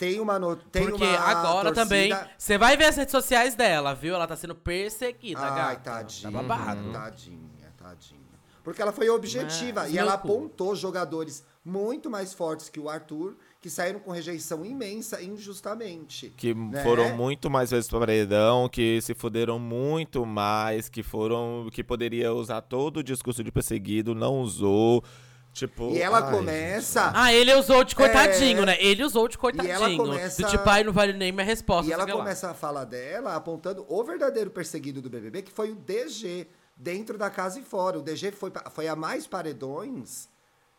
Tem 0.00 0.18
uma 0.18 0.38
no... 0.38 0.56
tem 0.56 0.88
Porque 0.88 1.04
uma 1.04 1.18
agora 1.18 1.74
torcida... 1.74 1.74
também. 1.74 2.10
Você 2.38 2.56
vai 2.56 2.74
ver 2.74 2.86
as 2.86 2.96
redes 2.96 3.12
sociais 3.12 3.54
dela, 3.54 3.94
viu? 3.94 4.14
Ela 4.14 4.26
tá 4.26 4.34
sendo 4.34 4.54
perseguida, 4.54 5.42
Ai, 5.42 5.76
gata. 5.76 5.90
tadinha. 5.90 6.32
Tá 6.32 6.38
babado. 6.38 6.90
Tadinha, 6.90 7.74
tadinha. 7.76 8.20
Porque 8.64 8.80
ela 8.80 8.92
foi 8.92 9.10
objetiva 9.10 9.82
Mas, 9.82 9.92
e 9.92 9.98
ela 9.98 10.12
meu 10.12 10.18
cu. 10.20 10.28
apontou 10.28 10.74
jogadores 10.74 11.44
muito 11.62 12.08
mais 12.08 12.32
fortes 12.32 12.70
que 12.70 12.80
o 12.80 12.88
Arthur, 12.88 13.36
que 13.60 13.68
saíram 13.68 14.00
com 14.00 14.10
rejeição 14.10 14.64
imensa 14.64 15.22
injustamente. 15.22 16.32
Que 16.34 16.54
né? 16.54 16.82
foram 16.82 17.14
muito 17.14 17.50
mais 17.50 17.70
vezes 17.70 17.86
pro 17.86 17.98
paredão, 17.98 18.70
que 18.70 19.02
se 19.02 19.12
fuderam 19.12 19.58
muito 19.58 20.24
mais, 20.24 20.88
que 20.88 21.02
foram. 21.02 21.68
que 21.70 21.84
poderia 21.84 22.32
usar 22.32 22.62
todo 22.62 22.98
o 22.98 23.02
discurso 23.02 23.44
de 23.44 23.52
perseguido, 23.52 24.14
não 24.14 24.40
usou. 24.40 25.04
Tipo. 25.52 25.90
E 25.90 26.00
ela 26.00 26.24
ai, 26.24 26.30
começa. 26.30 27.12
Ah, 27.14 27.32
ele 27.32 27.52
usou 27.54 27.82
de 27.82 27.94
coitadinho, 27.96 28.62
É. 28.62 28.66
né? 28.66 28.76
Ele 28.80 29.02
usou 29.04 29.26
de 29.28 29.36
coitadinho. 29.36 29.72
ela 29.74 29.96
começa- 29.96 30.42
Do 30.42 30.48
tipo, 30.48 30.68
ai, 30.68 30.84
não 30.84 30.92
vale 30.92 31.12
nem 31.12 31.32
minha 31.32 31.44
resposta. 31.44 31.90
E 31.90 31.92
ela 31.92 32.04
sei 32.04 32.12
lá. 32.14 32.20
começa 32.20 32.50
a 32.50 32.54
fala 32.54 32.84
dela 32.84 33.34
apontando 33.34 33.84
o 33.88 34.04
verdadeiro 34.04 34.50
perseguido 34.50 35.02
do 35.02 35.10
BBB, 35.10 35.42
que 35.42 35.50
foi 35.50 35.72
o 35.72 35.74
DG, 35.74 36.46
dentro 36.76 37.18
da 37.18 37.28
casa 37.28 37.58
e 37.58 37.62
fora. 37.62 37.98
O 37.98 38.02
DG 38.02 38.30
foi, 38.30 38.52
foi 38.70 38.86
a 38.88 38.94
mais 38.94 39.26
paredões 39.26 40.28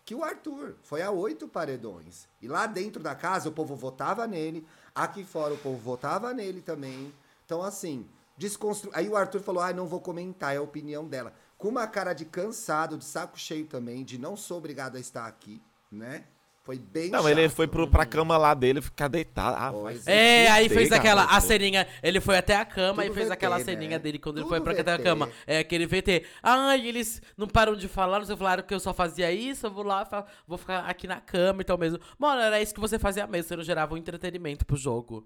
que 0.05 0.15
o 0.15 0.23
Arthur. 0.23 0.75
Foi 0.83 1.01
a 1.01 1.11
oito 1.11 1.47
paredões. 1.47 2.27
E 2.41 2.47
lá 2.47 2.65
dentro 2.65 3.03
da 3.03 3.13
casa 3.13 3.49
o 3.49 3.51
povo 3.51 3.75
votava 3.75 4.25
nele, 4.25 4.65
aqui 4.95 5.23
fora 5.23 5.53
o 5.53 5.57
povo 5.57 5.77
votava 5.77 6.33
nele 6.33 6.61
também. 6.61 7.13
Então, 7.45 7.61
assim, 7.61 8.07
desconstru... 8.37 8.89
Aí 8.93 9.07
o 9.09 9.15
Arthur 9.17 9.41
falou: 9.41 9.61
ah, 9.61 9.73
não 9.73 9.85
vou 9.85 9.99
comentar, 9.99 10.55
é 10.55 10.57
a 10.57 10.61
opinião 10.61 11.05
dela. 11.05 11.33
Com 11.61 11.69
uma 11.69 11.85
cara 11.87 12.13
de 12.13 12.25
cansado, 12.25 12.97
de 12.97 13.05
saco 13.05 13.39
cheio 13.39 13.67
também, 13.67 14.03
de 14.03 14.17
não 14.17 14.35
sou 14.35 14.57
obrigado 14.57 14.95
a 14.95 14.99
estar 14.99 15.27
aqui, 15.27 15.61
né? 15.91 16.23
Foi 16.63 16.77
bem 16.77 17.09
Não, 17.09 17.27
ele 17.29 17.43
chato. 17.43 17.55
foi 17.55 17.67
pro, 17.67 17.87
pra 17.87 18.03
cama 18.05 18.35
lá 18.37 18.53
dele 18.53 18.81
ficar 18.81 19.07
deitado. 19.07 19.55
Ah, 19.57 19.71
vai 19.71 19.93
Pois 19.93 20.03
se 20.03 20.11
É, 20.11 20.49
aí 20.49 20.69
fez 20.69 20.91
aquela, 20.91 21.25
a 21.25 21.39
ceninha, 21.41 21.87
ele 22.01 22.19
foi 22.19 22.37
até 22.37 22.55
a 22.55 22.65
cama 22.65 23.03
Tudo 23.03 23.11
e 23.11 23.15
fez 23.15 23.29
VT, 23.29 23.33
aquela 23.33 23.57
né? 23.57 23.63
ceninha 23.63 23.99
dele 23.99 24.17
quando 24.19 24.37
ele 24.37 24.45
Tudo 24.45 24.49
foi 24.49 24.61
pra 24.61 24.73
até 24.73 24.91
a 24.91 24.97
VT. 24.97 25.03
cama. 25.03 25.29
É, 25.45 25.59
aquele 25.59 25.85
VT. 25.85 26.25
Ai, 26.41 26.87
eles 26.87 27.21
não 27.37 27.47
param 27.47 27.75
de 27.75 27.87
falar, 27.87 28.19
não 28.19 28.25
sei, 28.25 28.35
falaram 28.37 28.63
que 28.63 28.73
eu 28.73 28.79
só 28.79 28.93
fazia 28.93 29.31
isso, 29.31 29.67
eu 29.67 29.71
vou 29.71 29.83
lá, 29.83 30.07
vou 30.47 30.57
ficar 30.57 30.79
aqui 30.85 31.07
na 31.07 31.21
cama, 31.21 31.61
então 31.61 31.77
mesmo. 31.77 31.99
Mano, 32.17 32.41
era 32.41 32.61
isso 32.61 32.73
que 32.73 32.79
você 32.79 32.97
fazia 32.99 33.27
mesmo, 33.27 33.47
você 33.49 33.55
não 33.55 33.63
gerava 33.63 33.93
um 33.93 33.97
entretenimento 33.97 34.65
pro 34.65 34.77
jogo. 34.77 35.25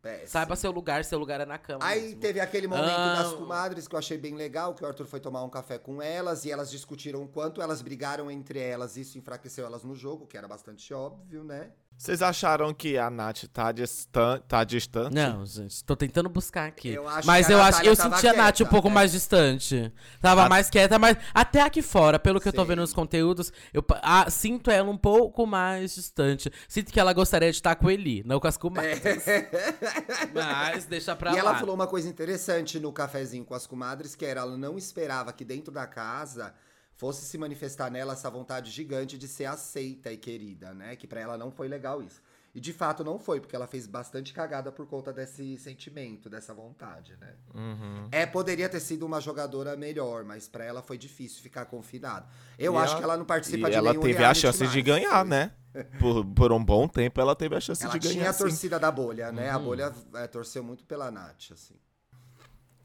Péssimo. 0.00 0.28
saiba 0.28 0.54
seu 0.54 0.70
lugar, 0.70 1.04
seu 1.04 1.18
lugar 1.18 1.40
é 1.40 1.44
na 1.46 1.58
cama 1.58 1.84
Aí 1.84 2.02
mesmo. 2.02 2.20
teve 2.20 2.38
aquele 2.38 2.68
momento 2.68 2.86
Ah, 2.88 3.14
das 3.22 3.32
comadres 3.32 3.88
que 3.88 3.94
eu 3.94 3.98
achei 3.98 4.16
bem 4.16 4.34
legal, 4.36 4.74
que 4.74 4.84
o 4.84 4.86
Arthur 4.86 5.06
foi 5.06 5.18
tomar 5.18 5.42
um 5.42 5.48
café 5.50 5.76
com 5.78 6.00
elas 6.00 6.44
e 6.44 6.52
elas 6.52 6.70
discutiram 6.70 7.22
o 7.24 7.28
quanto 7.28 7.60
elas 7.60 7.82
brigaram 7.82 8.30
entre 8.30 8.60
elas. 8.60 8.96
Isso 8.96 9.18
enfraqueceu 9.18 9.66
elas 9.66 9.82
no 9.82 9.96
jogo, 9.96 10.26
que 10.26 10.36
era 10.38 10.46
bastante 10.46 10.94
óbvio, 10.94 11.42
né? 11.42 11.72
Vocês 11.98 12.22
acharam 12.22 12.72
que 12.72 12.96
a 12.96 13.10
Nath 13.10 13.46
tá, 13.52 13.72
distan 13.72 14.38
tá 14.46 14.62
distante? 14.62 15.12
Não, 15.16 15.44
gente, 15.44 15.82
tô 15.82 15.96
tentando 15.96 16.28
buscar 16.28 16.68
aqui. 16.68 16.90
Eu 16.90 17.08
acho 17.08 17.26
mas 17.26 17.48
que 17.48 17.52
a 17.52 17.56
eu 17.56 17.60
acho, 17.60 17.82
eu 17.84 17.96
senti 17.96 18.28
a 18.28 18.32
Nath 18.34 18.60
um 18.60 18.66
pouco 18.66 18.86
é. 18.86 18.90
mais 18.92 19.10
distante. 19.10 19.92
Tava 20.20 20.44
A- 20.44 20.48
mais 20.48 20.70
quieta, 20.70 20.96
mas 20.96 21.16
até 21.34 21.60
aqui 21.60 21.82
fora, 21.82 22.16
pelo 22.16 22.40
que 22.40 22.46
eu 22.46 22.52
tô 22.52 22.62
Sim. 22.62 22.68
vendo 22.68 22.82
nos 22.82 22.92
conteúdos, 22.94 23.52
eu 23.74 23.82
pa- 23.82 24.00
ah, 24.00 24.30
sinto 24.30 24.70
ela 24.70 24.88
um 24.88 24.96
pouco 24.96 25.44
mais 25.44 25.96
distante. 25.96 26.52
Sinto 26.68 26.92
que 26.92 27.00
ela 27.00 27.12
gostaria 27.12 27.50
de 27.50 27.56
estar 27.56 27.74
com 27.74 27.90
ele, 27.90 28.22
não 28.24 28.38
com 28.38 28.46
as 28.46 28.56
comadres. 28.56 29.24
Mas 30.32 30.84
deixa 30.86 31.16
pra 31.16 31.32
e 31.32 31.34
lá. 31.34 31.40
ela 31.40 31.54
falou 31.56 31.74
uma 31.74 31.88
coisa 31.88 32.08
interessante 32.08 32.78
no 32.78 32.92
cafezinho 32.92 33.44
com 33.44 33.54
as 33.54 33.66
comadres, 33.66 34.14
que 34.14 34.24
era 34.24 34.42
ela 34.42 34.56
não 34.56 34.78
esperava 34.78 35.32
que 35.32 35.44
dentro 35.44 35.72
da 35.72 35.84
casa 35.86 36.54
fosse 36.98 37.24
se 37.24 37.38
manifestar 37.38 37.90
nela 37.90 38.12
essa 38.12 38.28
vontade 38.28 38.70
gigante 38.70 39.16
de 39.16 39.26
ser 39.26 39.46
aceita 39.46 40.12
e 40.12 40.16
querida, 40.18 40.74
né? 40.74 40.94
Que 40.96 41.06
pra 41.06 41.20
ela 41.20 41.38
não 41.38 41.50
foi 41.50 41.68
legal 41.68 42.02
isso. 42.02 42.20
E 42.54 42.60
de 42.60 42.72
fato 42.72 43.04
não 43.04 43.18
foi, 43.20 43.40
porque 43.40 43.54
ela 43.54 43.68
fez 43.68 43.86
bastante 43.86 44.32
cagada 44.32 44.72
por 44.72 44.84
conta 44.86 45.12
desse 45.12 45.56
sentimento, 45.58 46.28
dessa 46.28 46.52
vontade, 46.52 47.16
né? 47.20 47.34
Uhum. 47.54 48.08
É, 48.10 48.26
poderia 48.26 48.68
ter 48.68 48.80
sido 48.80 49.06
uma 49.06 49.20
jogadora 49.20 49.76
melhor, 49.76 50.24
mas 50.24 50.48
pra 50.48 50.64
ela 50.64 50.82
foi 50.82 50.98
difícil 50.98 51.40
ficar 51.40 51.66
confinada. 51.66 52.26
Eu 52.58 52.74
E 52.74 52.76
acho 52.78 52.92
ela- 52.92 52.98
que 52.98 53.04
ela 53.04 53.16
não 53.16 53.24
participa 53.24 53.68
E 53.68 53.70
de 53.70 53.76
ela 53.76 53.90
nenhum 53.90 54.02
teve 54.02 54.24
a 54.24 54.34
chance 54.34 54.58
de 54.58 54.64
mais. 54.64 54.84
ganhar, 54.84 55.24
né? 55.24 55.52
Por, 56.00 56.24
por 56.26 56.50
um 56.50 56.64
bom 56.64 56.88
tempo 56.88 57.20
ela 57.20 57.36
teve 57.36 57.54
a 57.54 57.60
chance 57.60 57.84
Ela 57.84 57.92
de 57.92 57.98
ganhar. 58.00 58.12
tinha 58.14 58.30
a 58.30 58.34
torcida 58.34 58.80
da 58.80 58.90
bolha, 58.90 59.30
né? 59.30 59.50
Uhum. 59.50 59.56
A 59.56 59.58
bolha 59.60 59.92
é, 60.14 60.26
torceu 60.26 60.64
muito 60.64 60.84
pela 60.84 61.08
Nath, 61.12 61.52
assim. 61.52 61.74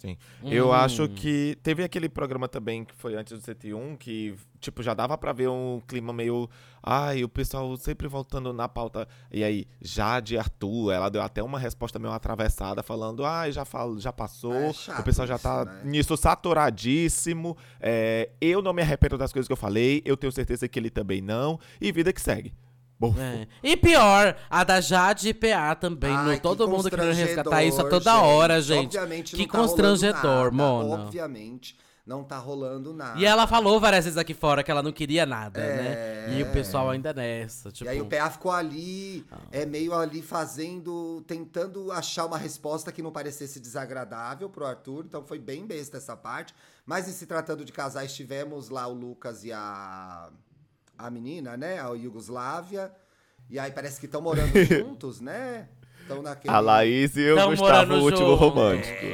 Sim. 0.03 0.17
Eu 0.43 0.67
Hum. 0.67 0.73
acho 0.73 1.07
que 1.07 1.57
teve 1.63 1.81
aquele 1.81 2.09
programa 2.09 2.47
também 2.49 2.83
que 2.83 2.93
foi 2.93 3.15
antes 3.15 3.31
do 3.31 3.41
101 3.41 3.95
que, 3.95 4.35
tipo, 4.59 4.83
já 4.83 4.93
dava 4.93 5.17
pra 5.17 5.31
ver 5.31 5.47
um 5.47 5.81
clima 5.87 6.11
meio. 6.11 6.49
Ai, 6.85 7.23
o 7.23 7.29
pessoal 7.29 7.77
sempre 7.77 8.05
voltando 8.09 8.51
na 8.51 8.67
pauta. 8.67 9.07
E 9.31 9.45
aí, 9.45 9.65
Jade 9.81 10.37
Arthur, 10.37 10.91
ela 10.91 11.07
deu 11.09 11.21
até 11.21 11.41
uma 11.41 11.57
resposta 11.57 11.97
meio 11.99 12.11
atravessada, 12.13 12.83
falando: 12.83 13.23
ai, 13.23 13.53
já, 13.53 13.63
fal... 13.63 13.97
já 13.97 14.11
passou, 14.11 14.53
É 14.53 14.99
o 14.99 15.03
pessoal 15.03 15.25
já 15.25 15.35
isso, 15.35 15.43
tá 15.43 15.63
né? 15.63 15.81
nisso 15.85 16.17
saturadíssimo. 16.17 17.55
é, 17.79 18.29
eu 18.41 18.61
não 18.61 18.73
me 18.73 18.81
arrependo 18.81 19.17
das 19.17 19.31
coisas 19.31 19.47
que 19.47 19.53
eu 19.53 19.57
falei, 19.57 20.01
eu 20.05 20.17
tenho 20.17 20.31
certeza 20.33 20.67
que 20.67 20.77
ele 20.77 20.89
também 20.89 21.21
não. 21.21 21.57
E 21.79 21.91
vida 21.93 22.11
que 22.11 22.19
segue. 22.21 22.53
É. 23.17 23.47
E 23.63 23.75
pior, 23.75 24.35
a 24.49 24.63
da 24.63 24.79
Jade 24.79 25.29
e 25.29 25.33
PA 25.33 25.75
também. 25.75 26.11
Ai, 26.13 26.25
no, 26.25 26.33
que 26.35 26.41
todo 26.41 26.67
mundo 26.67 26.89
querendo 26.89 27.13
resgatar 27.13 27.63
isso 27.63 27.81
a 27.81 27.83
toda 27.83 28.11
constrangedor, 28.11 28.35
hora, 28.35 28.61
gente. 28.61 28.97
Obviamente 28.97 29.35
Que 29.35 29.41
não 29.41 29.47
tá 29.47 29.57
constrangedor. 29.57 30.51
Mona. 30.51 31.03
Obviamente 31.03 31.77
não 32.05 32.21
tá 32.23 32.37
rolando 32.37 32.93
nada. 32.93 33.17
E 33.17 33.25
ela 33.25 33.47
falou 33.47 33.79
várias 33.79 34.03
vezes 34.03 34.17
aqui 34.17 34.33
fora 34.33 34.61
que 34.61 34.69
ela 34.69 34.83
não 34.83 34.91
queria 34.91 35.25
nada, 35.25 35.61
É. 35.61 36.27
né? 36.27 36.37
E 36.37 36.43
o 36.43 36.51
pessoal 36.51 36.89
ainda 36.89 37.13
nessa, 37.13 37.71
tipo... 37.71 37.85
E 37.85 37.93
aí 37.93 38.01
o 38.01 38.05
PA 38.05 38.29
ficou 38.29 38.51
ali, 38.51 39.25
é 39.51 39.65
meio 39.65 39.93
ali 39.93 40.21
fazendo, 40.21 41.23
tentando 41.25 41.91
achar 41.93 42.25
uma 42.25 42.37
resposta 42.37 42.91
que 42.91 43.01
não 43.01 43.11
parecesse 43.11 43.59
desagradável 43.59 44.49
pro 44.49 44.65
Arthur, 44.65 45.05
então 45.07 45.23
foi 45.23 45.39
bem 45.39 45.65
besta 45.65 45.97
essa 45.97 46.15
parte. 46.15 46.53
Mas 46.85 47.07
em 47.07 47.13
se 47.13 47.25
tratando 47.25 47.63
de 47.63 47.71
casais, 47.71 48.13
tivemos 48.13 48.69
lá 48.69 48.85
o 48.85 48.93
Lucas 48.93 49.45
e 49.45 49.53
a, 49.53 50.29
a 51.03 51.09
menina, 51.09 51.57
né, 51.57 51.79
a 51.79 51.89
Yugoslávia. 51.89 52.91
E 53.49 53.59
aí 53.59 53.71
parece 53.71 53.99
que 53.99 54.05
estão 54.05 54.21
morando 54.21 54.53
juntos, 54.63 55.19
né? 55.19 55.67
Estão 56.01 56.21
naquele... 56.21 56.53
a 56.53 56.59
Laís 56.59 57.15
e 57.17 57.31
o 57.31 57.35
Tão 57.35 57.49
Gustavo, 57.51 57.93
o 57.93 58.03
último 58.03 58.29
junto. 58.29 58.35
romântico. 58.35 59.05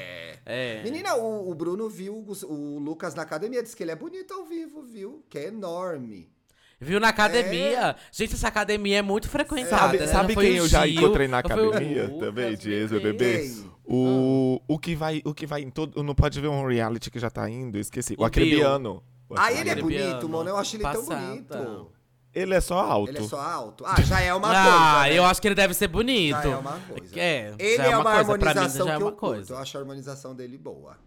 É. 0.46 0.82
Menina, 0.84 1.16
o, 1.16 1.50
o 1.50 1.56
Bruno 1.56 1.90
viu 1.90 2.14
o, 2.16 2.46
o 2.46 2.80
Lucas 2.80 3.14
na 3.14 3.24
academia, 3.24 3.62
disse 3.62 3.76
que 3.76 3.84
ele 3.84 3.92
é 3.92 3.96
bonito 3.96 4.34
ao 4.34 4.46
vivo, 4.46 4.82
viu? 4.84 5.24
Que 5.30 5.40
é 5.40 5.48
enorme. 5.48 6.32
Viu 6.80 7.00
na 7.00 7.10
academia? 7.10 7.96
Gente, 8.12 8.36
essa 8.36 8.48
academia 8.48 9.00
é 9.00 9.02
muito 9.02 9.28
frequentada, 9.28 9.78
Sabe, 9.78 9.98
né? 9.98 10.08
sabe 10.08 10.36
quem 10.36 10.54
o 10.54 10.64
eu 10.64 10.68
já 10.68 10.88
encontrei 10.88 11.28
na 11.28 11.38
o 11.38 11.40
academia 11.42 12.04
Lucas, 12.04 12.20
também, 12.20 12.56
de 12.56 12.72
ex-BBB? 12.72 13.38
Deus. 13.38 13.60
Quem? 13.60 13.70
O, 13.86 14.62
o 14.68 14.80
que 14.80 14.96
vai, 14.96 15.22
o 15.26 15.34
que 15.34 15.46
vai 15.46 15.62
em 15.62 15.70
todo, 15.70 16.02
não 16.02 16.16
pode 16.16 16.40
ver 16.40 16.48
um 16.48 16.66
reality 16.66 17.12
que 17.12 17.20
já 17.20 17.30
tá 17.30 17.50
indo, 17.50 17.78
esqueci. 17.78 18.16
O, 18.18 18.22
O 18.22 18.26
Acrebiano. 18.26 18.92
O 18.96 19.19
Ah, 19.36 19.52
ele 19.52 19.70
é 19.70 19.76
bonito, 19.76 20.28
mano. 20.30 20.50
Eu 20.50 20.58
acho 20.58 20.76
ele 20.76 20.84
tão 20.84 21.06
bonito. 21.06 21.92
Ele 22.34 22.54
é 22.54 22.62
só 22.62 22.80
alto. 22.80 23.10
Ele 23.10 23.18
é 23.18 23.28
só 23.28 23.40
alto. 23.40 23.84
Ah, 23.86 24.00
já 24.02 24.22
é 24.22 24.34
uma 24.34 24.50
ah, 24.50 24.64
coisa. 24.64 25.10
né? 25.10 25.18
eu 25.20 25.26
acho 25.26 25.42
que 25.42 25.48
ele 25.48 25.56
deve 25.56 25.74
ser 25.74 25.88
bonito. 25.88 26.42
Já 26.44 26.50
é 26.50 26.56
uma 26.56 26.80
coisa. 26.80 27.20
É, 27.20 27.56
Ele 27.58 27.78
já 27.78 27.84
é, 27.86 27.92
é 27.92 27.98
uma, 27.98 28.04
coisa. 28.24 28.38
Pra 28.38 28.54
mim 28.54 28.60
harmonização 28.60 28.86
já 28.88 28.94
é 28.94 28.98
que 28.98 29.04
uma 29.04 29.10
eu 29.10 29.16
curto. 29.16 29.20
coisa. 29.34 29.54
Eu 29.54 29.58
acho 29.58 29.78
a 29.78 29.82
harmonização 29.82 30.36
dele 30.36 30.58
boa. 30.58 30.98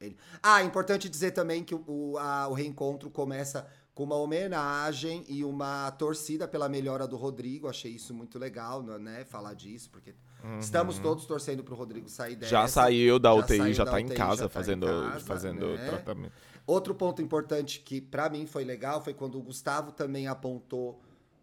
Ele- 0.00 0.16
Ah, 0.42 0.62
importante 0.62 1.08
dizer 1.08 1.32
também 1.32 1.64
que 1.64 1.74
o, 1.74 1.82
o- 1.86 2.18
a- 2.18 2.46
o 2.48 2.52
reencontro 2.54 3.10
começa 3.10 3.66
com 3.94 4.04
uma 4.04 4.14
homenagem 4.16 5.24
e 5.26 5.42
uma 5.42 5.90
torcida 5.92 6.46
pela 6.46 6.68
melhora 6.68 7.08
do 7.08 7.16
Rodrigo. 7.16 7.66
Achei 7.68 7.92
isso 7.92 8.14
muito 8.14 8.38
legal, 8.38 8.82
né? 8.82 9.24
Falar 9.24 9.54
disso, 9.54 9.90
porque 9.90 10.14
estamos 10.60 10.98
todos 10.98 11.24
torcendo 11.24 11.64
pro 11.64 11.74
Rodrigo 11.74 12.08
sair 12.08 12.36
dessa. 12.36 12.54
Uhum. 12.54 12.62
Já 12.62 12.68
saiu 12.68 13.18
da 13.18 13.30
Já 13.30 13.34
UTI, 13.36 13.56
saiu 13.56 13.74
já 13.74 13.84
da 13.84 13.90
tá 13.90 14.00
em 14.00 14.04
UTI, 14.04 14.16
casa 14.16 14.36
já 14.36 14.42
tá 14.42 14.44
em 14.46 14.48
fazendo, 14.50 14.86
casa, 14.86 15.20
fazendo 15.24 15.66
né? 15.74 15.88
tratamento. 15.88 16.32
Outro 16.66 16.94
ponto 16.94 17.22
importante 17.22 17.80
que 17.80 18.00
pra 18.00 18.28
mim 18.28 18.44
foi 18.46 18.64
legal 18.64 19.02
foi 19.02 19.14
quando 19.14 19.38
o 19.38 19.42
Gustavo 19.42 19.92
também 19.92 20.26
apontou 20.26 21.00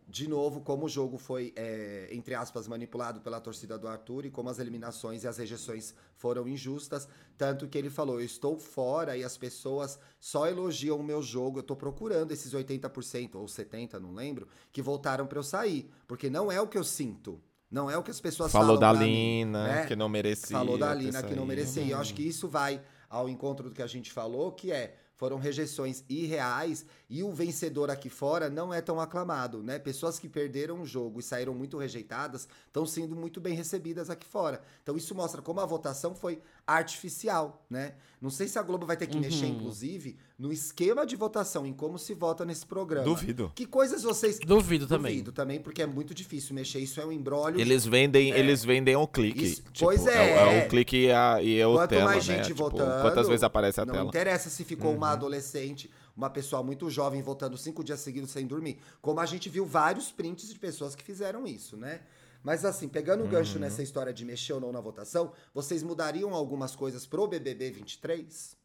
de 0.07 0.27
novo 0.27 0.61
como 0.61 0.85
o 0.85 0.89
jogo 0.89 1.17
foi, 1.17 1.53
é, 1.55 2.07
entre 2.11 2.35
aspas, 2.35 2.67
manipulado 2.67 3.21
pela 3.21 3.39
torcida 3.39 3.77
do 3.77 3.87
Arthur 3.87 4.25
e 4.25 4.29
como 4.29 4.49
as 4.49 4.59
eliminações 4.59 5.23
e 5.23 5.27
as 5.27 5.37
rejeições 5.37 5.93
foram 6.15 6.47
injustas. 6.47 7.07
Tanto 7.37 7.67
que 7.67 7.77
ele 7.77 7.89
falou: 7.89 8.19
Eu 8.19 8.25
estou 8.25 8.57
fora 8.59 9.17
e 9.17 9.23
as 9.23 9.37
pessoas 9.37 9.97
só 10.19 10.47
elogiam 10.47 10.97
o 10.99 11.03
meu 11.03 11.21
jogo. 11.21 11.59
Eu 11.59 11.63
tô 11.63 11.75
procurando 11.75 12.31
esses 12.31 12.53
80% 12.53 13.35
ou 13.35 13.45
70%, 13.45 13.93
não 13.93 14.13
lembro, 14.13 14.47
que 14.71 14.81
voltaram 14.81 15.25
pra 15.25 15.39
eu 15.39 15.43
sair. 15.43 15.89
Porque 16.05 16.29
não 16.29 16.51
é 16.51 16.61
o 16.61 16.67
que 16.67 16.77
eu 16.77 16.83
sinto. 16.83 17.41
Não 17.71 17.89
é 17.89 17.97
o 17.97 18.03
que 18.03 18.11
as 18.11 18.21
pessoas 18.21 18.51
Falou 18.51 18.77
falam 18.77 18.79
da 18.79 18.91
pra 18.91 18.99
mim, 18.99 19.45
Lina, 19.45 19.67
né? 19.67 19.85
que 19.87 19.95
não 19.95 20.07
merecia. 20.07 20.55
Falou 20.55 20.77
da 20.77 20.93
Lina 20.93 21.23
que 21.23 21.33
não 21.33 21.45
merecia. 21.45 21.81
E 21.81 21.89
eu 21.89 21.97
acho 21.97 22.13
que 22.13 22.21
isso 22.21 22.47
vai 22.47 22.79
ao 23.09 23.27
encontro 23.27 23.69
do 23.69 23.73
que 23.73 23.81
a 23.81 23.87
gente 23.87 24.11
falou, 24.11 24.51
que 24.51 24.71
é 24.71 24.95
foram 25.23 25.37
rejeições 25.37 26.03
irreais 26.09 26.85
e 27.09 27.23
o 27.23 27.31
vencedor 27.31 27.89
aqui 27.89 28.09
fora 28.09 28.49
não 28.49 28.73
é 28.73 28.81
tão 28.81 28.99
aclamado, 28.99 29.63
né? 29.63 29.79
Pessoas 29.79 30.19
que 30.19 30.27
perderam 30.27 30.81
o 30.81 30.85
jogo 30.85 31.21
e 31.21 31.23
saíram 31.23 31.53
muito 31.53 31.77
rejeitadas 31.77 32.45
estão 32.67 32.85
sendo 32.85 33.15
muito 33.15 33.39
bem 33.39 33.55
recebidas 33.55 34.09
aqui 34.09 34.27
fora. 34.27 34.61
Então 34.81 34.97
isso 34.97 35.15
mostra 35.15 35.41
como 35.41 35.61
a 35.61 35.65
votação 35.65 36.13
foi 36.13 36.41
artificial, 36.65 37.65
né? 37.69 37.93
Não 38.21 38.29
sei 38.29 38.47
se 38.47 38.57
a 38.57 38.61
Globo 38.61 38.85
vai 38.85 38.95
ter 38.95 39.05
que 39.07 39.17
mexer, 39.19 39.47
inclusive, 39.47 40.15
no 40.39 40.51
esquema 40.53 41.05
de 41.05 41.13
votação, 41.15 41.65
em 41.65 41.73
como 41.73 41.99
se 41.99 42.13
vota 42.13 42.45
nesse 42.45 42.65
programa. 42.65 43.03
Duvido. 43.03 43.51
Que 43.53 43.65
coisas 43.65 44.03
vocês. 44.03 44.39
Duvido 44.39 44.87
também. 44.87 45.11
Duvido 45.15 45.31
também, 45.33 45.59
porque 45.59 45.81
é 45.81 45.85
muito 45.85 46.13
difícil 46.13 46.55
mexer. 46.55 46.79
Isso 46.79 47.01
é 47.01 47.05
um 47.05 47.11
embrólio. 47.11 47.59
Eles 47.59 47.85
vendem, 47.85 48.29
eles 48.31 48.63
vendem 48.63 48.95
o 48.95 49.05
clique. 49.05 49.43
Isso- 49.43 49.63
Tipo, 49.73 49.79
pois 49.87 50.07
é. 50.07 50.29
é. 50.31 50.61
É 50.61 50.65
o 50.65 50.69
clique 50.69 50.95
e 51.07 51.11
a, 51.11 51.41
e 51.43 51.61
a 51.61 51.65
Quanto 51.67 51.89
tela, 51.89 52.05
mais 52.05 52.25
né? 52.27 52.35
gente 52.37 52.47
Tipo, 52.47 52.63
votando. 52.63 53.01
Quantas 53.01 53.27
vezes 53.27 53.43
aparece 53.43 53.81
a 53.81 53.85
não 53.85 53.93
tela? 53.93 54.07
interessa 54.07 54.49
se 54.49 54.63
ficou 54.63 54.91
Uhum. 54.91 54.97
uma 54.97 55.11
adolescente, 55.11 55.89
uma 56.15 56.29
pessoa 56.29 56.63
muito 56.63 56.89
jovem 56.89 57.21
votando 57.21 57.57
cinco 57.57 57.83
dias 57.83 57.99
seguidos 57.99 58.31
sem 58.31 58.47
dormir. 58.47 58.77
Como 59.01 59.19
a 59.19 59.25
gente 59.25 59.49
viu 59.49 59.65
vários 59.65 60.13
prints 60.13 60.47
de 60.47 60.57
pessoas 60.57 60.95
que 60.95 61.03
fizeram 61.03 61.45
isso, 61.45 61.75
né? 61.75 61.99
Mas 62.43 62.65
assim, 62.65 62.89
pegando 62.89 63.21
o 63.21 63.23
Uhum. 63.23 63.31
gancho 63.31 63.57
nessa 63.57 63.81
história 63.81 64.13
de 64.13 64.25
mexer 64.25 64.53
ou 64.53 64.59
não 64.59 64.71
na 64.71 64.81
votação, 64.81 65.31
vocês 65.53 65.81
mudariam 65.81 66.33
algumas 66.33 66.75
coisas 66.75 67.05
pro 67.05 67.25
BBB 67.27 67.71
23? 67.71 68.57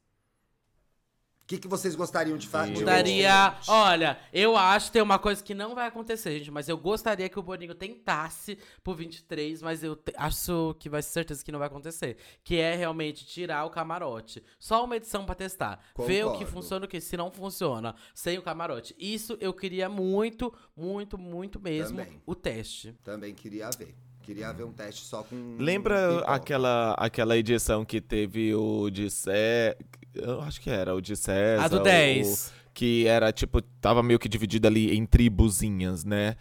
O 1.49 1.51
que, 1.51 1.57
que 1.57 1.67
vocês 1.67 1.95
gostariam 1.97 2.37
de 2.37 2.47
fazer? 2.47 2.73
Eu- 2.75 2.81
Mudaria. 2.81 3.57
Olha, 3.69 4.19
eu 4.35 4.55
acho 4.55 4.89
que 4.89 4.93
tem 4.93 5.01
uma 5.01 5.19
coisa 5.19 5.43
que 5.43 5.55
não 5.55 5.75
vai 5.75 5.87
acontecer, 5.89 6.39
gente. 6.39 6.51
Mas 6.51 6.69
eu 6.69 6.77
gostaria 6.77 7.27
que 7.27 7.39
o 7.39 7.43
Boninho 7.43 7.75
tentasse 7.75 8.59
pro 8.85 8.93
23, 8.95 9.63
mas 9.63 9.83
eu 9.83 9.97
te- 9.97 10.13
acho 10.15 10.77
que 10.79 10.91
vai 10.91 11.01
ser 11.01 11.09
certeza 11.09 11.43
que 11.43 11.51
não 11.51 11.59
vai 11.59 11.69
acontecer. 11.69 12.19
Que 12.45 12.57
é 12.57 12.75
realmente 12.77 13.25
tirar 13.25 13.65
o 13.65 13.71
camarote. 13.71 14.45
Só 14.59 14.85
uma 14.85 14.97
edição 14.97 15.25
pra 15.25 15.35
testar. 15.35 15.81
Ver 15.97 16.27
o 16.27 16.33
que 16.33 16.39
Concordo. 16.41 16.47
funciona 16.53 16.85
e 16.85 16.87
o 16.87 16.91
que 16.91 17.01
se 17.01 17.17
não 17.17 17.31
funciona. 17.31 17.95
Sem 18.13 18.37
o 18.37 18.43
camarote. 18.43 18.95
Isso 18.99 19.39
eu 19.41 19.55
queria 19.55 19.89
muito, 19.89 20.53
muito, 20.77 21.17
muito 21.17 21.59
mesmo 21.59 21.97
Também. 21.97 22.21
o 22.27 22.35
teste. 22.35 22.93
Também 23.03 23.35
queria 23.35 23.71
ver. 23.71 23.95
Queria 24.29 24.53
ver 24.53 24.65
um 24.65 24.73
teste 24.73 25.07
só 25.07 25.23
com. 25.23 25.57
Lembra 25.59 26.07
pipoca. 26.17 26.31
aquela, 26.33 26.93
aquela 26.99 27.35
edição 27.39 27.83
que 27.83 27.99
teve 27.99 28.55
o 28.55 28.91
de 28.91 29.09
César. 29.09 29.75
Eu 30.15 30.43
acho 30.43 30.61
que 30.61 30.69
era 30.69 30.95
o 30.95 31.01
de 31.01 31.17
César. 31.17 31.65
A 31.65 31.67
do 31.69 31.79
o- 31.79 31.83
10. 31.83 32.53
que 32.75 33.07
era, 33.07 33.33
tipo, 33.33 33.63
tava 33.81 34.03
meio 34.03 34.19
que 34.19 34.29
dividido 34.29 34.67
ali 34.69 34.95
em 34.95 35.07
tribuzinhas, 35.07 36.05
né? 36.05 36.37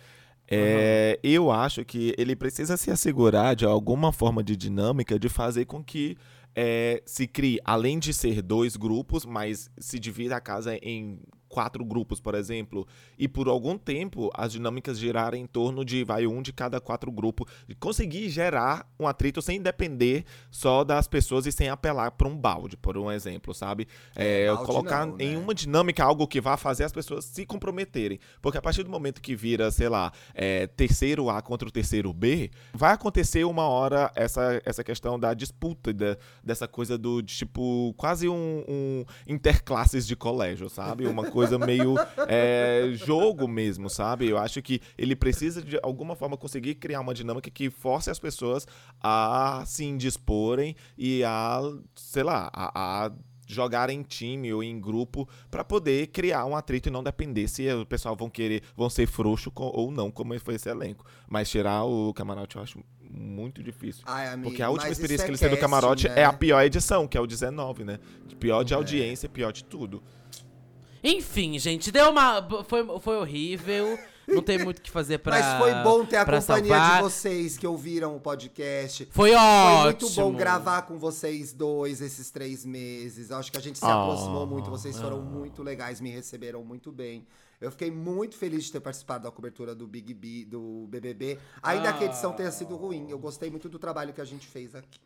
É, 0.50 1.18
Eu 1.24 1.50
acho 1.50 1.86
que 1.86 2.14
ele 2.18 2.36
precisa 2.36 2.76
se 2.76 2.92
assegurar 2.92 3.56
de 3.56 3.66
alguma 3.66 4.12
forma 4.12 4.44
de 4.44 4.58
dinâmica 4.58 5.18
de 5.18 5.30
fazer 5.30 5.64
com 5.64 5.82
que 5.82 6.18
é, 6.56 7.02
se 7.06 7.26
crie, 7.26 7.58
além 7.64 7.98
de 8.00 8.14
ser 8.14 8.42
dois 8.42 8.76
grupos, 8.76 9.26
mas 9.26 9.70
se 9.78 9.98
divida 9.98 10.36
a 10.36 10.42
casa 10.42 10.76
em 10.82 11.20
quatro 11.58 11.84
grupos, 11.84 12.20
por 12.20 12.36
exemplo, 12.36 12.88
e 13.18 13.28
por 13.28 13.48
algum 13.48 13.80
tempo 13.80 14.30
as 14.36 14.52
dinâmicas 14.52 15.00
girarem 15.00 15.42
em 15.42 15.48
torno 15.48 15.84
de 15.84 16.04
vai 16.04 16.28
um 16.28 16.40
de 16.40 16.54
cada 16.54 16.80
quatro 16.80 17.12
grupos, 17.12 17.52
e 17.68 17.74
conseguir 17.74 18.30
gerar 18.30 18.88
um 19.00 19.08
atrito 19.08 19.42
sem 19.42 19.60
depender 19.60 20.24
só 20.52 20.84
das 20.84 21.08
pessoas 21.08 21.48
e 21.48 21.52
sem 21.52 21.68
apelar 21.68 22.12
para 22.12 22.28
um 22.28 22.38
balde, 22.38 22.78
por 22.78 22.96
um 22.96 23.12
exemplo, 23.12 23.56
sabe? 23.56 23.88
É, 24.16 24.46
balde 24.46 24.66
colocar 24.68 25.08
não, 25.08 25.20
em 25.20 25.32
né? 25.32 25.38
uma 25.40 25.56
dinâmica 25.56 26.04
algo 26.04 26.28
que 26.28 26.40
vá 26.40 26.58
fazer 26.58 26.84
as 26.84 26.92
pessoas 26.92 27.26
se 27.26 27.44
comprometerem, 27.44 28.20
porque 28.40 28.60
a 28.60 28.62
partir 28.62 28.84
do 28.84 28.92
momento 28.92 29.20
que 29.20 29.36
vira, 29.36 29.72
sei 29.72 29.90
lá, 29.90 30.12
é, 30.36 30.68
terceiro 30.68 31.28
A 31.28 31.42
contra 31.42 31.68
o 31.68 31.72
terceiro 31.72 32.14
B, 32.14 32.52
vai 32.72 32.94
acontecer 32.94 33.46
uma 33.46 33.68
hora 33.68 34.12
essa, 34.14 34.62
essa 34.64 34.84
questão 34.84 35.20
da 35.20 35.34
disputa, 35.34 35.92
da, 35.92 36.18
dessa 36.44 36.68
coisa 36.68 37.00
do 37.00 37.24
tipo 37.24 37.96
quase 37.98 38.30
um, 38.30 38.64
um 38.70 39.06
interclasses 39.28 40.06
de 40.06 40.16
colégio, 40.16 40.70
sabe? 40.70 41.08
Uma 41.08 41.32
coisa 41.32 41.47
meio 41.60 41.96
é, 42.28 42.90
jogo 42.94 43.48
mesmo, 43.48 43.90
sabe? 43.90 44.28
Eu 44.28 44.38
acho 44.38 44.62
que 44.62 44.82
ele 44.98 45.16
precisa 45.16 45.62
de 45.62 45.80
alguma 45.82 46.16
forma 46.16 46.36
conseguir 46.38 46.76
criar 46.76 47.00
uma 47.02 47.14
dinâmica 47.14 47.50
que 47.50 47.70
force 47.70 48.10
as 48.10 48.20
pessoas 48.20 48.68
a 49.02 49.64
se 49.66 49.86
indisporem 49.86 50.76
e 50.98 51.24
a, 51.24 51.60
sei 51.96 52.24
lá, 52.24 52.50
a, 52.54 53.06
a 53.06 53.12
jogar 53.48 53.90
em 53.90 54.02
time 54.04 54.54
ou 54.54 54.62
em 54.62 54.80
grupo 54.80 55.28
pra 55.50 55.64
poder 55.64 56.08
criar 56.08 56.46
um 56.46 56.56
atrito 56.56 56.90
e 56.90 56.92
não 56.92 57.02
depender 57.02 57.48
se 57.48 57.72
o 57.72 57.86
pessoal 57.86 58.16
vão 58.16 58.30
querer, 58.30 58.62
vão 58.76 58.90
ser 58.90 59.08
frouxo 59.08 59.50
com- 59.50 59.72
ou 59.74 59.90
não, 59.90 60.12
como 60.12 60.38
foi 60.40 60.56
esse 60.56 60.70
elenco. 60.70 61.06
Mas 61.30 61.50
tirar 61.50 61.86
o 61.86 62.14
camarote 62.14 62.58
eu 62.58 62.62
acho 62.62 62.84
muito 63.10 63.64
difícil. 63.64 64.04
Ai, 64.06 64.28
amigo, 64.28 64.50
Porque 64.50 64.62
a 64.62 64.70
última 64.70 64.92
experiência 64.92 65.24
isso 65.24 65.24
que 65.24 65.30
é 65.30 65.32
eles 65.32 65.40
têm 65.40 65.50
do 65.50 65.58
camarote 65.58 66.10
né? 66.10 66.20
é 66.20 66.26
a 66.26 66.34
pior 66.34 66.62
edição, 66.62 67.08
que 67.08 67.18
é 67.18 67.22
o 67.22 67.26
19, 67.26 67.86
né? 67.86 68.00
Pior 68.38 68.64
de 68.64 68.74
audiência, 68.74 69.30
pior 69.30 69.54
de 69.54 69.64
tudo. 69.64 70.04
Enfim, 71.10 71.58
gente, 71.60 71.92
deu 71.92 72.10
uma. 72.10 72.46
Foi, 72.66 73.00
foi 73.00 73.18
horrível. 73.18 73.98
Não 74.28 74.42
tem 74.42 74.58
muito 74.62 74.80
o 74.80 74.82
que 74.82 74.92
fazer 74.92 75.20
pra. 75.20 75.40
Mas 75.40 75.58
foi 75.58 75.74
bom 75.84 76.04
ter 76.06 76.18
a 76.18 76.26
companhia 76.26 76.42
salvar. 76.42 76.98
de 76.98 77.04
vocês 77.04 77.58
que 77.58 77.66
ouviram 77.66 78.16
o 78.16 78.20
podcast. 78.20 79.06
Foi 79.12 79.30
Foi 79.30 79.36
ótimo. 79.38 79.84
muito 79.86 80.10
bom 80.10 80.34
gravar 80.34 80.82
com 80.82 81.00
vocês 81.00 81.54
dois 81.54 82.02
esses 82.02 82.30
três 82.30 82.66
meses. 82.66 83.32
Acho 83.32 83.50
que 83.50 83.58
a 83.58 83.62
gente 83.62 83.80
se 83.80 83.86
Ah, 83.86 84.04
aproximou 84.04 84.46
muito. 84.46 84.70
Vocês 84.70 85.00
foram 85.00 85.22
muito 85.22 85.64
legais, 85.64 86.02
me 86.02 86.10
receberam 86.10 86.62
muito 86.62 86.92
bem. 86.92 87.26
Eu 87.62 87.72
fiquei 87.72 87.90
muito 87.90 88.36
feliz 88.36 88.66
de 88.66 88.74
ter 88.74 88.82
participado 88.82 89.24
da 89.24 89.32
cobertura 89.32 89.74
do 89.74 89.88
Big 89.88 90.14
B, 90.14 90.44
do 90.46 90.88
BBB. 90.90 91.40
Ainda 91.64 91.94
que 91.94 92.04
a 92.04 92.08
edição 92.08 92.34
tenha 92.34 92.52
sido 92.52 92.76
ruim. 92.76 93.08
Eu 93.10 93.18
gostei 93.18 93.50
muito 93.50 93.70
do 93.70 93.80
trabalho 93.80 94.14
que 94.14 94.22
a 94.22 94.26
gente 94.26 94.46
fez 94.46 94.76
aqui. 94.76 95.00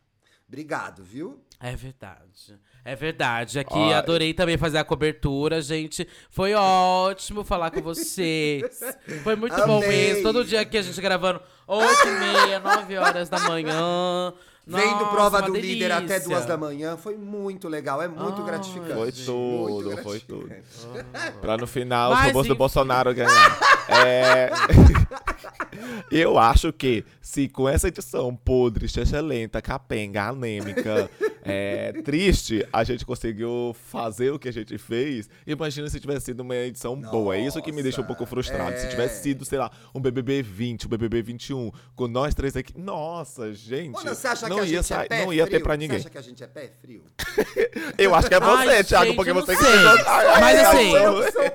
Obrigado, 0.51 1.01
viu? 1.01 1.41
É 1.61 1.73
verdade. 1.77 2.59
É 2.83 2.93
verdade. 2.93 3.57
Aqui 3.57 3.73
Ó, 3.73 3.93
adorei 3.93 4.33
também 4.33 4.57
fazer 4.57 4.79
a 4.79 4.83
cobertura, 4.83 5.61
gente. 5.61 6.05
Foi 6.29 6.53
ótimo 6.53 7.45
falar 7.45 7.71
com 7.71 7.81
vocês. 7.81 8.81
Foi 9.23 9.37
muito 9.37 9.55
bom 9.65 9.77
Amei. 9.77 9.87
mesmo. 9.87 10.23
Todo 10.23 10.43
dia 10.43 10.59
aqui 10.59 10.77
a 10.77 10.81
gente 10.81 10.99
gravando 10.99 11.41
8 11.65 11.89
e 12.05 12.19
meia, 12.19 12.59
9 12.59 12.97
horas 12.97 13.29
da 13.29 13.39
manhã. 13.39 14.33
Vendo 14.65 14.85
Nossa, 14.85 15.05
prova 15.05 15.39
uma 15.39 15.47
do 15.47 15.55
líder 15.55 15.91
até 15.91 16.05
delícia. 16.05 16.29
duas 16.29 16.45
da 16.45 16.55
manhã. 16.55 16.95
Foi 16.95 17.17
muito 17.17 17.67
legal. 17.67 18.01
É 18.01 18.07
muito 18.07 18.41
Ai, 18.41 18.45
gratificante. 18.45 18.93
Foi 18.93 19.11
tudo, 19.11 19.97
foi 20.03 20.19
tudo. 20.19 20.47
gratificante. 20.47 21.37
Pra 21.41 21.57
no 21.57 21.65
final 21.65 22.11
os 22.11 22.17
Mas, 22.17 22.27
robôs 22.27 22.47
do 22.47 22.53
enfim. 22.53 22.57
Bolsonaro 22.57 23.13
ganhar. 23.15 23.59
É... 23.89 24.49
Eu 26.11 26.37
acho 26.37 26.71
que 26.73 27.05
se 27.21 27.47
com 27.47 27.67
essa 27.67 27.87
edição 27.87 28.35
podre, 28.35 28.87
lenta, 29.23 29.61
capenga, 29.61 30.27
anêmica, 30.27 31.09
é, 31.43 31.93
triste, 32.03 32.65
a 32.71 32.83
gente 32.83 33.05
conseguiu 33.05 33.75
fazer 33.89 34.31
o 34.31 34.39
que 34.39 34.49
a 34.49 34.53
gente 34.53 34.77
fez, 34.77 35.29
imagina 35.47 35.89
se 35.89 35.99
tivesse 35.99 36.25
sido 36.25 36.41
uma 36.41 36.55
edição 36.55 36.95
boa. 36.95 37.35
É 37.35 37.39
isso 37.39 37.61
que 37.61 37.71
me 37.71 37.81
deixa 37.81 38.01
um 38.01 38.03
pouco 38.03 38.25
frustrado. 38.25 38.77
Se 38.77 38.89
tivesse 38.89 39.19
é. 39.19 39.21
sido, 39.23 39.45
sei 39.45 39.59
lá, 39.59 39.71
um 39.95 40.01
BBB 40.01 40.41
20, 40.41 40.85
um 40.85 40.89
BBB 40.89 41.21
21, 41.21 41.71
com 41.95 42.07
nós 42.07 42.35
três 42.35 42.55
aqui, 42.55 42.77
nossa, 42.77 43.53
gente, 43.53 43.91
Mano, 43.93 44.13
você 44.13 44.27
acha 44.27 44.49
não 44.49 44.60
que 44.65 44.71
a 44.71 44.75
ia 44.75 44.83
sair- 44.83 45.05
é 45.05 45.07
pé 45.09 45.25
não 45.25 45.33
ia 45.33 45.47
ter 45.47 45.61
pra 45.61 45.75
ninguém. 45.77 45.97
Você 45.99 46.01
acha 46.07 46.09
que 46.09 46.17
a 46.17 46.21
gente 46.21 46.43
é 46.43 46.47
pé 46.47 46.71
frio? 46.81 47.03
Eu 47.97 48.15
acho 48.15 48.27
que 48.27 48.33
é 48.35 48.39
você, 48.39 48.69
Ai, 48.69 48.83
Thiago, 48.83 49.05
gente, 49.05 49.15
porque 49.15 49.33
não 49.33 49.41
você 49.41 49.55
que 49.55 49.63
sei. 49.63 49.73
Ai, 50.05 50.41
Mas 50.41 50.59
ai, 50.59 50.65
assim, 50.65 50.93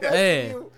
É. 0.02 0.44
frio. 0.50 0.72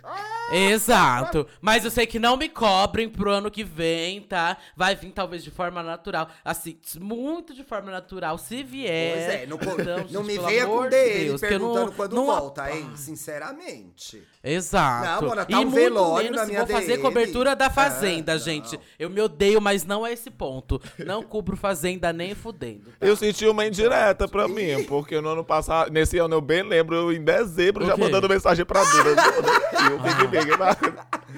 Exato. 0.51 1.47
Mas 1.61 1.85
eu 1.85 1.91
sei 1.91 2.07
que 2.07 2.19
não 2.19 2.35
me 2.35 2.49
cobrem 2.49 3.07
pro 3.07 3.31
ano 3.31 3.51
que 3.51 3.63
vem, 3.63 4.23
tá? 4.23 4.57
Vai 4.75 4.97
vir 4.97 5.11
talvez 5.13 5.45
de 5.45 5.51
forma 5.51 5.83
natural. 5.83 6.27
Assim, 6.43 6.79
muito 6.99 7.53
de 7.55 7.63
forma 7.63 7.91
natural, 7.91 8.39
se 8.39 8.63
vier. 8.63 9.13
Pois 9.15 9.29
é, 9.29 9.47
não, 9.47 9.57
Então, 9.59 9.99
não 10.11 10.25
gente, 10.25 10.39
me 10.41 10.47
venha 10.47 10.67
com 10.67 10.85
de 10.85 10.89
dele 10.89 11.25
Deus, 11.27 11.41
que 11.41 11.47
eu 11.47 11.51
perguntando 11.51 11.87
não- 11.87 11.93
quando 11.93 12.15
não- 12.15 12.25
volta, 12.27 12.71
hein? 12.71 12.91
Sinceramente. 12.97 14.23
Exato. 14.43 15.23
Não, 15.25 15.29
mano, 15.31 15.45
tá 15.45 15.53
e 15.53 15.55
um 15.57 15.61
muito 15.65 15.75
velório 15.75 16.25
menos 16.31 16.37
na 16.39 16.45
se 16.47 16.51
minha 16.53 16.65
vou 16.65 16.75
fazer 16.77 16.99
cobertura 16.99 17.55
da 17.55 17.67
Ah, 17.67 17.71
Fazenda, 17.71 18.33
não. 18.33 18.41
gente. 18.41 18.81
Eu 18.99 19.11
me 19.11 19.21
odeio, 19.21 19.61
mas 19.61 19.85
não 19.85 20.07
é 20.07 20.13
esse 20.15 20.31
ponto. 20.31 20.81
Não 21.05 21.23
cubro 21.23 21.57
Fazenda 21.59 22.08
nem 22.13 22.35
fudendo. 22.35 22.85
tá? 22.99 23.07
Eu 23.07 23.17
senti 23.17 23.47
uma 23.47 23.67
indireta 23.67 24.27
pra 24.29 24.47
mim, 24.49 24.85
porque 24.85 25.21
no 25.21 25.29
ano 25.31 25.45
passado, 25.45 25.91
nesse 25.91 26.19
ano 26.19 26.35
eu 26.35 26.41
bem 26.41 26.63
lembro, 26.63 26.95
eu 26.97 27.13
em 27.13 27.23
dezembro 27.23 27.87
já 27.87 27.97
mandando 27.97 28.29
mensagem 28.29 28.65
pra 28.65 28.83
Duda. 28.85 29.23
E 29.83 29.93
eu 29.93 30.01
fiquei 30.03 30.27
bem, 30.27 30.47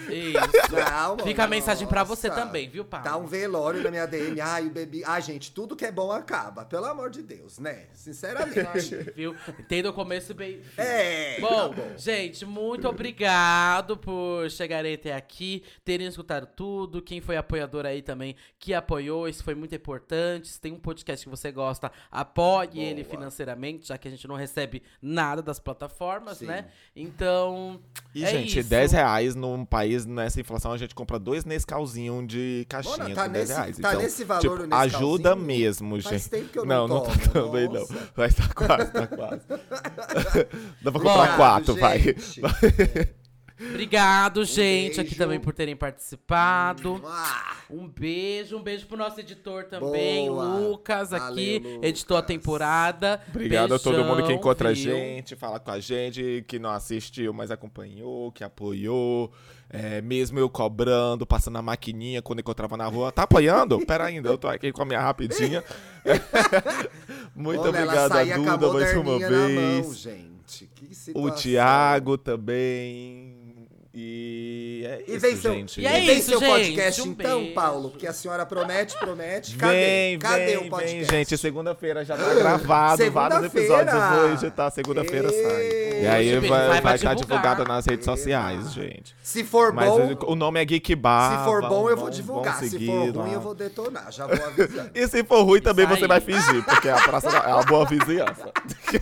Isso. 0.09 0.75
Não, 0.75 1.17
mano, 1.17 1.25
Fica 1.25 1.45
a 1.45 1.47
mensagem 1.49 1.87
pra 1.87 2.05
você 2.05 2.31
também, 2.31 2.69
viu, 2.69 2.85
Paulo? 2.85 3.05
Tá 3.05 3.17
um 3.17 3.27
velório 3.27 3.83
na 3.83 3.91
minha 3.91 4.07
DM. 4.07 4.41
Ai, 4.41 4.67
o 4.67 4.71
bebê. 4.71 5.03
Ai, 5.07 5.21
gente, 5.23 5.51
tudo 5.53 5.75
que 5.75 5.85
é 5.85 5.93
bom 5.93 6.11
acaba. 6.13 6.65
Pelo 6.65 6.87
amor 6.87 7.11
de 7.11 7.23
Deus, 7.23 7.59
né? 7.59 7.87
Sinceramente. 7.93 8.97
Viu? 9.17 9.35
Entenda 9.59 9.91
o 9.91 9.93
começo 9.93 10.35
bem. 10.35 10.61
é. 10.77 11.41
Bom, 11.41 11.71
tá 11.71 11.77
bom. 11.77 11.93
gente, 11.97 12.45
muito 12.45 12.89
obrigado 12.89 13.97
por 13.97 14.49
chegarem 14.51 14.95
até 14.95 15.15
aqui, 15.15 15.63
terem 15.85 16.07
escutado 16.07 16.47
tudo. 16.47 17.03
Quem 17.03 17.21
foi 17.21 17.37
apoiador 17.37 17.87
aí 17.87 18.03
também, 18.03 18.37
que 18.59 18.73
apoiou, 18.75 19.29
isso 19.29 19.43
foi 19.43 19.55
muito 19.55 19.75
importante. 19.75 20.49
Se 20.49 20.61
tem 20.61 20.73
um 20.73 20.79
podcast 20.79 21.25
que 21.25 21.31
você 21.31 21.51
gosta, 21.51 21.91
apoie 22.11 22.69
Boa. 22.69 22.85
ele 22.85 23.05
financeiramente, 23.05 23.89
já 23.89 23.99
que 23.99 24.07
a 24.09 24.11
gente 24.11 24.27
não 24.29 24.37
recebe 24.37 24.83
nada 25.01 25.43
das 25.43 25.59
plataformas, 25.59 26.39
Sim. 26.39 26.47
né? 26.47 26.67
Então. 26.95 27.81
E, 28.15 28.25
é 28.25 28.31
gente, 28.31 28.59
isso. 28.59 28.69
10 28.69 28.93
reais 28.93 29.35
num 29.35 29.65
país, 29.65 29.80
nessa 30.07 30.41
inflação, 30.41 30.73
a 30.73 30.79
gente 30.79 30.95
compra 30.95 31.19
dois 31.19 31.45
Nescauzinho 31.45 32.27
de 32.27 32.67
caixinha 32.69 33.15
tá 33.15 33.27
com 33.27 33.33
10 33.33 33.49
nesse- 33.49 33.53
reais. 33.53 33.79
tá 33.79 33.89
então, 33.91 34.03
nesse 34.03 34.25
valor 34.25 34.41
tipo, 34.41 34.55
o 34.55 34.59
Nescauzinho? 34.67 34.97
ajuda 34.97 35.37
mesmo, 35.37 36.03
Faz 36.03 36.23
gente. 36.23 36.31
tempo 36.31 36.49
que 36.49 36.59
eu 36.59 36.65
não 36.65 36.89
não, 36.89 37.01
tomo, 37.03 37.19
tá 37.19 37.29
também 37.33 37.69
não. 37.69 37.87
Mas 38.17 38.35
tá 38.35 38.49
quase, 38.55 38.93
tá 38.93 39.07
quase. 39.07 39.43
Dá 40.83 40.93
pra 40.93 41.01
comprar 41.01 41.37
quatro, 41.37 41.75
vai. 41.77 41.99
gente. 41.99 42.41
Obrigado, 43.63 44.43
gente, 44.43 44.99
aqui 44.99 45.15
também 45.15 45.39
por 45.39 45.53
terem 45.53 45.77
participado. 45.77 46.99
Ah, 47.05 47.57
Um 47.69 47.87
beijo, 47.87 48.57
um 48.57 48.63
beijo 48.63 48.87
pro 48.87 48.97
nosso 48.97 49.21
editor 49.21 49.65
também, 49.65 50.29
Boa. 50.29 50.45
Lucas, 50.45 51.13
aqui, 51.13 51.61
Valeu, 51.61 51.81
editou 51.85 52.17
a 52.17 52.21
Lucas. 52.21 52.35
temporada. 52.37 53.21
Obrigado 53.29 53.75
a 53.75 53.79
todo 53.79 53.99
mundo 54.03 54.17
que 54.17 54.23
Beijão, 54.23 54.37
encontra 54.37 54.71
a 54.71 54.73
viu? 54.73 54.83
gente, 54.95 55.37
fala 55.37 55.61
com 55.61 55.71
a 55.73 55.79
gente, 55.79 56.43
que 56.49 56.59
não 56.59 56.71
assistiu, 56.71 57.35
mas 57.35 57.51
acompanhou, 57.51 58.33
que 58.33 58.43
apoiou. 58.43 59.31
É, 59.73 60.01
mesmo 60.01 60.37
eu 60.37 60.51
cobrando, 60.51 61.25
passando 61.25 61.57
a 61.59 61.63
maquininha 61.63 62.21
quando 62.21 62.41
encontrava 62.41 62.77
na 62.77 62.87
rua. 62.87 63.13
Tá 63.13 63.23
apoiando? 63.23 63.79
Pera 63.87 64.07
ainda, 64.07 64.29
eu 64.29 64.37
tô 64.37 64.49
aqui 64.49 64.73
com 64.73 64.83
a 64.83 64.85
minha 64.85 65.01
rapidinha. 65.01 65.63
Muito 67.35 67.61
olha, 67.61 67.71
obrigado 67.71 68.13
a 68.17 68.25
Duda 68.57 68.73
mais 68.73 68.97
uma 68.97 69.19
na 69.19 69.31
mão, 69.31 69.83
vez. 69.83 69.97
gente. 69.97 70.69
Que 70.75 71.13
O. 71.15 71.31
Thiago 71.31 72.19
também. 72.19 73.60
E 73.93 74.85
é 74.87 75.03
E 75.09 75.17
isso, 75.17 75.21
vem 75.21 75.37
seu, 75.37 75.53
gente. 75.53 75.81
E 75.81 75.87
é 75.87 75.93
vem 75.93 76.19
isso, 76.19 76.31
seu 76.31 76.39
gente, 76.39 76.49
podcast 76.49 77.03
um 77.03 77.07
então, 77.07 77.41
beijo. 77.41 77.55
Paulo? 77.55 77.91
Porque 77.91 78.07
a 78.07 78.13
senhora 78.13 78.47
promete, 78.47 78.97
promete. 78.97 79.57
Cadê? 79.57 79.73
Vem, 79.75 80.19
Cadê 80.19 80.47
vem, 80.47 80.57
o 80.59 80.71
podcast? 80.71 80.97
vem, 80.97 81.05
gente. 81.07 81.37
Segunda-feira 81.37 82.05
já 82.05 82.17
tá 82.17 82.33
gravado. 82.35 83.11
Vários 83.11 83.45
episódios 83.45 83.93
eu 83.93 84.01
vou 84.01 84.33
editar. 84.33 84.71
Segunda-feira 84.71 85.29
sai. 85.31 86.03
E 86.03 86.07
aí 86.07 86.39
Hoje 86.39 86.49
vai 86.49 86.69
vai 86.69 86.79
estar 86.79 86.89
vai 86.89 86.99
tá 86.99 87.15
divulgar. 87.15 87.17
divulgado 87.17 87.65
nas 87.65 87.85
redes 87.85 88.05
sociais, 88.05 88.73
gente. 88.73 89.15
Se 89.23 89.43
for 89.45 89.73
Mas 89.73 89.91
bom, 89.91 90.17
o 90.29 90.35
nome 90.37 90.61
é 90.61 90.65
Geek 90.65 90.95
Bar. 90.95 91.39
se 91.39 91.45
for 91.45 91.69
bom, 91.69 91.91
eu 91.91 91.97
vou 91.97 92.11
divulgar. 92.11 92.59
Se 92.61 92.71
seguir 92.71 92.87
for 92.87 93.17
lá. 93.17 93.23
ruim, 93.25 93.33
eu 93.33 93.41
vou 93.41 93.55
detonar. 93.55 94.11
Já 94.13 94.27
vou 94.27 94.47
avisando. 94.47 94.91
E 94.95 95.07
se 95.09 95.25
for 95.25 95.43
ruim, 95.43 95.61
também 95.61 95.87
você 95.87 96.07
vai 96.07 96.21
fingir, 96.21 96.65
porque 96.65 96.89
a 96.89 96.97
praça 96.97 97.29
é 97.29 97.55
uma 97.55 97.65
boa 97.65 97.85
vizinhança. 97.87 98.51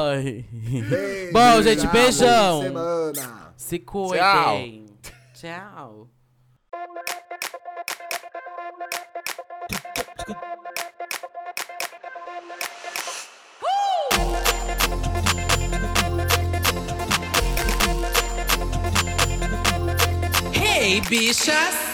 Ai. 0.00 0.44
Bom, 1.32 1.62
gente, 1.62 1.79
tchau, 1.82 1.92
beijão. 1.92 2.62
Se 3.56 3.78
cuidem. 3.78 4.86
Tchau. 5.34 6.08
Hey, 20.52 21.00
bichas! 21.08 21.89